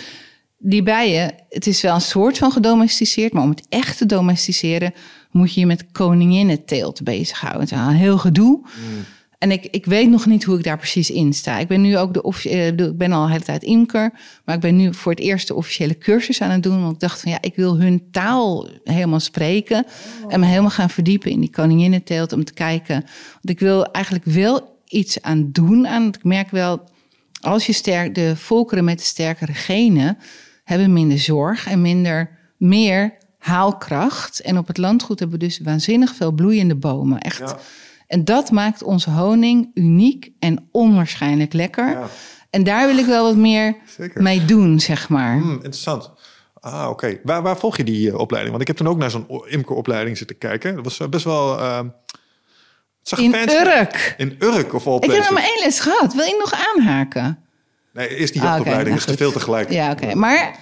[0.58, 4.94] die bijen, het is wel een soort van gedomesticeerd, maar om het echt te domesticeren
[5.32, 7.62] moet je je met koninginnenteelt bezighouden.
[7.62, 8.60] Het is wel een heel gedoe.
[8.64, 9.06] Hmm.
[9.42, 11.58] En ik, ik weet nog niet hoe ik daar precies in sta.
[11.60, 14.12] Ik ben nu ook de offici- eh, ik ben al hele tijd imker,
[14.46, 16.82] maar ik ben nu voor het eerst de officiële cursus aan het doen.
[16.82, 19.86] Want ik dacht van ja, ik wil hun taal helemaal spreken
[20.28, 22.96] en me helemaal gaan verdiepen in die koninginnenteelt om te kijken.
[23.32, 25.88] Want ik wil eigenlijk wel iets aan doen.
[25.88, 26.84] Aan, ik merk wel,
[27.42, 30.18] als je sterk, de volkeren met de sterkere genen
[30.64, 34.42] hebben minder zorg en minder meer haalkracht.
[34.42, 37.20] En op het landgoed hebben we dus waanzinnig veel bloeiende bomen.
[37.20, 37.56] Echt.
[38.12, 41.90] En dat maakt onze honing uniek en onwaarschijnlijk lekker.
[41.90, 42.08] Ja.
[42.50, 44.22] En daar wil ik wel wat meer Zeker.
[44.22, 45.38] mee doen, zeg maar.
[45.38, 46.12] Hmm, interessant.
[46.60, 47.20] Ah, oké.
[47.24, 48.50] Waar, waar volg je die eh, opleiding?
[48.58, 50.76] Want ik heb toen ook naar zo'n imkeropleiding zitten kijken.
[50.76, 51.60] Dat was eh, best wel...
[51.60, 51.80] eh,
[53.02, 54.14] zag In Urk.
[54.18, 56.14] In Urk of all Ik heb er maar één les gehad.
[56.14, 57.40] Wil ik nog aanhaken?
[57.94, 58.96] Nee, eerst die Ah, oké, jachtopleiding.
[58.96, 59.72] nou is te veel tegelijk.
[59.72, 60.16] Ja, oké.
[60.16, 60.60] Maar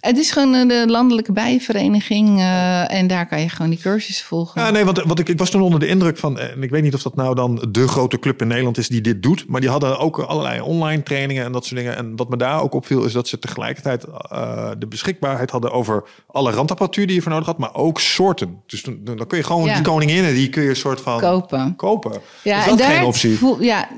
[0.00, 2.38] Het is gewoon eh, de landelijke bijenvereniging.
[2.38, 4.62] eh, en daar kan je gewoon die cursussen volgen.
[4.62, 6.82] Ja, nee, want, want ik, ik was toen onder de indruk van, en ik weet
[6.82, 9.60] niet of dat nou dan de grote club in Nederland is die dit doet, maar
[9.60, 11.96] die hadden ook allerlei online trainingen en dat soort dingen.
[11.96, 16.04] En wat me daar ook opviel is dat ze tegelijkertijd eh, de beschikbaarheid hadden over
[16.26, 18.62] alle randapparatuur die je voor nodig had, maar ook soorten.
[18.66, 19.74] Dus dan, dan kun je gewoon Ja.
[19.74, 21.76] die koninginnen, die kun je een soort van Kopen.
[21.76, 22.12] kopen.
[22.42, 23.36] Ja, is dat daar geen optie?
[23.38, 23.88] voel- ja,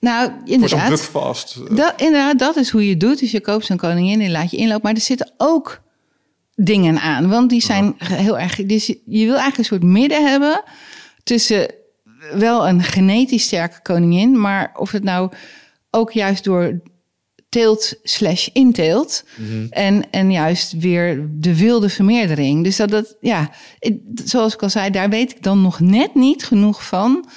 [0.00, 0.88] nou, Voor zo'n inderdaad.
[0.88, 1.76] bukvast.
[1.76, 3.18] Dat, inderdaad, dat is hoe je het doet.
[3.18, 4.82] Dus je koopt zo'n koningin en laat je inlopen.
[4.82, 5.82] Maar er zitten ook
[6.54, 7.28] dingen aan.
[7.28, 8.56] Want die zijn heel erg...
[8.56, 10.62] Dus je je wil eigenlijk een soort midden hebben...
[11.22, 11.70] tussen
[12.34, 14.40] wel een genetisch sterke koningin...
[14.40, 15.32] maar of het nou
[15.90, 16.80] ook juist door
[17.48, 19.24] teelt slash inteelt...
[19.70, 22.64] en, en juist weer de wilde vermeerdering.
[22.64, 23.50] Dus dat, dat ja,
[24.24, 24.90] zoals ik al zei...
[24.90, 27.28] daar weet ik dan nog net niet genoeg van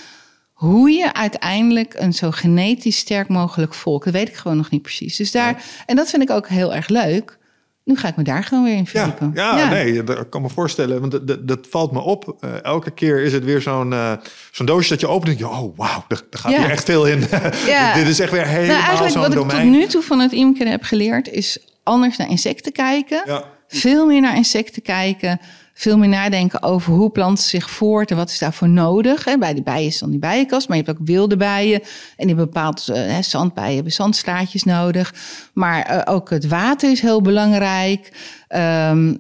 [0.64, 4.04] hoe je uiteindelijk een zo genetisch sterk mogelijk volk.
[4.04, 5.16] Dat weet ik gewoon nog niet precies.
[5.16, 7.38] Dus daar, en dat vind ik ook heel erg leuk.
[7.84, 9.32] Nu ga ik me daar gewoon weer in Ja, verdiepen.
[9.34, 11.00] ja, nee, dat kan me voorstellen.
[11.00, 12.38] Want dat, dat, dat valt me op.
[12.40, 14.12] Eh, elke keer is het weer zo'n eh,
[14.52, 16.84] zo'n doosje dat je opent en denk je, oh wauw, er, er gaat hier echt
[16.84, 17.24] veel in.
[17.66, 17.94] Ja.
[18.00, 20.72] Dit is echt weer helemaal Nou, eigenlijk wat ik tot nu toe van het imkeren
[20.72, 21.30] heb geleerd...
[21.30, 23.46] is anders naar insecten kijken.
[23.68, 25.40] Veel meer naar insecten kijken.
[25.76, 28.12] Veel meer nadenken over hoe planten zich voort...
[28.12, 29.26] en wat is daarvoor nodig.
[29.26, 31.82] Hè, Bij de bijen is dan die bijenkast, maar je hebt ook wilde bijen.
[32.18, 35.14] En die bepaald eh, hè, zandbijen hebben zandslaatjes nodig.
[35.54, 38.12] Maar eh, ook het water is heel belangrijk...
[38.48, 39.16] Ehm,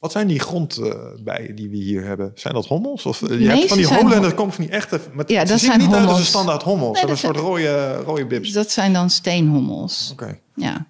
[0.00, 2.32] Wat zijn die grondbijen die we hier hebben?
[2.34, 3.06] Zijn dat hommels?
[3.06, 4.72] Of, eh, je hebt van die ze zijn holen en hom- dat komt van die
[4.72, 5.00] echte...
[5.12, 6.28] Met, Ja, ze dat zien zijn niet uit als een hommels.
[6.28, 6.96] standaard hommel.
[6.96, 8.52] Ze Nee, hebben een dat soort rode, rode bibs.
[8.52, 10.08] dat zijn dan steenhommels.
[10.12, 10.38] Oké.
[10.54, 10.86] Ja.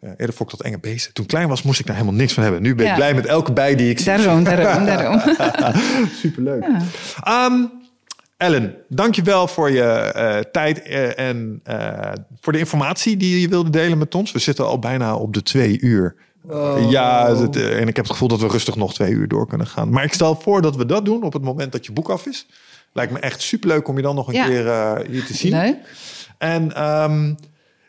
[0.00, 1.12] Ja, eerder vond ik dat enge beesten.
[1.12, 2.62] Toen ik klein was, moest ik daar helemaal niks van hebben.
[2.62, 2.96] Nu ben ik Ja.
[2.96, 4.06] blij met elke bij die ik zie.
[4.06, 5.20] Daarom, daarom, daarom.
[6.22, 6.64] Superleuk.
[7.22, 7.54] Ehm,
[8.36, 13.70] Ellen, dankjewel voor je eh, tijd eh, en eh, voor de informatie die je wilde
[13.70, 14.32] delen met ons.
[14.32, 16.14] We zitten al bijna op de twee uur.
[16.88, 19.66] Ja, het, en ik heb het gevoel dat we rustig nog twee uur door kunnen
[19.66, 19.90] gaan.
[19.90, 22.26] Maar ik stel voor dat we dat doen op het moment dat je boek af
[22.26, 22.46] is.
[22.92, 24.46] Lijkt me echt superleuk om je dan nog een Ja.
[24.46, 25.52] keer eh, hier te zien.
[25.52, 25.76] Leuk.
[26.38, 27.34] En ehm,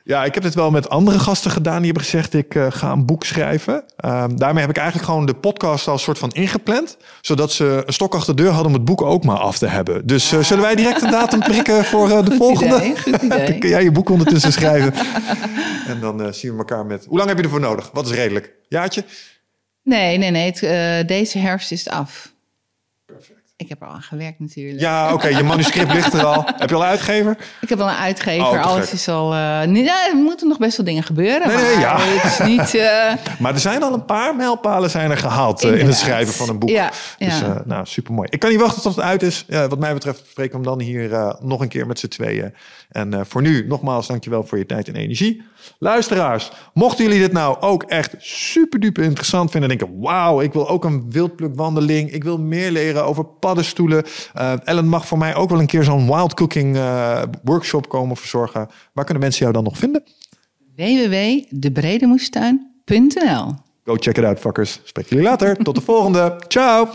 [0.10, 1.78] ja, ik heb dit wel met andere gasten gedaan.
[1.78, 3.84] Die hebben gezegd, ik eh, ga een boek schrijven.
[3.96, 6.98] Ehm, daarmee heb ik eigenlijk gewoon de podcast als soort van ingepland.
[7.22, 9.68] Zodat ze een stok achter de deur hadden om het boek ook maar af te
[9.68, 10.08] hebben.
[10.08, 12.76] Dus eh, zullen wij direct een datum prikken voor eh, de volgende?
[12.76, 13.46] idee, goed idee.
[13.48, 14.94] dan kun jij je boek ondertussen schrijven.
[15.92, 17.06] en dan zien we elkaar met...
[17.06, 17.90] Hoe lang heb je ervoor nodig?
[17.94, 18.54] Wat is redelijk?
[18.68, 19.04] Jaartje?
[19.84, 20.54] Nee, nee, nee.
[20.56, 22.32] Het, deze herfst is het af.
[23.60, 24.80] Ik heb er al aan gewerkt natuurlijk.
[24.80, 25.28] Ja, oké.
[25.28, 26.44] je manuscript ligt er al.
[26.56, 27.38] Heb je al een uitgever?
[27.62, 28.48] Ik heb al een uitgever.
[28.48, 29.34] Oh, Alles is al...
[29.34, 31.48] eh, niet, ja, er moeten nog best wel dingen gebeuren.
[31.48, 31.96] Nee, maar nee, ja.
[32.00, 32.76] het is niet...
[32.76, 36.34] eh, Maar er zijn al een paar mijlpalen zijn er gehaald eh, in het schrijven
[36.34, 36.70] van een boek.
[36.70, 37.46] Ja, Dus ja.
[37.56, 38.28] eh, nou, supermooi.
[38.32, 39.46] Ik kan niet wachten tot het uit is.
[39.48, 42.54] Wat mij betreft spreken we hem dan hier eh, nog een keer met z'n tweeën.
[42.90, 45.44] En eh, voor nu, nogmaals, dankjewel voor je tijd en energie.
[45.78, 49.70] Luisteraars, mochten jullie dit nou ook echt super duper interessant vinden...
[49.70, 52.12] en denken, wauw, ik wil ook een wildplukwandeling.
[52.12, 54.04] Ik wil meer leren over paddenstoelen.
[54.34, 58.18] Eh, Ellen mag voor mij ook wel een keer zo'n wild cooking eh, workshop komen
[58.18, 58.70] verzorgen.
[58.94, 60.04] Waar kunnen mensen jou dan nog vinden?
[60.76, 64.80] www.debredemoestuin.nl Go check it out, fuckers.
[64.84, 65.56] Spreek jullie later.
[65.56, 66.36] Tot de volgende.
[66.48, 66.88] Ciao.